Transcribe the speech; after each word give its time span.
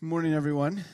Good 0.00 0.10
morning, 0.10 0.32
everyone. 0.32 0.84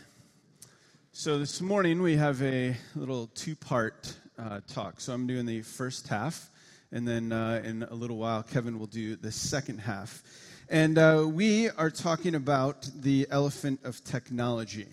So, 1.13 1.39
this 1.39 1.61
morning 1.61 2.01
we 2.01 2.17
have 2.17 2.41
a 2.41 2.75
little 2.95 3.27
two 3.35 3.55
part 3.55 4.17
uh, 4.39 4.61
talk. 4.67 4.99
So, 5.03 5.13
I'm 5.13 5.27
doing 5.27 5.45
the 5.45 5.61
first 5.61 6.09
half, 6.09 6.49
and 6.91 7.07
then 7.07 7.31
uh, 7.31 7.61
in 7.63 7.83
a 7.83 7.93
little 7.93 8.17
while, 8.17 8.43
Kevin 8.43 8.79
will 8.79 8.87
do 8.87 9.15
the 9.17 9.31
second 9.31 9.81
half. 9.81 10.23
And 10.71 10.97
uh, 10.97 11.27
we 11.29 11.69
are 11.69 11.91
talking 11.91 12.35
about 12.35 12.89
the 12.99 13.27
elephant 13.31 13.81
of 13.85 14.03
technology. 14.05 14.87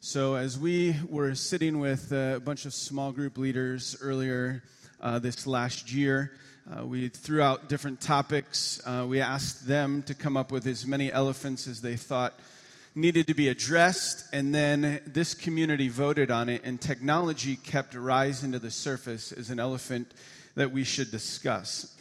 So, 0.00 0.34
as 0.34 0.58
we 0.58 0.96
were 1.08 1.36
sitting 1.36 1.78
with 1.78 2.10
a 2.10 2.42
bunch 2.44 2.66
of 2.66 2.74
small 2.74 3.12
group 3.12 3.38
leaders 3.38 3.96
earlier 4.00 4.64
uh, 5.00 5.20
this 5.20 5.46
last 5.46 5.92
year, 5.92 6.32
uh, 6.68 6.84
we 6.84 7.10
threw 7.10 7.42
out 7.42 7.68
different 7.68 8.00
topics. 8.00 8.84
Uh, 8.84 9.06
we 9.08 9.20
asked 9.20 9.68
them 9.68 10.02
to 10.02 10.14
come 10.14 10.36
up 10.36 10.50
with 10.50 10.66
as 10.66 10.84
many 10.84 11.12
elephants 11.12 11.68
as 11.68 11.80
they 11.80 11.94
thought 11.94 12.34
needed 12.96 13.26
to 13.26 13.34
be 13.34 13.48
addressed, 13.48 14.24
and 14.32 14.54
then 14.54 15.00
this 15.06 15.34
community 15.34 15.88
voted 15.88 16.30
on 16.30 16.48
it, 16.48 16.62
and 16.64 16.80
technology 16.80 17.56
kept 17.56 17.94
rising 17.94 18.52
to 18.52 18.58
the 18.58 18.70
surface 18.70 19.32
as 19.32 19.50
an 19.50 19.60
elephant 19.60 20.10
that 20.54 20.72
we 20.72 20.82
should 20.82 21.10
discuss. 21.10 21.94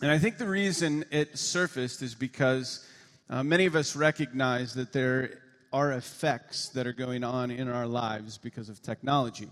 And 0.00 0.10
I 0.10 0.18
think 0.18 0.38
the 0.38 0.48
reason 0.48 1.04
it 1.10 1.36
surfaced 1.38 2.00
is 2.00 2.14
because 2.14 2.86
uh, 3.28 3.42
many 3.42 3.66
of 3.66 3.76
us 3.76 3.94
recognize 3.94 4.72
that 4.74 4.94
there 4.94 5.42
are 5.74 5.92
effects 5.92 6.70
that 6.70 6.86
are 6.86 6.94
going 6.94 7.22
on 7.22 7.50
in 7.50 7.68
our 7.68 7.86
lives 7.86 8.38
because 8.38 8.70
of 8.70 8.82
technology. 8.82 9.48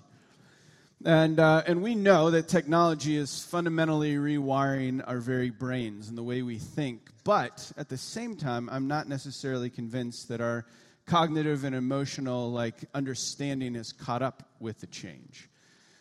And, 1.04 1.38
uh, 1.38 1.62
and 1.66 1.80
we 1.80 1.94
know 1.94 2.32
that 2.32 2.48
technology 2.48 3.16
is 3.16 3.44
fundamentally 3.44 4.16
rewiring 4.16 5.02
our 5.06 5.18
very 5.18 5.50
brains 5.50 6.08
and 6.08 6.18
the 6.18 6.24
way 6.24 6.42
we 6.42 6.58
think. 6.58 7.10
But 7.22 7.70
at 7.76 7.88
the 7.88 7.96
same 7.96 8.36
time, 8.36 8.68
I'm 8.70 8.88
not 8.88 9.08
necessarily 9.08 9.70
convinced 9.70 10.28
that 10.28 10.40
our 10.40 10.66
cognitive 11.06 11.62
and 11.62 11.74
emotional 11.74 12.50
like 12.50 12.84
understanding 12.94 13.76
is 13.76 13.92
caught 13.92 14.22
up 14.22 14.48
with 14.58 14.80
the 14.80 14.88
change. 14.88 15.48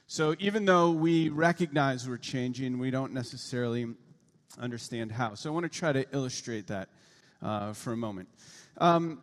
So 0.07 0.35
even 0.39 0.65
though 0.65 0.91
we 0.91 1.29
recognize 1.29 2.09
we're 2.09 2.17
changing, 2.17 2.79
we 2.79 2.89
don't 2.89 3.13
necessarily 3.13 3.87
understand 4.59 5.11
how. 5.11 5.35
So 5.35 5.49
I 5.49 5.53
want 5.53 5.71
to 5.71 5.79
try 5.79 5.91
to 5.91 6.05
illustrate 6.11 6.67
that 6.67 6.89
uh, 7.41 7.73
for 7.73 7.93
a 7.93 7.97
moment. 7.97 8.29
Um, 8.79 9.21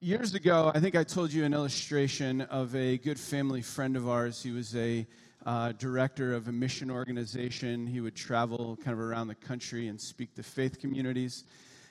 years 0.00 0.34
ago, 0.34 0.70
I 0.72 0.78
think 0.78 0.94
I 0.94 1.02
told 1.02 1.32
you 1.32 1.44
an 1.44 1.52
illustration 1.52 2.42
of 2.42 2.74
a 2.76 2.98
good 2.98 3.18
family 3.18 3.62
friend 3.62 3.96
of 3.96 4.08
ours. 4.08 4.40
He 4.40 4.52
was 4.52 4.76
a 4.76 5.04
uh, 5.44 5.72
director 5.72 6.34
of 6.34 6.46
a 6.46 6.52
mission 6.52 6.88
organization. 6.88 7.84
He 7.84 8.00
would 8.00 8.14
travel 8.14 8.76
kind 8.76 8.92
of 8.92 9.00
around 9.00 9.26
the 9.26 9.34
country 9.34 9.88
and 9.88 10.00
speak 10.00 10.36
to 10.36 10.44
faith 10.44 10.78
communities, 10.78 11.42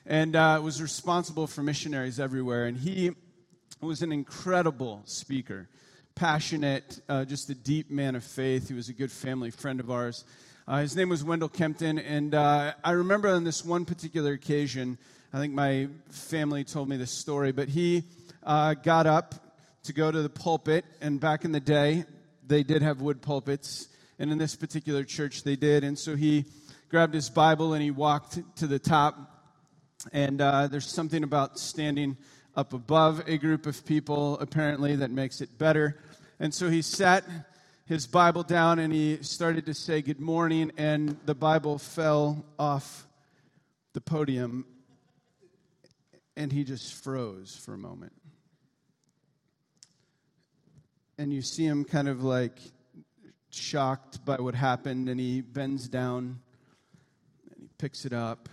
and 0.06 0.36
uh, 0.36 0.58
was 0.62 0.80
responsible 0.80 1.46
for 1.46 1.62
missionaries 1.62 2.18
everywhere. 2.18 2.64
And 2.64 2.78
he 2.78 3.10
was 3.82 4.00
an 4.00 4.10
incredible 4.10 5.02
speaker, 5.04 5.68
passionate, 6.14 7.00
uh, 7.10 7.26
just 7.26 7.50
a 7.50 7.54
deep 7.54 7.90
man 7.90 8.16
of 8.16 8.24
faith. 8.24 8.68
He 8.68 8.74
was 8.74 8.88
a 8.88 8.94
good 8.94 9.12
family 9.12 9.50
friend 9.50 9.80
of 9.80 9.90
ours. 9.90 10.24
Uh, 10.68 10.80
his 10.82 10.94
name 10.94 11.08
was 11.08 11.24
Wendell 11.24 11.48
Kempton, 11.48 11.98
and 11.98 12.34
uh, 12.34 12.74
I 12.84 12.90
remember 12.90 13.30
on 13.30 13.42
this 13.42 13.64
one 13.64 13.86
particular 13.86 14.34
occasion. 14.34 14.98
I 15.32 15.38
think 15.38 15.54
my 15.54 15.88
family 16.10 16.62
told 16.62 16.90
me 16.90 16.98
this 16.98 17.10
story, 17.10 17.52
but 17.52 17.70
he 17.70 18.04
uh, 18.42 18.74
got 18.74 19.06
up 19.06 19.34
to 19.84 19.94
go 19.94 20.10
to 20.10 20.20
the 20.20 20.28
pulpit, 20.28 20.84
and 21.00 21.18
back 21.18 21.46
in 21.46 21.52
the 21.52 21.60
day, 21.60 22.04
they 22.46 22.62
did 22.64 22.82
have 22.82 23.00
wood 23.00 23.22
pulpits, 23.22 23.88
and 24.18 24.30
in 24.30 24.36
this 24.36 24.56
particular 24.56 25.04
church, 25.04 25.42
they 25.42 25.56
did. 25.56 25.84
And 25.84 25.98
so 25.98 26.16
he 26.16 26.44
grabbed 26.90 27.14
his 27.14 27.30
Bible 27.30 27.72
and 27.72 27.82
he 27.82 27.90
walked 27.90 28.38
to 28.56 28.66
the 28.66 28.78
top. 28.78 29.16
And 30.12 30.42
uh, 30.42 30.66
there's 30.66 30.86
something 30.86 31.24
about 31.24 31.58
standing 31.58 32.18
up 32.54 32.74
above 32.74 33.26
a 33.26 33.38
group 33.38 33.64
of 33.64 33.86
people, 33.86 34.38
apparently, 34.38 34.96
that 34.96 35.10
makes 35.10 35.40
it 35.40 35.56
better. 35.56 35.98
And 36.38 36.52
so 36.52 36.68
he 36.68 36.82
sat 36.82 37.24
his 37.88 38.06
Bible 38.06 38.42
down 38.42 38.78
and 38.78 38.92
he 38.92 39.16
started 39.22 39.64
to 39.64 39.72
say 39.72 40.02
good 40.02 40.20
morning, 40.20 40.70
and 40.76 41.16
the 41.24 41.34
Bible 41.34 41.78
fell 41.78 42.44
off 42.58 43.06
the 43.94 44.00
podium 44.02 44.66
and 46.36 46.52
he 46.52 46.64
just 46.64 46.92
froze 47.02 47.56
for 47.56 47.72
a 47.72 47.78
moment. 47.78 48.12
And 51.16 51.32
you 51.32 51.40
see 51.40 51.64
him 51.64 51.82
kind 51.82 52.08
of 52.08 52.22
like 52.22 52.58
shocked 53.48 54.22
by 54.22 54.36
what 54.36 54.54
happened, 54.54 55.08
and 55.08 55.18
he 55.18 55.40
bends 55.40 55.88
down 55.88 56.40
and 57.50 57.62
he 57.62 57.68
picks 57.78 58.04
it 58.04 58.12
up 58.12 58.50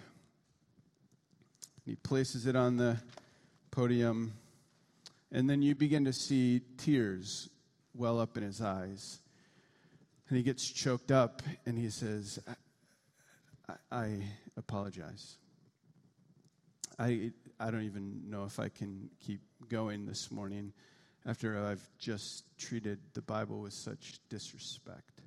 and 1.85 1.91
he 1.91 1.95
places 1.97 2.45
it 2.45 2.56
on 2.56 2.78
the 2.78 2.97
podium. 3.69 4.31
And 5.29 5.50
then 5.50 5.62
you 5.62 5.75
begin 5.75 6.06
to 6.06 6.13
see 6.13 6.62
tears 6.78 7.50
well 7.94 8.18
up 8.18 8.38
in 8.38 8.44
his 8.44 8.62
eyes. 8.62 9.19
And 10.28 10.38
he 10.38 10.44
gets 10.44 10.68
choked 10.68 11.12
up 11.12 11.44
and 11.66 11.78
he 11.78 11.90
says, 11.90 12.40
I, 13.69 13.74
I, 13.91 14.24
apologize. 14.58 15.38
I, 16.97 17.31
I 17.59 17.69
don't 17.69 17.84
even 17.84 18.30
know 18.30 18.46
if 18.46 18.59
I 18.59 18.69
can 18.69 19.09
keep 19.19 19.41
going 19.69 20.06
this 20.06 20.31
morning 20.31 20.74
after 21.25 21.63
I've 21.63 21.88
just 22.00 22.44
treated 22.58 23.00
the 23.13 23.22
Bible 23.22 23.62
with 23.62 23.74
such 23.74 24.19
disrespect. 24.30 25.22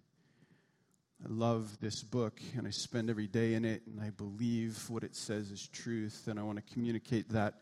I 1.25 1.29
love 1.29 1.79
this 1.81 2.03
book 2.03 2.41
and 2.57 2.67
I 2.67 2.71
spend 2.71 3.11
every 3.11 3.27
day 3.27 3.55
in 3.55 3.65
it 3.65 3.83
and 3.87 4.01
I 4.01 4.11
believe 4.11 4.89
what 4.89 5.03
it 5.03 5.17
says 5.17 5.51
is 5.51 5.67
truth 5.69 6.29
and 6.29 6.39
I 6.39 6.43
want 6.43 6.65
to 6.65 6.73
communicate 6.73 7.29
that 7.31 7.55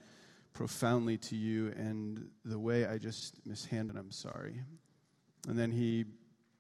profoundly 0.53 1.17
to 1.19 1.37
you 1.37 1.73
and 1.77 2.29
the 2.45 2.59
way 2.59 2.87
I 2.87 2.99
just 2.99 3.35
mishandled 3.47 3.99
I'm 3.99 4.11
sorry. 4.11 4.61
And 5.49 5.59
then 5.59 5.71
he 5.71 6.05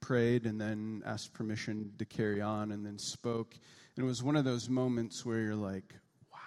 prayed 0.01 0.47
and 0.47 0.61
then 0.61 1.03
asked 1.05 1.33
permission 1.33 1.93
to 1.99 2.05
carry 2.05 2.41
on 2.41 2.73
and 2.73 2.84
then 2.84 2.99
spoke. 2.99 3.55
And 3.97 4.05
it 4.05 4.07
was 4.07 4.23
one 4.23 4.37
of 4.37 4.45
those 4.45 4.69
moments 4.69 5.25
where 5.25 5.41
you're 5.41 5.55
like, 5.55 5.95
wow, 6.33 6.39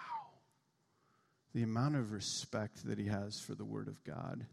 the 1.54 1.64
amount 1.64 1.96
of 1.96 2.12
respect 2.12 2.86
that 2.86 2.98
he 2.98 3.08
has 3.08 3.40
for 3.40 3.56
the 3.56 3.66
Word 3.66 3.88
of 3.88 4.04
God, 4.04 4.46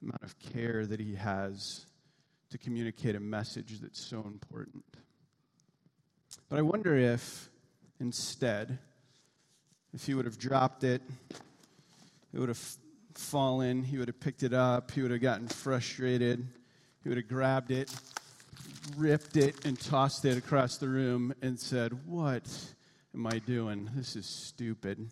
the 0.00 0.06
amount 0.06 0.22
of 0.22 0.38
care 0.38 0.86
that 0.86 1.00
he 1.00 1.14
has 1.14 1.86
to 2.50 2.58
communicate 2.58 3.16
a 3.16 3.20
message 3.20 3.80
that's 3.80 4.08
so 4.08 4.22
important. 4.26 4.84
But 6.48 6.58
I 6.58 6.62
wonder 6.62 6.96
if 6.96 7.48
instead, 8.00 8.78
if 9.92 10.06
he 10.06 10.14
would 10.14 10.24
have 10.24 10.38
dropped 10.38 10.84
it, 10.84 11.02
it 12.32 12.38
would 12.38 12.48
have 12.48 12.76
fallen, 13.14 13.82
he 13.84 13.98
would 13.98 14.08
have 14.08 14.20
picked 14.20 14.42
it 14.42 14.52
up, 14.52 14.90
he 14.90 15.02
would 15.02 15.10
have 15.10 15.20
gotten 15.20 15.48
frustrated, 15.48 16.46
he 17.02 17.08
would 17.08 17.18
have 17.18 17.28
grabbed 17.28 17.70
it, 17.70 17.92
ripped 18.96 19.36
it, 19.36 19.64
and 19.64 19.78
tossed 19.78 20.24
it 20.24 20.36
across 20.36 20.76
the 20.76 20.88
room 20.88 21.34
and 21.40 21.58
said, 21.58 22.06
What 22.06 22.48
am 23.14 23.26
I 23.26 23.38
doing? 23.38 23.90
This 23.94 24.16
is 24.16 24.26
stupid. 24.26 25.08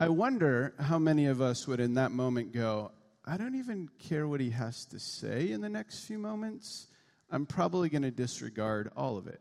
I 0.00 0.08
wonder 0.08 0.74
how 0.78 0.98
many 0.98 1.26
of 1.26 1.40
us 1.40 1.66
would 1.66 1.80
in 1.80 1.94
that 1.94 2.10
moment 2.10 2.52
go, 2.52 2.90
I 3.24 3.36
don't 3.36 3.54
even 3.54 3.88
care 3.98 4.26
what 4.26 4.40
he 4.40 4.50
has 4.50 4.84
to 4.86 4.98
say 4.98 5.50
in 5.50 5.60
the 5.60 5.68
next 5.68 6.04
few 6.04 6.18
moments. 6.18 6.88
I'm 7.30 7.46
probably 7.46 7.88
going 7.88 8.02
to 8.02 8.10
disregard 8.10 8.90
all 8.96 9.16
of 9.16 9.26
it 9.26 9.40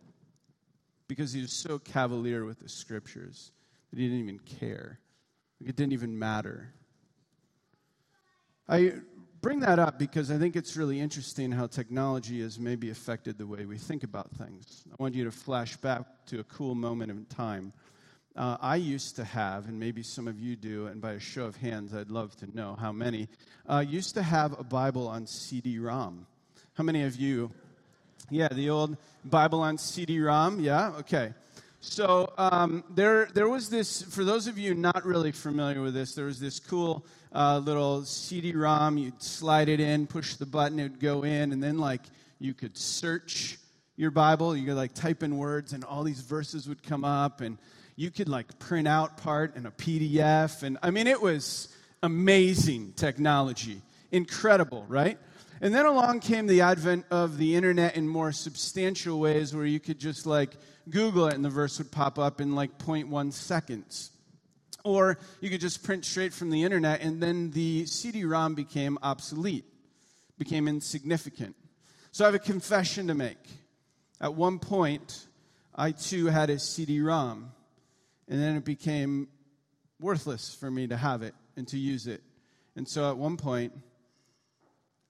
because 1.08 1.34
he 1.34 1.42
was 1.42 1.52
so 1.52 1.80
cavalier 1.80 2.46
with 2.46 2.60
the 2.60 2.70
scriptures 2.70 3.52
that 3.90 4.00
he 4.00 4.08
didn't 4.08 4.24
even 4.24 4.40
care. 4.40 5.00
It 5.66 5.76
didn't 5.76 5.94
even 5.94 6.18
matter. 6.18 6.74
I 8.68 8.94
bring 9.44 9.60
that 9.60 9.78
up 9.78 10.00
because 10.00 10.32
I 10.32 10.38
think 10.38 10.56
it's 10.56 10.78
really 10.78 11.02
interesting 11.02 11.52
how 11.52 11.68
technology 11.68 12.42
has 12.42 12.58
maybe 12.58 12.90
affected 12.90 13.38
the 13.38 13.46
way 13.46 13.66
we 13.66 13.78
think 13.78 14.06
about 14.06 14.32
things. 14.32 14.86
I 14.90 14.96
want 15.04 15.16
you 15.16 15.26
to 15.26 15.32
flash 15.32 15.76
back 15.76 16.04
to 16.28 16.40
a 16.40 16.46
cool 16.46 16.76
moment 16.76 17.12
in 17.12 17.26
time 17.26 17.74
uh, 18.38 18.58
I 18.62 18.78
used 18.78 19.18
to 19.18 19.26
have, 19.26 19.68
and 19.68 19.78
maybe 19.78 20.02
some 20.02 20.30
of 20.30 20.40
you 20.40 20.56
do, 20.56 20.88
and 20.88 21.02
by 21.02 21.12
a 21.12 21.20
show 21.20 21.44
of 21.46 21.58
hands, 21.58 21.94
I'd 21.94 22.10
love 22.10 22.36
to 22.38 22.56
know 22.56 22.76
how 22.80 22.94
many, 22.94 23.28
uh, 23.70 23.84
used 23.86 24.16
to 24.16 24.24
have 24.24 24.58
a 24.58 24.64
Bible 24.64 25.08
on 25.08 25.28
CD 25.28 25.78
ROM. 25.78 26.26
How 26.74 26.84
many 26.84 27.04
of 27.04 27.18
you? 27.18 27.52
Yeah, 28.32 28.48
the 28.48 28.70
old 28.70 28.98
Bible 29.26 29.60
on 29.60 29.78
CD 29.78 30.20
ROM? 30.20 30.62
Yeah? 30.62 30.94
Okay. 31.00 31.34
So 31.86 32.32
um, 32.38 32.86
there, 32.90 33.28
there 33.34 33.50
was 33.50 33.70
this, 33.70 34.02
for 34.04 34.24
those 34.24 34.48
of 34.48 34.58
you 34.58 34.74
not 34.74 35.06
really 35.06 35.34
familiar 35.34 35.82
with 35.82 35.94
this, 35.94 36.16
there 36.16 36.26
was 36.26 36.40
this 36.40 36.58
cool 36.58 37.06
uh, 37.34 37.58
little 37.58 38.06
CD 38.06 38.56
ROM. 38.56 38.98
You'd 38.98 39.22
slide 39.22 39.68
it 39.68 39.82
in, 39.82 40.08
push 40.08 40.36
the 40.36 40.46
button, 40.46 40.80
it 40.80 40.84
would 40.84 41.00
go 41.02 41.24
in, 41.24 41.52
and 41.52 41.62
then, 41.62 41.78
like, 41.78 42.00
you 42.40 42.54
could 42.54 42.78
search 42.78 43.58
your 43.98 44.12
Bible. 44.12 44.56
You 44.56 44.68
could, 44.68 44.78
like, 44.78 44.94
type 44.94 45.24
in 45.24 45.38
words, 45.38 45.74
and 45.74 45.84
all 45.84 46.04
these 46.04 46.22
verses 46.22 46.70
would 46.70 46.82
come 46.84 47.04
up, 47.04 47.42
and 47.42 47.58
you 47.98 48.12
could 48.12 48.30
like 48.30 48.58
print 48.60 48.88
out 48.88 49.18
part 49.18 49.56
in 49.58 49.66
a 49.66 49.72
PDF. 49.72 50.64
And 50.64 50.78
I 50.82 50.90
mean, 50.90 51.06
it 51.06 51.22
was 51.22 51.68
amazing 52.02 52.94
technology. 52.96 53.82
Incredible, 54.12 54.86
right? 54.88 55.18
And 55.62 55.74
then 55.74 55.86
along 55.86 56.20
came 56.20 56.48
the 56.48 56.62
advent 56.62 57.06
of 57.10 57.38
the 57.38 57.56
internet 57.56 57.96
in 57.96 58.08
more 58.08 58.32
substantial 58.32 59.20
ways 59.20 59.56
where 59.56 59.66
you 59.66 59.80
could 59.80 60.00
just 60.00 60.26
like 60.26 60.58
Google 60.90 61.28
it 61.28 61.36
and 61.36 61.46
the 61.46 61.50
verse 61.50 61.78
would 61.78 61.92
pop 61.92 62.20
up 62.20 62.42
in 62.42 62.56
like 62.56 62.78
0.1 62.78 63.32
seconds. 63.32 64.12
Or 64.84 65.18
you 65.40 65.50
could 65.50 65.62
just 65.62 65.84
print 65.84 66.04
straight 66.04 66.34
from 66.34 66.50
the 66.50 66.64
internet, 66.64 67.02
and 67.02 67.24
then 67.24 67.52
the 67.52 67.86
CD 67.86 68.26
ROM 68.26 68.54
became 68.54 68.98
obsolete, 69.02 69.64
became 70.38 70.68
insignificant. 70.68 71.56
So 72.12 72.26
I 72.26 72.28
have 72.28 72.36
a 72.36 72.40
confession 72.40 73.08
to 73.08 73.14
make. 73.14 73.38
At 74.20 74.36
one 74.36 74.60
point, 74.60 75.26
I 75.74 75.92
too 75.92 76.26
had 76.26 76.50
a 76.50 76.60
CD 76.60 77.00
ROM, 77.00 77.52
and 78.28 78.42
then 78.42 78.58
it 78.58 78.66
became 78.66 79.30
worthless 80.02 80.54
for 80.54 80.70
me 80.70 80.88
to 80.88 80.98
have 80.98 81.22
it 81.22 81.34
and 81.56 81.66
to 81.70 81.78
use 81.78 82.08
it. 82.08 82.22
And 82.76 82.86
so 82.86 83.10
at 83.10 83.16
one 83.16 83.38
point, 83.38 83.72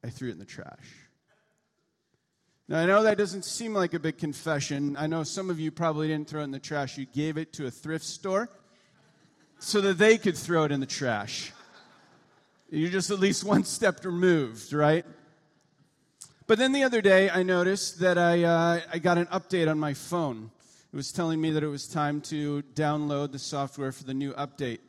I 0.03 0.09
threw 0.09 0.29
it 0.29 0.33
in 0.33 0.39
the 0.39 0.45
trash. 0.45 1.03
Now, 2.67 2.79
I 2.79 2.85
know 2.85 3.03
that 3.03 3.17
doesn't 3.17 3.45
seem 3.45 3.73
like 3.73 3.93
a 3.93 3.99
big 3.99 4.17
confession. 4.17 4.95
I 4.97 5.07
know 5.07 5.23
some 5.23 5.49
of 5.49 5.59
you 5.59 5.69
probably 5.71 6.07
didn't 6.07 6.29
throw 6.29 6.41
it 6.41 6.45
in 6.45 6.51
the 6.51 6.59
trash. 6.59 6.97
You 6.97 7.05
gave 7.05 7.37
it 7.37 7.53
to 7.53 7.67
a 7.67 7.71
thrift 7.71 8.05
store 8.05 8.49
so 9.59 9.81
that 9.81 9.97
they 9.97 10.17
could 10.17 10.37
throw 10.37 10.63
it 10.63 10.71
in 10.71 10.79
the 10.79 10.85
trash. 10.85 11.51
You're 12.69 12.89
just 12.89 13.11
at 13.11 13.19
least 13.19 13.43
one 13.43 13.65
step 13.65 14.03
removed, 14.03 14.73
right? 14.73 15.05
But 16.47 16.57
then 16.57 16.71
the 16.71 16.83
other 16.83 17.01
day, 17.01 17.29
I 17.29 17.43
noticed 17.43 17.99
that 17.99 18.17
I, 18.17 18.43
uh, 18.43 18.79
I 18.91 18.99
got 18.99 19.17
an 19.17 19.27
update 19.27 19.69
on 19.69 19.79
my 19.79 19.93
phone. 19.93 20.51
It 20.91 20.95
was 20.95 21.11
telling 21.11 21.39
me 21.39 21.51
that 21.51 21.63
it 21.63 21.67
was 21.67 21.87
time 21.87 22.19
to 22.21 22.61
download 22.75 23.31
the 23.31 23.39
software 23.39 23.91
for 23.91 24.03
the 24.03 24.13
new 24.13 24.33
update. 24.33 24.79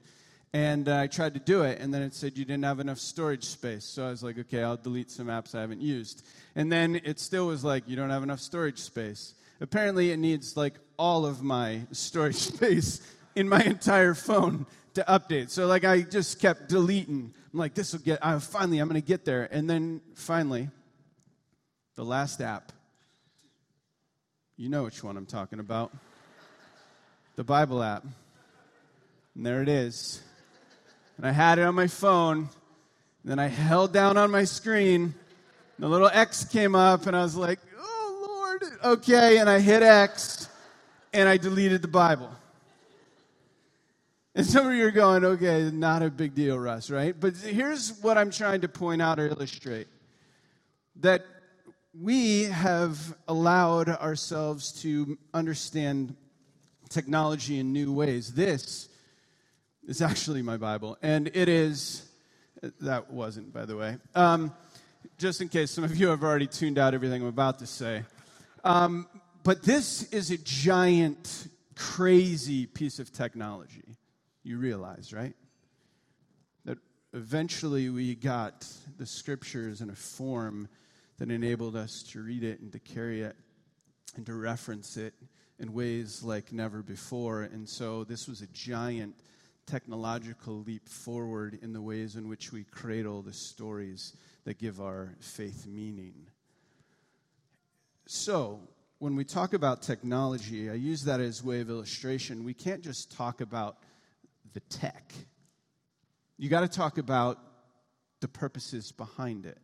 And 0.55 0.89
uh, 0.89 1.01
I 1.01 1.07
tried 1.09 1.35
to 1.35 1.41
do 1.41 1.63
it, 1.63 1.81
and 1.81 1.93
then 1.93 2.01
it 2.01 2.15
said 2.15 2.39
you 2.39 2.47
didn't 2.47 2.65
have 2.65 2.81
enough 2.81 2.99
storage 2.99 3.45
space. 3.45 3.85
So 3.85 4.07
I 4.07 4.09
was 4.09 4.23
like, 4.23 4.39
okay, 4.39 4.63
I'll 4.63 4.79
delete 4.79 5.11
some 5.11 5.27
apps 5.27 5.55
I 5.55 5.61
haven't 5.61 5.83
used. 5.83 6.25
And 6.55 6.73
then 6.73 6.99
it 7.05 7.21
still 7.21 7.49
was 7.49 7.63
like, 7.63 7.87
you 7.87 7.97
don't 7.97 8.09
have 8.09 8.23
enough 8.23 8.41
storage 8.41 8.79
space. 8.79 9.35
Apparently, 9.61 10.13
it 10.13 10.17
needs 10.17 10.57
like 10.57 10.75
all 10.97 11.27
of 11.27 11.43
my 11.43 11.81
storage 11.93 12.37
space 12.37 13.01
in 13.35 13.49
my 13.49 13.63
entire 13.63 14.15
phone 14.15 14.65
to 14.95 15.05
update. 15.09 15.51
So 15.51 15.67
like 15.67 15.85
I 15.85 16.01
just 16.01 16.41
kept 16.41 16.71
deleting. 16.71 17.35
I'm 17.53 17.59
like, 17.59 17.75
this 17.75 17.93
will 17.93 18.01
get. 18.01 18.25
I 18.25 18.39
finally, 18.39 18.79
I'm 18.79 18.89
to 18.89 19.01
get 19.03 19.27
there. 19.27 19.49
And 19.51 19.69
then 19.69 20.01
finally, 20.15 20.71
the 21.97 22.05
last 22.05 22.41
app 22.41 22.73
you 24.57 24.69
know 24.69 24.85
which 24.85 25.03
one 25.03 25.17
I'm 25.17 25.27
talking 25.27 25.59
about. 25.59 25.93
The 27.35 27.43
Bible 27.43 27.83
app. 27.83 28.05
And 29.35 29.45
there 29.45 29.63
it 29.63 29.69
is. 29.69 30.23
And 31.17 31.27
I 31.27 31.31
had 31.31 31.59
it 31.59 31.63
on 31.63 31.75
my 31.75 31.87
phone. 31.87 32.49
Then 33.25 33.39
I 33.39 33.47
held 33.47 33.93
down 33.93 34.17
on 34.17 34.31
my 34.31 34.45
screen. 34.45 35.15
The 35.79 35.89
little 35.89 36.11
X 36.13 36.45
came 36.45 36.75
up, 36.75 37.07
and 37.07 37.17
I 37.17 37.23
was 37.23 37.37
like, 37.37 37.59
oh, 37.79 38.27
Lord. 38.29 38.63
Okay. 38.85 39.39
And 39.39 39.49
I 39.49 39.61
hit 39.61 39.83
X, 39.83 40.49
and 41.13 41.29
I 41.29 41.37
deleted 41.37 41.83
the 41.83 41.89
Bible. 41.89 42.31
And 44.37 44.45
some 44.45 44.67
of 44.67 44.75
you 44.75 44.85
are 44.85 44.91
going, 44.91 45.25
okay, 45.25 45.71
not 45.73 46.03
a 46.03 46.11
big 46.11 46.35
deal, 46.35 46.59
Russ, 46.59 46.91
right? 46.91 47.15
But 47.19 47.37
here's 47.37 48.01
what 48.03 48.19
I'm 48.19 48.33
trying 48.33 48.63
to 48.63 48.69
point 48.69 49.01
out 49.01 49.21
or 49.21 49.29
illustrate 49.29 49.87
that 50.97 51.25
we 52.01 52.45
have 52.45 53.17
allowed 53.29 53.89
ourselves 53.89 54.73
to 54.83 55.17
understand 55.33 56.17
technology 56.89 57.61
in 57.61 57.73
new 57.73 57.93
ways. 57.93 58.33
This 58.33 58.89
is 59.87 60.01
actually 60.01 60.43
my 60.43 60.57
Bible, 60.57 60.97
and 61.03 61.29
it 61.35 61.49
is, 61.49 62.09
that 62.81 63.11
wasn't, 63.11 63.53
by 63.53 63.65
the 63.65 63.77
way. 63.77 63.99
Um, 64.15 64.55
just 65.19 65.41
in 65.41 65.49
case 65.49 65.71
some 65.71 65.85
of 65.85 65.97
you 65.97 66.09
have 66.09 66.23
already 66.23 66.47
tuned 66.47 66.79
out 66.79 66.95
everything 66.95 67.23
I'm 67.23 67.29
about 67.29 67.59
to 67.61 67.67
say. 67.67 68.03
Um, 68.65 69.07
but 69.43 69.63
this 69.63 70.11
is 70.13 70.31
a 70.31 70.39
giant, 70.39 71.49
crazy 71.77 72.67
piece 72.67 72.99
of 72.99 73.13
technology. 73.13 73.97
You 74.43 74.59
realize, 74.59 75.13
right? 75.13 75.35
That 76.65 76.79
eventually 77.13 77.91
we 77.91 78.15
got 78.15 78.67
the 78.97 79.07
scriptures 79.07 79.81
in 79.81 79.91
a 79.91 79.95
form 79.95 80.69
that 81.19 81.31
enabled 81.31 81.77
us 81.77 82.03
to 82.03 82.23
read 82.23 82.43
it 82.43 82.61
and 82.61 82.73
to 82.73 82.79
carry 82.79 83.23
it 83.23 83.37
and 84.17 84.25
to 84.27 84.35
reference 84.35 84.97
it 84.97 85.15
in 85.59 85.73
ways 85.73 86.23
like 86.23 86.53
never 86.53 86.83
before. 86.83 87.43
And 87.43 87.69
so 87.69 88.05
this 88.05 88.27
was 88.27 88.41
a 88.41 88.47
giant 88.49 89.15
technological 89.67 90.63
leap 90.67 90.89
forward 90.89 91.59
in 91.63 91.73
the 91.73 91.81
ways 91.81 92.17
in 92.17 92.29
which 92.29 92.53
we 92.53 92.65
cradle 92.65 93.23
the 93.23 93.33
stories 93.33 94.15
that 94.45 94.59
give 94.59 94.81
our 94.81 95.15
faith 95.21 95.67
meaning. 95.67 96.15
So, 98.07 98.61
when 98.99 99.17
we 99.17 99.25
talk 99.25 99.55
about 99.55 99.83
technology, 99.83 100.71
I 100.71 100.75
use 100.75 101.03
that 101.05 101.21
as 101.21 101.43
way 101.43 101.61
of 101.61 101.69
illustration. 101.69 102.45
We 102.45 102.55
can't 102.55 102.83
just 102.83 103.13
talk 103.13 103.41
about 103.41 103.79
the 104.53 104.61
tech. 104.61 105.13
You 106.39 106.49
got 106.49 106.61
to 106.61 106.69
talk 106.69 106.99
about 106.99 107.39
the 108.21 108.29
purposes 108.29 108.93
behind 108.93 109.47
it 109.47 109.59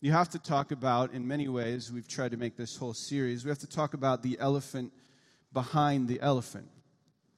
you 0.00 0.12
have 0.12 0.28
to 0.30 0.38
talk 0.38 0.72
about, 0.72 1.12
in 1.12 1.26
many 1.26 1.48
ways, 1.48 1.90
we've 1.90 2.06
tried 2.06 2.32
to 2.32 2.36
make 2.36 2.56
this 2.56 2.76
whole 2.76 2.94
series, 2.94 3.44
we 3.44 3.48
have 3.48 3.58
to 3.58 3.66
talk 3.66 3.94
about 3.94 4.22
the 4.22 4.38
elephant 4.38 4.92
behind 5.52 6.06
the 6.06 6.20
elephant. 6.20 6.68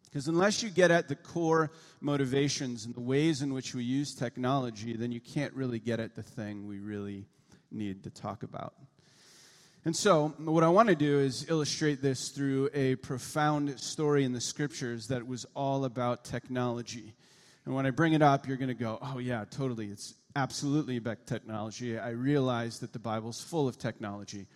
Because 0.08 0.28
unless 0.28 0.62
you 0.62 0.70
get 0.70 0.90
at 0.90 1.08
the 1.08 1.16
core 1.16 1.70
motivations 2.00 2.86
and 2.86 2.94
the 2.94 3.00
ways 3.00 3.42
in 3.42 3.52
which 3.52 3.74
we 3.74 3.84
use 3.84 4.14
technology, 4.14 4.96
then 4.96 5.12
you 5.12 5.20
can't 5.20 5.52
really 5.52 5.78
get 5.78 6.00
at 6.00 6.14
the 6.14 6.22
thing 6.22 6.66
we 6.66 6.78
really 6.78 7.26
need 7.70 8.04
to 8.04 8.10
talk 8.10 8.42
about. 8.42 8.74
And 9.84 9.94
so, 9.94 10.34
what 10.38 10.64
I 10.64 10.68
want 10.68 10.88
to 10.88 10.96
do 10.96 11.18
is 11.18 11.48
illustrate 11.48 12.02
this 12.02 12.30
through 12.30 12.68
a 12.74 12.96
profound 12.96 13.78
story 13.78 14.24
in 14.24 14.32
the 14.32 14.40
scriptures 14.40 15.08
that 15.08 15.26
was 15.26 15.46
all 15.54 15.84
about 15.84 16.24
technology. 16.24 17.14
And 17.64 17.74
when 17.74 17.86
I 17.86 17.90
bring 17.90 18.12
it 18.14 18.22
up, 18.22 18.48
you're 18.48 18.56
going 18.56 18.68
to 18.68 18.74
go, 18.74 18.98
oh, 19.00 19.18
yeah, 19.18 19.44
totally. 19.50 19.86
It's 19.86 20.14
absolutely 20.34 20.96
about 20.96 21.26
technology. 21.26 21.98
I 21.98 22.10
realize 22.10 22.80
that 22.80 22.92
the 22.92 22.98
Bible's 22.98 23.40
full 23.40 23.68
of 23.68 23.78
technology. 23.78 24.46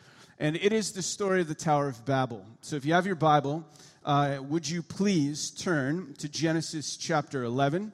And 0.42 0.56
it 0.56 0.72
is 0.72 0.90
the 0.90 1.02
story 1.02 1.40
of 1.40 1.46
the 1.46 1.54
Tower 1.54 1.86
of 1.86 2.04
Babel. 2.04 2.44
So 2.62 2.74
if 2.74 2.84
you 2.84 2.94
have 2.94 3.06
your 3.06 3.14
Bible, 3.14 3.64
uh, 4.04 4.38
would 4.42 4.68
you 4.68 4.82
please 4.82 5.52
turn 5.52 6.14
to 6.14 6.28
Genesis 6.28 6.96
chapter 6.96 7.44
11? 7.44 7.92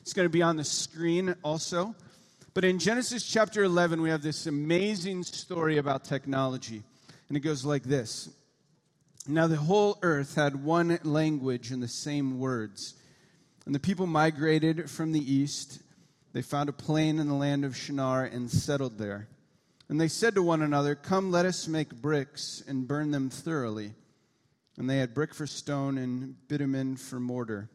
It's 0.00 0.12
going 0.12 0.26
to 0.26 0.32
be 0.32 0.42
on 0.42 0.56
the 0.56 0.62
screen 0.62 1.34
also. 1.42 1.96
But 2.54 2.64
in 2.64 2.78
Genesis 2.78 3.26
chapter 3.26 3.64
11, 3.64 4.00
we 4.00 4.10
have 4.10 4.22
this 4.22 4.46
amazing 4.46 5.24
story 5.24 5.78
about 5.78 6.04
technology. 6.04 6.84
And 7.26 7.36
it 7.36 7.40
goes 7.40 7.64
like 7.64 7.82
this 7.82 8.30
Now 9.26 9.48
the 9.48 9.56
whole 9.56 9.98
earth 10.02 10.36
had 10.36 10.62
one 10.62 11.00
language 11.02 11.72
and 11.72 11.82
the 11.82 11.88
same 11.88 12.38
words. 12.38 12.94
And 13.66 13.74
the 13.74 13.80
people 13.80 14.06
migrated 14.06 14.88
from 14.88 15.10
the 15.10 15.34
east 15.34 15.80
they 16.32 16.42
found 16.42 16.68
a 16.68 16.72
plain 16.72 17.18
in 17.18 17.26
the 17.26 17.34
land 17.34 17.64
of 17.64 17.76
Shinar 17.76 18.24
and 18.24 18.48
settled 18.48 18.98
there. 18.98 19.26
And 19.90 20.00
they 20.00 20.08
said 20.08 20.36
to 20.36 20.42
one 20.42 20.62
another, 20.62 20.94
Come, 20.94 21.32
let 21.32 21.44
us 21.44 21.66
make 21.66 22.00
bricks 22.00 22.62
and 22.68 22.86
burn 22.86 23.10
them 23.10 23.28
thoroughly. 23.28 23.92
And 24.78 24.88
they 24.88 24.98
had 24.98 25.12
brick 25.12 25.34
for 25.34 25.48
stone 25.48 25.98
and 25.98 26.36
bitumen 26.46 26.96
for 26.96 27.18
mortar. 27.18 27.68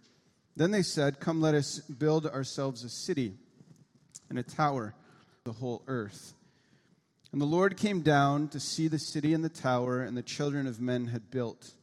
Then 0.55 0.71
they 0.71 0.81
said, 0.81 1.19
Come, 1.19 1.41
let 1.41 1.53
us 1.55 1.81
build 1.81 2.25
ourselves 2.25 2.85
a 2.85 2.89
city 2.89 3.33
and 4.29 4.39
a 4.39 4.43
tower, 4.43 4.95
the 5.43 5.51
whole 5.51 5.83
earth. 5.87 6.33
And 7.33 7.41
the 7.41 7.45
Lord 7.45 7.75
came 7.75 7.99
down 7.99 8.47
to 8.47 8.61
see 8.61 8.87
the 8.87 8.97
city 8.97 9.33
and 9.33 9.43
the 9.43 9.49
tower 9.49 10.01
and 10.01 10.15
the 10.15 10.23
children 10.23 10.67
of 10.67 10.79
men 10.79 11.07
had 11.07 11.29
built. 11.29 11.73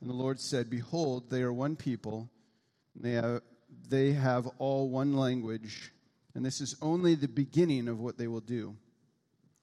And 0.00 0.08
the 0.08 0.14
Lord 0.14 0.40
said, 0.40 0.70
Behold, 0.70 1.28
they 1.28 1.42
are 1.42 1.52
one 1.52 1.76
people, 1.76 2.30
they 2.96 3.12
have, 3.12 3.42
they 3.86 4.12
have 4.12 4.46
all 4.58 4.88
one 4.88 5.14
language 5.14 5.92
and 6.34 6.44
this 6.44 6.60
is 6.60 6.76
only 6.82 7.14
the 7.14 7.28
beginning 7.28 7.88
of 7.88 8.00
what 8.00 8.18
they 8.18 8.26
will 8.26 8.40
do. 8.40 8.76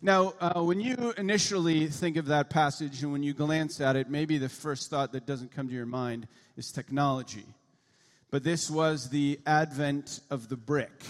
Now, 0.00 0.34
uh, 0.40 0.62
when 0.62 0.80
you 0.80 1.12
initially 1.18 1.88
think 1.88 2.16
of 2.16 2.26
that 2.26 2.50
passage 2.50 3.02
and 3.02 3.10
when 3.10 3.24
you 3.24 3.34
glance 3.34 3.80
at 3.80 3.96
it, 3.96 4.08
maybe 4.08 4.38
the 4.38 4.48
first 4.48 4.90
thought 4.90 5.10
that 5.12 5.26
doesn't 5.26 5.50
come 5.50 5.66
to 5.66 5.74
your 5.74 5.86
mind 5.86 6.28
is 6.56 6.70
technology. 6.70 7.44
But 8.30 8.44
this 8.44 8.70
was 8.70 9.08
the 9.08 9.40
advent 9.44 10.20
of 10.30 10.48
the 10.48 10.56
brick. 10.56 11.02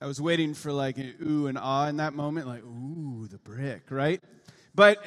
I 0.00 0.06
was 0.06 0.20
waiting 0.20 0.54
for 0.54 0.72
like 0.72 0.98
an 0.98 1.14
ooh 1.24 1.46
and 1.46 1.56
ah 1.56 1.86
in 1.86 1.98
that 1.98 2.14
moment, 2.14 2.48
like, 2.48 2.64
ooh, 2.64 3.28
the 3.30 3.38
brick, 3.38 3.90
right? 3.90 4.20
But 4.74 4.98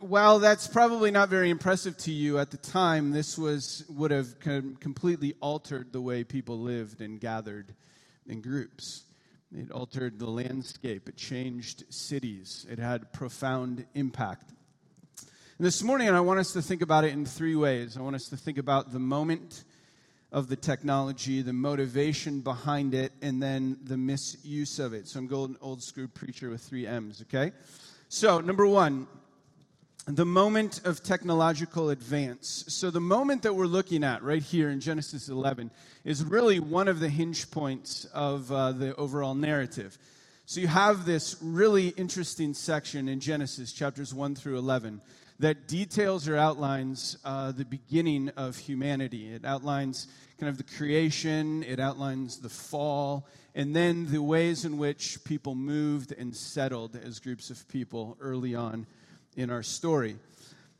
while 0.00 0.40
that's 0.40 0.66
probably 0.66 1.10
not 1.10 1.30
very 1.30 1.48
impressive 1.48 1.96
to 1.98 2.12
you 2.12 2.38
at 2.38 2.50
the 2.50 2.58
time, 2.58 3.10
this 3.10 3.38
was 3.38 3.86
would 3.88 4.10
have 4.10 4.38
completely 4.38 5.34
altered 5.40 5.94
the 5.94 6.00
way 6.02 6.24
people 6.24 6.58
lived 6.60 7.00
and 7.00 7.18
gathered 7.18 7.74
in 8.26 8.42
groups. 8.42 9.03
It 9.56 9.70
altered 9.70 10.18
the 10.18 10.28
landscape. 10.28 11.08
It 11.08 11.16
changed 11.16 11.84
cities. 11.88 12.66
It 12.68 12.80
had 12.80 13.12
profound 13.12 13.86
impact. 13.94 14.50
And 15.58 15.64
this 15.64 15.80
morning, 15.80 16.08
I 16.08 16.20
want 16.20 16.40
us 16.40 16.52
to 16.54 16.62
think 16.62 16.82
about 16.82 17.04
it 17.04 17.12
in 17.12 17.24
three 17.24 17.54
ways. 17.54 17.96
I 17.96 18.00
want 18.00 18.16
us 18.16 18.26
to 18.30 18.36
think 18.36 18.58
about 18.58 18.92
the 18.92 18.98
moment 18.98 19.62
of 20.32 20.48
the 20.48 20.56
technology, 20.56 21.40
the 21.42 21.52
motivation 21.52 22.40
behind 22.40 22.94
it, 22.94 23.12
and 23.22 23.40
then 23.40 23.78
the 23.84 23.96
misuse 23.96 24.80
of 24.80 24.92
it. 24.92 25.06
So 25.06 25.20
I'm 25.20 25.28
going 25.28 25.56
old 25.60 25.80
school 25.84 26.08
preacher 26.12 26.50
with 26.50 26.60
three 26.60 26.88
M's, 26.88 27.22
okay? 27.22 27.52
So, 28.08 28.40
number 28.40 28.66
one, 28.66 29.06
the 30.06 30.26
moment 30.26 30.82
of 30.84 31.02
technological 31.02 31.88
advance. 31.88 32.64
So, 32.68 32.90
the 32.90 33.00
moment 33.00 33.42
that 33.42 33.54
we're 33.54 33.66
looking 33.66 34.04
at 34.04 34.22
right 34.22 34.42
here 34.42 34.68
in 34.68 34.80
Genesis 34.80 35.28
11 35.28 35.70
is 36.04 36.22
really 36.22 36.60
one 36.60 36.88
of 36.88 37.00
the 37.00 37.08
hinge 37.08 37.50
points 37.50 38.04
of 38.12 38.52
uh, 38.52 38.72
the 38.72 38.94
overall 38.96 39.34
narrative. 39.34 39.96
So, 40.44 40.60
you 40.60 40.66
have 40.66 41.06
this 41.06 41.36
really 41.40 41.88
interesting 41.88 42.52
section 42.52 43.08
in 43.08 43.18
Genesis, 43.18 43.72
chapters 43.72 44.12
1 44.12 44.34
through 44.34 44.58
11, 44.58 45.00
that 45.40 45.66
details 45.68 46.28
or 46.28 46.36
outlines 46.36 47.16
uh, 47.24 47.52
the 47.52 47.64
beginning 47.64 48.28
of 48.36 48.58
humanity. 48.58 49.32
It 49.32 49.46
outlines 49.46 50.06
kind 50.38 50.50
of 50.50 50.58
the 50.58 50.76
creation, 50.76 51.62
it 51.62 51.80
outlines 51.80 52.36
the 52.40 52.50
fall, 52.50 53.26
and 53.54 53.74
then 53.74 54.10
the 54.12 54.20
ways 54.20 54.66
in 54.66 54.76
which 54.76 55.24
people 55.24 55.54
moved 55.54 56.12
and 56.12 56.36
settled 56.36 56.94
as 56.94 57.20
groups 57.20 57.48
of 57.48 57.66
people 57.68 58.18
early 58.20 58.54
on 58.54 58.86
in 59.36 59.50
our 59.50 59.62
story. 59.62 60.16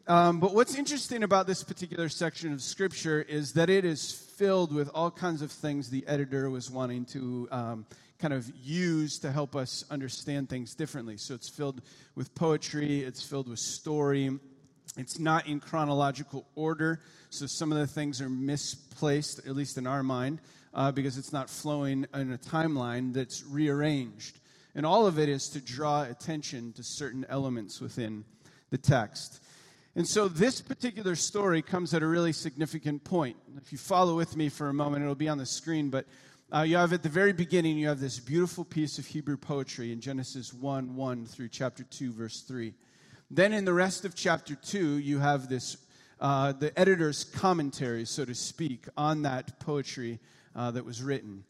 Um, 0.06 0.38
but 0.38 0.54
what's 0.54 0.76
interesting 0.76 1.22
about 1.22 1.46
this 1.46 1.62
particular 1.62 2.08
section 2.08 2.52
of 2.52 2.60
Scripture 2.60 3.22
is 3.22 3.54
that 3.54 3.70
it 3.70 3.84
is 3.84 4.12
filled 4.12 4.72
with 4.72 4.90
all 4.94 5.10
kinds 5.10 5.40
of 5.40 5.50
things 5.50 5.88
the 5.88 6.06
editor 6.06 6.50
was 6.50 6.70
wanting 6.70 7.06
to 7.06 7.48
um, 7.50 7.86
kind 8.18 8.34
of 8.34 8.50
use 8.62 9.18
to 9.20 9.32
help 9.32 9.56
us 9.56 9.84
understand 9.90 10.48
things 10.48 10.74
differently. 10.74 11.16
So 11.16 11.34
it's 11.34 11.48
filled 11.48 11.80
with 12.14 12.34
poetry, 12.34 13.00
it's 13.00 13.22
filled 13.22 13.48
with 13.48 13.58
story, 13.58 14.38
it's 14.96 15.18
not 15.18 15.46
in 15.46 15.58
chronological 15.58 16.46
order, 16.54 17.00
so 17.30 17.46
some 17.46 17.72
of 17.72 17.78
the 17.78 17.86
things 17.86 18.20
are 18.20 18.28
misplaced, 18.28 19.40
at 19.40 19.56
least 19.56 19.78
in 19.78 19.86
our 19.86 20.02
mind, 20.02 20.40
uh, 20.72 20.92
because 20.92 21.18
it's 21.18 21.32
not 21.32 21.48
flowing 21.50 22.06
in 22.14 22.32
a 22.32 22.38
timeline 22.38 23.12
that's 23.12 23.42
rearranged. 23.44 24.38
And 24.74 24.84
all 24.84 25.06
of 25.06 25.18
it 25.18 25.28
is 25.28 25.48
to 25.50 25.60
draw 25.60 26.02
attention 26.02 26.72
to 26.74 26.82
certain 26.82 27.24
elements 27.28 27.80
within 27.80 28.24
the 28.74 28.78
text. 28.78 29.40
And 29.94 30.04
so 30.04 30.26
this 30.26 30.60
particular 30.60 31.14
story 31.14 31.62
comes 31.62 31.94
at 31.94 32.02
a 32.02 32.06
really 32.08 32.32
significant 32.32 33.04
point. 33.04 33.36
If 33.56 33.70
you 33.70 33.78
follow 33.78 34.16
with 34.16 34.36
me 34.36 34.48
for 34.48 34.68
a 34.68 34.74
moment, 34.74 35.04
it'll 35.04 35.14
be 35.14 35.28
on 35.28 35.38
the 35.38 35.46
screen, 35.46 35.90
but 35.90 36.06
uh, 36.52 36.62
you 36.62 36.76
have 36.76 36.92
at 36.92 37.04
the 37.04 37.08
very 37.08 37.32
beginning, 37.32 37.78
you 37.78 37.86
have 37.86 38.00
this 38.00 38.18
beautiful 38.18 38.64
piece 38.64 38.98
of 38.98 39.06
Hebrew 39.06 39.36
poetry 39.36 39.92
in 39.92 40.00
Genesis 40.00 40.52
1 40.52 40.96
1 40.96 41.26
through 41.26 41.50
chapter 41.50 41.84
2, 41.84 42.12
verse 42.12 42.40
3. 42.40 42.74
Then 43.30 43.52
in 43.52 43.64
the 43.64 43.72
rest 43.72 44.04
of 44.04 44.16
chapter 44.16 44.56
2, 44.56 44.98
you 44.98 45.20
have 45.20 45.48
this, 45.48 45.76
uh, 46.20 46.50
the 46.50 46.76
editor's 46.76 47.22
commentary, 47.22 48.04
so 48.06 48.24
to 48.24 48.34
speak, 48.34 48.88
on 48.96 49.22
that 49.22 49.60
poetry 49.60 50.18
uh, 50.56 50.72
that 50.72 50.84
was 50.84 51.00
written. 51.00 51.44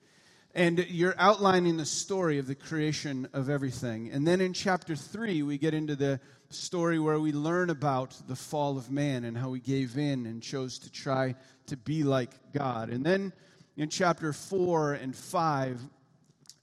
And 0.56 0.86
you're 0.88 1.16
outlining 1.18 1.78
the 1.78 1.84
story 1.84 2.38
of 2.38 2.46
the 2.46 2.54
creation 2.54 3.28
of 3.32 3.50
everything. 3.50 4.12
And 4.12 4.24
then 4.24 4.40
in 4.40 4.52
chapter 4.52 4.94
3, 4.94 5.42
we 5.42 5.58
get 5.58 5.74
into 5.74 5.96
the 5.96 6.20
story 6.48 7.00
where 7.00 7.18
we 7.18 7.32
learn 7.32 7.70
about 7.70 8.16
the 8.28 8.36
fall 8.36 8.78
of 8.78 8.88
man 8.88 9.24
and 9.24 9.36
how 9.36 9.52
he 9.52 9.60
gave 9.60 9.98
in 9.98 10.26
and 10.26 10.40
chose 10.40 10.78
to 10.78 10.92
try 10.92 11.34
to 11.66 11.76
be 11.76 12.04
like 12.04 12.30
God. 12.52 12.88
And 12.88 13.04
then 13.04 13.32
in 13.76 13.88
chapter 13.88 14.32
4 14.32 14.92
and 14.92 15.16
5 15.16 15.80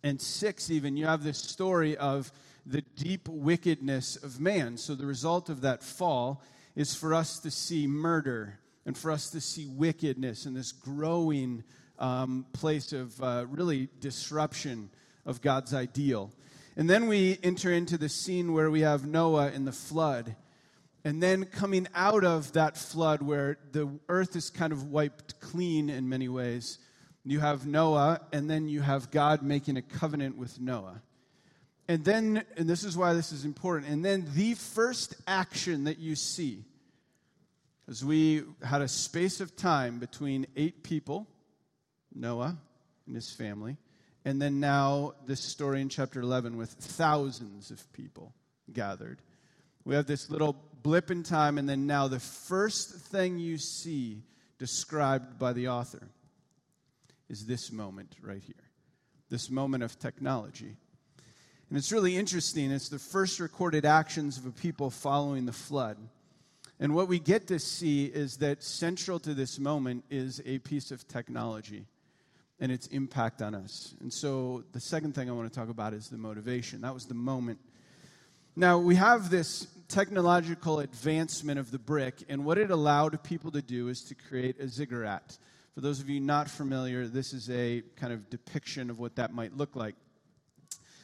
and 0.03 0.21
6, 0.21 0.71
even, 0.71 0.95
you 0.95 1.05
have 1.05 1.25
this 1.25 1.39
story 1.39 1.97
of 1.97 2.31
the 2.65 2.83
deep 2.95 3.27
wickedness 3.27 4.15
of 4.15 4.39
man. 4.39 4.77
So 4.77 4.95
the 4.95 5.05
result 5.05 5.49
of 5.49 5.61
that 5.61 5.83
fall 5.83 6.41
is 6.77 6.95
for 6.95 7.13
us 7.13 7.39
to 7.39 7.51
see 7.51 7.87
murder 7.87 8.57
and 8.85 8.97
for 8.97 9.11
us 9.11 9.29
to 9.31 9.41
see 9.41 9.65
wickedness 9.65 10.45
and 10.45 10.55
this 10.55 10.71
growing 10.71 11.65
um, 12.01 12.45
place 12.51 12.91
of 12.91 13.21
uh, 13.21 13.45
really 13.47 13.87
disruption 14.01 14.89
of 15.25 15.41
God's 15.41 15.73
ideal. 15.73 16.31
And 16.75 16.89
then 16.89 17.07
we 17.07 17.37
enter 17.43 17.71
into 17.71 17.97
the 17.97 18.09
scene 18.09 18.53
where 18.53 18.71
we 18.71 18.81
have 18.81 19.05
Noah 19.05 19.51
in 19.51 19.65
the 19.65 19.71
flood. 19.71 20.35
And 21.05 21.21
then 21.21 21.45
coming 21.45 21.87
out 21.95 22.23
of 22.23 22.53
that 22.53 22.77
flood, 22.77 23.21
where 23.21 23.57
the 23.71 23.89
earth 24.09 24.35
is 24.35 24.49
kind 24.49 24.73
of 24.73 24.91
wiped 24.91 25.39
clean 25.39 25.89
in 25.89 26.09
many 26.09 26.27
ways, 26.27 26.79
you 27.23 27.39
have 27.39 27.67
Noah, 27.67 28.21
and 28.33 28.49
then 28.49 28.67
you 28.67 28.81
have 28.81 29.11
God 29.11 29.43
making 29.43 29.77
a 29.77 29.81
covenant 29.81 30.37
with 30.37 30.59
Noah. 30.59 31.01
And 31.87 32.03
then, 32.03 32.43
and 32.57 32.69
this 32.69 32.83
is 32.83 32.97
why 32.97 33.13
this 33.13 33.31
is 33.31 33.45
important, 33.45 33.91
and 33.91 34.03
then 34.03 34.25
the 34.33 34.53
first 34.53 35.15
action 35.27 35.83
that 35.83 35.99
you 35.99 36.15
see, 36.15 36.63
as 37.87 38.05
we 38.05 38.43
had 38.63 38.81
a 38.81 38.87
space 38.87 39.41
of 39.41 39.55
time 39.55 39.99
between 39.99 40.47
eight 40.55 40.83
people, 40.83 41.27
Noah 42.13 42.57
and 43.05 43.15
his 43.15 43.31
family, 43.31 43.77
and 44.25 44.41
then 44.41 44.59
now 44.59 45.13
this 45.25 45.41
story 45.41 45.81
in 45.81 45.89
chapter 45.89 46.21
11 46.21 46.57
with 46.57 46.69
thousands 46.71 47.71
of 47.71 47.91
people 47.93 48.33
gathered. 48.71 49.19
We 49.83 49.95
have 49.95 50.05
this 50.05 50.29
little 50.29 50.55
blip 50.83 51.09
in 51.09 51.23
time, 51.23 51.57
and 51.57 51.67
then 51.67 51.87
now 51.87 52.07
the 52.07 52.19
first 52.19 52.91
thing 52.91 53.39
you 53.39 53.57
see 53.57 54.23
described 54.59 55.39
by 55.39 55.53
the 55.53 55.69
author 55.69 56.07
is 57.29 57.45
this 57.45 57.71
moment 57.71 58.15
right 58.21 58.43
here 58.43 58.55
this 59.29 59.49
moment 59.49 59.81
of 59.81 59.97
technology 59.97 60.75
and 61.71 61.77
it's 61.77 61.93
really 61.93 62.17
interesting. 62.17 62.69
It's 62.69 62.89
the 62.89 62.99
first 62.99 63.39
recorded 63.39 63.85
actions 63.85 64.37
of 64.37 64.45
a 64.45 64.51
people 64.51 64.89
following 64.89 65.45
the 65.45 65.53
flood. 65.53 65.97
And 66.81 66.93
what 66.93 67.07
we 67.07 67.17
get 67.17 67.47
to 67.47 67.59
see 67.59 68.07
is 68.07 68.35
that 68.39 68.61
central 68.61 69.19
to 69.19 69.33
this 69.33 69.57
moment 69.57 70.03
is 70.09 70.41
a 70.45 70.59
piece 70.59 70.91
of 70.91 71.07
technology 71.07 71.85
and 72.61 72.71
its 72.71 72.87
impact 72.87 73.41
on 73.41 73.55
us. 73.55 73.95
And 74.01 74.13
so 74.13 74.63
the 74.71 74.79
second 74.79 75.15
thing 75.15 75.29
I 75.29 75.33
want 75.33 75.51
to 75.51 75.59
talk 75.59 75.69
about 75.69 75.93
is 75.93 76.09
the 76.09 76.17
motivation. 76.17 76.81
That 76.81 76.93
was 76.93 77.07
the 77.07 77.15
moment. 77.15 77.59
Now, 78.55 78.77
we 78.77 78.95
have 78.95 79.29
this 79.31 79.67
technological 79.87 80.79
advancement 80.79 81.59
of 81.59 81.71
the 81.71 81.79
brick, 81.79 82.23
and 82.29 82.45
what 82.45 82.57
it 82.57 82.69
allowed 82.69 83.21
people 83.23 83.51
to 83.51 83.61
do 83.61 83.87
is 83.87 84.03
to 84.03 84.15
create 84.15 84.59
a 84.59 84.67
ziggurat. 84.67 85.37
For 85.73 85.81
those 85.81 85.99
of 86.01 86.09
you 86.09 86.19
not 86.19 86.49
familiar, 86.49 87.07
this 87.07 87.33
is 87.33 87.49
a 87.49 87.81
kind 87.95 88.13
of 88.13 88.29
depiction 88.29 88.89
of 88.89 88.99
what 88.99 89.15
that 89.15 89.33
might 89.33 89.57
look 89.57 89.75
like. 89.75 89.95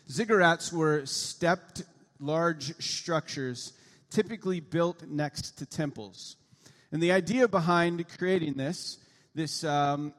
Ziggurats 0.10 0.72
were 0.72 1.06
stepped, 1.06 1.84
large 2.20 2.76
structures 2.82 3.74
typically 4.10 4.60
built 4.60 5.04
next 5.08 5.58
to 5.58 5.66
temples. 5.66 6.36
And 6.92 7.02
the 7.02 7.12
idea 7.12 7.48
behind 7.48 8.06
creating 8.18 8.54
this, 8.54 9.00
this 9.36 9.64
um, 9.64 10.14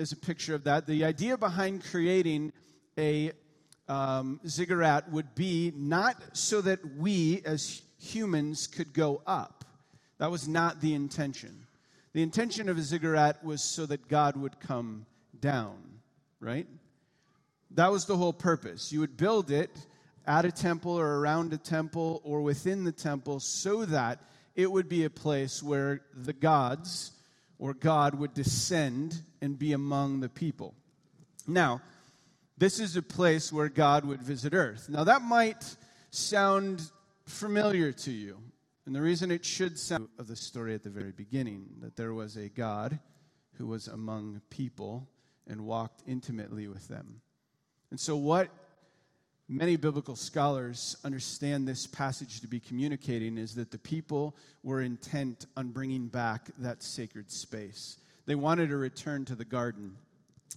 is 0.00 0.12
a 0.12 0.16
picture 0.16 0.54
of 0.54 0.64
that. 0.64 0.86
The 0.86 1.04
idea 1.04 1.36
behind 1.36 1.84
creating 1.84 2.52
a 2.98 3.32
um, 3.86 4.40
ziggurat 4.46 5.10
would 5.12 5.34
be 5.34 5.72
not 5.76 6.16
so 6.32 6.60
that 6.62 6.96
we 6.96 7.42
as 7.44 7.82
humans 7.98 8.66
could 8.66 8.94
go 8.94 9.20
up. 9.26 9.64
That 10.18 10.30
was 10.30 10.48
not 10.48 10.80
the 10.80 10.94
intention. 10.94 11.66
The 12.14 12.22
intention 12.22 12.68
of 12.68 12.78
a 12.78 12.82
ziggurat 12.82 13.44
was 13.44 13.62
so 13.62 13.86
that 13.86 14.08
God 14.08 14.36
would 14.36 14.58
come 14.58 15.06
down, 15.38 15.76
right? 16.40 16.66
That 17.72 17.92
was 17.92 18.06
the 18.06 18.16
whole 18.16 18.32
purpose. 18.32 18.90
You 18.92 19.00
would 19.00 19.16
build 19.16 19.50
it 19.50 19.70
at 20.26 20.44
a 20.44 20.52
temple 20.52 20.98
or 20.98 21.18
around 21.18 21.52
a 21.52 21.58
temple 21.58 22.20
or 22.24 22.40
within 22.40 22.84
the 22.84 22.92
temple 22.92 23.40
so 23.40 23.84
that 23.84 24.20
it 24.54 24.70
would 24.70 24.88
be 24.88 25.04
a 25.04 25.10
place 25.10 25.62
where 25.62 26.00
the 26.14 26.32
gods 26.32 27.12
or 27.60 27.74
God 27.74 28.14
would 28.14 28.32
descend 28.32 29.20
and 29.42 29.56
be 29.58 29.74
among 29.74 30.20
the 30.20 30.30
people. 30.30 30.74
Now, 31.46 31.82
this 32.56 32.80
is 32.80 32.96
a 32.96 33.02
place 33.02 33.52
where 33.52 33.68
God 33.68 34.06
would 34.06 34.22
visit 34.22 34.54
earth. 34.54 34.88
Now, 34.88 35.04
that 35.04 35.20
might 35.20 35.76
sound 36.10 36.90
familiar 37.26 37.92
to 37.92 38.10
you. 38.10 38.38
And 38.86 38.94
the 38.94 39.02
reason 39.02 39.30
it 39.30 39.44
should 39.44 39.78
sound 39.78 40.08
of 40.18 40.26
the 40.26 40.36
story 40.36 40.74
at 40.74 40.82
the 40.82 40.90
very 40.90 41.12
beginning 41.12 41.66
that 41.82 41.96
there 41.96 42.14
was 42.14 42.36
a 42.36 42.48
God 42.48 42.98
who 43.58 43.66
was 43.66 43.88
among 43.88 44.40
people 44.48 45.06
and 45.46 45.66
walked 45.66 46.02
intimately 46.06 46.66
with 46.66 46.88
them. 46.88 47.20
And 47.90 48.00
so, 48.00 48.16
what 48.16 48.48
many 49.50 49.74
biblical 49.74 50.14
scholars 50.14 50.96
understand 51.04 51.66
this 51.66 51.84
passage 51.84 52.40
to 52.40 52.46
be 52.46 52.60
communicating 52.60 53.36
is 53.36 53.56
that 53.56 53.72
the 53.72 53.78
people 53.78 54.36
were 54.62 54.80
intent 54.80 55.46
on 55.56 55.70
bringing 55.70 56.06
back 56.06 56.50
that 56.58 56.84
sacred 56.84 57.30
space. 57.32 57.98
They 58.26 58.36
wanted 58.36 58.68
to 58.68 58.76
return 58.76 59.24
to 59.24 59.34
the 59.34 59.44
garden. 59.44 59.96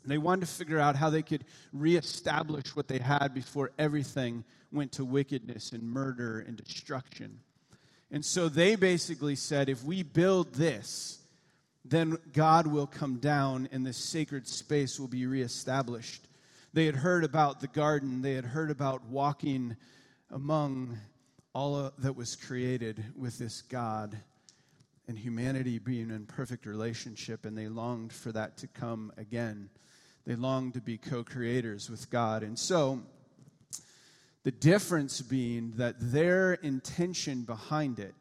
They 0.05 0.19
wanted 0.19 0.41
to 0.41 0.53
figure 0.53 0.79
out 0.79 0.95
how 0.95 1.09
they 1.09 1.23
could 1.23 1.43
reestablish 1.73 2.75
what 2.75 2.87
they 2.87 2.99
had 2.99 3.33
before 3.33 3.71
everything 3.79 4.43
went 4.71 4.91
to 4.93 5.05
wickedness 5.05 5.71
and 5.71 5.81
murder 5.81 6.45
and 6.47 6.55
destruction. 6.55 7.39
And 8.11 8.23
so 8.23 8.47
they 8.47 8.75
basically 8.75 9.35
said 9.35 9.69
if 9.69 9.83
we 9.83 10.03
build 10.03 10.53
this, 10.53 11.17
then 11.83 12.17
God 12.31 12.67
will 12.67 12.87
come 12.87 13.17
down 13.17 13.69
and 13.71 13.83
this 13.83 13.97
sacred 13.97 14.47
space 14.47 14.99
will 14.99 15.07
be 15.07 15.25
reestablished. 15.25 16.27
They 16.73 16.87
had 16.87 16.95
heard 16.95 17.23
about 17.23 17.59
the 17.59 17.67
garden, 17.67 18.23
they 18.23 18.33
had 18.33 18.45
heard 18.45 18.71
about 18.71 19.05
walking 19.05 19.77
among 20.31 20.97
all 21.53 21.91
that 21.99 22.15
was 22.15 22.35
created 22.35 23.03
with 23.15 23.37
this 23.37 23.61
God 23.61 24.17
and 25.07 25.15
humanity 25.15 25.77
being 25.77 26.09
in 26.09 26.25
perfect 26.25 26.65
relationship, 26.65 27.45
and 27.45 27.55
they 27.55 27.67
longed 27.67 28.11
for 28.11 28.31
that 28.31 28.57
to 28.57 28.67
come 28.67 29.13
again. 29.17 29.69
They 30.25 30.35
longed 30.35 30.73
to 30.73 30.81
be 30.81 30.97
co 30.97 31.23
creators 31.23 31.91
with 31.91 32.09
God. 32.09 32.41
And 32.41 32.57
so, 32.57 33.03
the 34.43 34.51
difference 34.51 35.21
being 35.21 35.73
that 35.75 35.95
their 35.99 36.53
intention 36.53 37.43
behind 37.43 37.99
it 37.99 38.15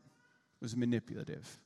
was 0.61 0.76
manipulative. 0.76 1.59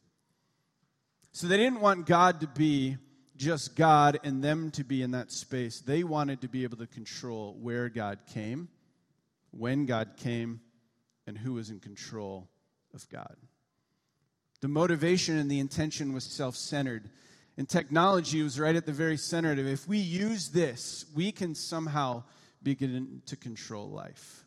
So, 1.33 1.49
they 1.49 1.57
didn't 1.57 1.81
want 1.81 2.07
God 2.07 2.43
to 2.43 2.47
be 2.47 2.97
just 3.37 3.76
God 3.76 4.19
and 4.25 4.43
them 4.43 4.71
to 4.73 4.85
be 4.85 5.02
in 5.02 5.12
that 5.12 5.33
space. 5.33 5.81
They 5.81 6.05
wanted 6.05 6.40
to 6.43 6.49
be 6.49 6.64
able 6.64 6.78
to 6.78 6.87
control 6.87 7.57
where 7.61 7.88
God 7.88 8.19
came, 8.33 8.69
when 9.50 9.87
God 9.87 10.11
came, 10.16 10.61
and 11.26 11.37
who 11.37 11.55
was 11.55 11.71
in 11.71 11.81
control 11.81 12.49
of 12.95 13.09
God. 13.09 13.37
The 14.61 14.69
motivation 14.69 15.37
and 15.37 15.50
the 15.50 15.61
intention 15.61 16.12
was 16.12 16.25
self 16.25 16.57
centered. 16.57 17.11
And 17.59 17.69
technology 17.69 18.43
was 18.43 18.61
right 18.61 18.76
at 18.76 18.85
the 18.85 18.93
very 18.93 19.16
center 19.16 19.52
of 19.52 19.59
it. 19.59 19.66
If 19.66 19.88
we 19.88 19.99
use 19.99 20.50
this, 20.50 21.07
we 21.14 21.33
can 21.33 21.55
somehow 21.55 22.25
begin 22.62 23.23
to 23.26 23.37
control 23.37 23.88
life. 23.88 24.45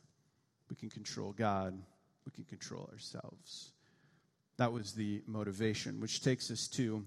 We 0.69 0.75
can 0.75 0.89
control 0.89 1.31
God. 1.31 1.73
We 2.25 2.31
can 2.31 2.43
control 2.43 2.87
ourselves. 2.91 3.71
That 4.57 4.71
was 4.71 4.91
the 4.91 5.23
motivation, 5.25 5.99
which 5.99 6.21
takes 6.21 6.51
us 6.51 6.67
to 6.73 7.03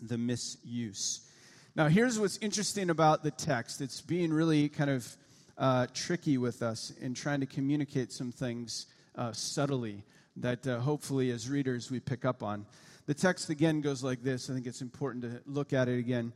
the 0.00 0.18
misuse. 0.18 1.20
Now, 1.76 1.88
here's 1.88 2.18
what's 2.18 2.38
interesting 2.38 2.90
about 2.90 3.22
the 3.22 3.30
text 3.30 3.80
it's 3.80 4.00
being 4.00 4.32
really 4.32 4.68
kind 4.68 4.90
of 4.90 5.16
uh, 5.58 5.86
tricky 5.92 6.38
with 6.38 6.62
us 6.62 6.92
in 7.00 7.14
trying 7.14 7.40
to 7.40 7.46
communicate 7.46 8.12
some 8.12 8.32
things 8.32 8.86
uh, 9.16 9.32
subtly 9.32 10.02
that 10.36 10.66
uh, 10.66 10.80
hopefully, 10.80 11.30
as 11.30 11.48
readers, 11.48 11.90
we 11.90 12.00
pick 12.00 12.24
up 12.24 12.42
on. 12.42 12.66
The 13.06 13.14
text 13.14 13.50
again 13.50 13.80
goes 13.80 14.02
like 14.02 14.22
this. 14.22 14.48
I 14.48 14.54
think 14.54 14.66
it's 14.66 14.82
important 14.82 15.24
to 15.24 15.40
look 15.46 15.72
at 15.72 15.88
it 15.88 15.98
again. 15.98 16.32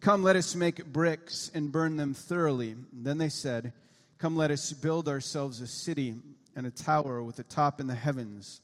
Come, 0.00 0.22
let 0.22 0.36
us 0.36 0.54
make 0.54 0.84
bricks 0.86 1.50
and 1.54 1.70
burn 1.70 1.96
them 1.96 2.14
thoroughly. 2.14 2.76
then 2.92 3.18
they 3.18 3.28
said, 3.28 3.72
Come, 4.18 4.36
let 4.36 4.50
us 4.50 4.72
build 4.72 5.08
ourselves 5.08 5.60
a 5.60 5.66
city 5.66 6.14
and 6.54 6.66
a 6.66 6.70
tower 6.70 7.22
with 7.22 7.38
a 7.38 7.44
top 7.44 7.80
in 7.80 7.86
the 7.86 7.94
heavens. 7.94 8.60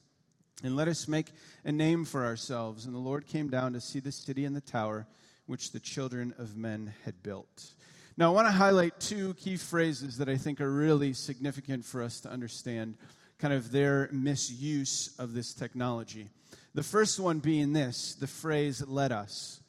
And 0.63 0.77
let 0.77 0.89
us 0.89 1.07
make 1.07 1.33
a 1.65 1.73
name 1.73 2.05
for 2.05 2.25
ourselves. 2.25 2.85
And 2.85 2.95
the 2.95 2.99
Lord 2.99 3.27
came 3.27 3.49
down 3.49 3.73
to 3.75 3.81
see 3.81 4.01
the 4.01 4.13
city 4.13 4.45
and 4.45 4.57
the 4.57 4.61
tower 4.61 5.07
which 5.47 5.73
the 5.73 5.81
children 5.81 6.35
of 6.39 6.57
men 6.57 6.93
had 7.05 7.23
built. 7.23 7.75
Now, 8.17 8.33
I 8.33 8.35
want 8.35 8.49
to 8.49 8.53
highlight 8.53 8.99
two 8.99 9.35
key 9.35 9.57
phrases 9.57 10.19
that 10.19 10.29
I 10.29 10.37
think 10.37 10.61
are 10.61 10.71
really 10.71 11.13
significant 11.13 11.85
for 11.85 12.03
us 12.03 12.21
to 12.21 12.31
understand 12.31 12.97
kind 13.39 13.55
of 13.55 13.71
their 13.71 14.09
misuse 14.11 15.15
of 15.19 15.33
this 15.33 15.55
technology. 15.55 16.29
The 16.75 16.83
first 16.83 17.21
one 17.21 17.39
being 17.39 17.73
this 17.73 18.17
the 18.17 18.27
phrase, 18.27 18.83
let 18.87 19.13
us. 19.13 19.61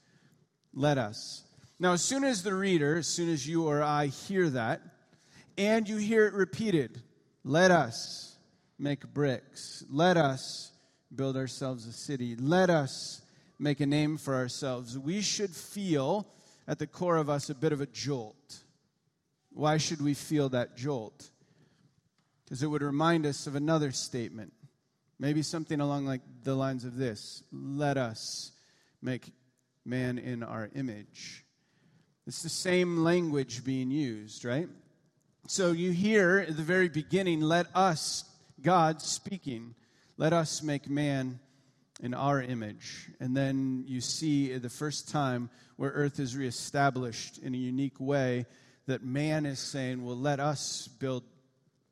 Let 0.74 0.98
us. 0.98 1.43
Now, 1.79 1.93
as 1.93 2.03
soon 2.03 2.24
as 2.24 2.43
the 2.43 2.53
reader, 2.53 2.98
as 2.98 3.08
soon 3.08 3.29
as 3.29 3.48
you 3.48 3.67
or 3.67 3.84
I 3.84 4.08
hear 4.08 4.50
that, 4.50 4.81
and 5.58 5.88
you 5.88 5.98
hear 5.98 6.25
it 6.25 6.34
repeated, 6.34 7.01
let 7.43 7.72
us 7.72 8.36
make 8.77 9.13
bricks, 9.13 9.84
let 9.91 10.17
us 10.17 10.68
build 11.13 11.35
ourselves 11.35 11.85
a 11.87 11.93
city, 11.93 12.35
let 12.35 12.69
us 12.69 13.21
make 13.57 13.79
a 13.79 13.85
name 13.85 14.17
for 14.17 14.35
ourselves, 14.35 14.97
we 14.97 15.21
should 15.21 15.51
feel 15.51 16.27
at 16.67 16.79
the 16.79 16.87
core 16.87 17.17
of 17.17 17.29
us 17.29 17.49
a 17.49 17.55
bit 17.55 17.73
of 17.73 17.81
a 17.81 17.85
jolt. 17.87 18.59
Why 19.51 19.77
should 19.77 20.01
we 20.01 20.13
feel 20.13 20.49
that 20.49 20.77
jolt? 20.77 21.29
because 22.49 22.63
it 22.63 22.67
would 22.67 22.81
remind 22.81 23.27
us 23.27 23.45
of 23.45 23.53
another 23.53 23.91
statement. 23.91 24.51
Maybe 25.19 25.43
something 25.43 25.79
along 25.79 26.07
like 26.07 26.22
the 26.43 26.55
lines 26.55 26.83
of 26.83 26.98
this 26.98 27.43
Let 27.51 27.98
us 27.98 28.51
make 29.01 29.31
man 29.85 30.17
in 30.17 30.41
our 30.41 30.69
image. 30.74 31.45
It's 32.25 32.41
the 32.41 32.50
same 32.50 32.98
language 32.98 33.63
being 33.63 33.91
used, 33.91 34.45
right? 34.45 34.67
So 35.48 35.72
you 35.72 35.91
hear 35.91 36.45
at 36.48 36.57
the 36.57 36.63
very 36.63 36.89
beginning, 36.89 37.41
let 37.41 37.67
us, 37.75 38.24
God 38.61 39.01
speaking, 39.01 39.75
let 40.20 40.34
us 40.34 40.62
make 40.62 40.90
man 40.90 41.40
in 42.01 42.14
our 42.14 42.42
image. 42.42 43.10
And 43.22 43.38
then 43.38 43.86
you 43.88 44.01
see 44.01 44.58
the 44.58 44.70
first 44.70 45.08
time 45.08 45.50
where 45.77 45.92
earth 45.92 46.20
is 46.20 46.36
reestablished 46.36 47.38
in 47.38 47.55
a 47.55 47.58
unique 47.58 48.01
way 48.01 48.46
that 48.88 49.01
man 49.01 49.46
is 49.46 49.60
saying, 49.60 50.03
well, 50.03 50.18
let 50.18 50.42
us 50.42 50.90
build 51.00 51.24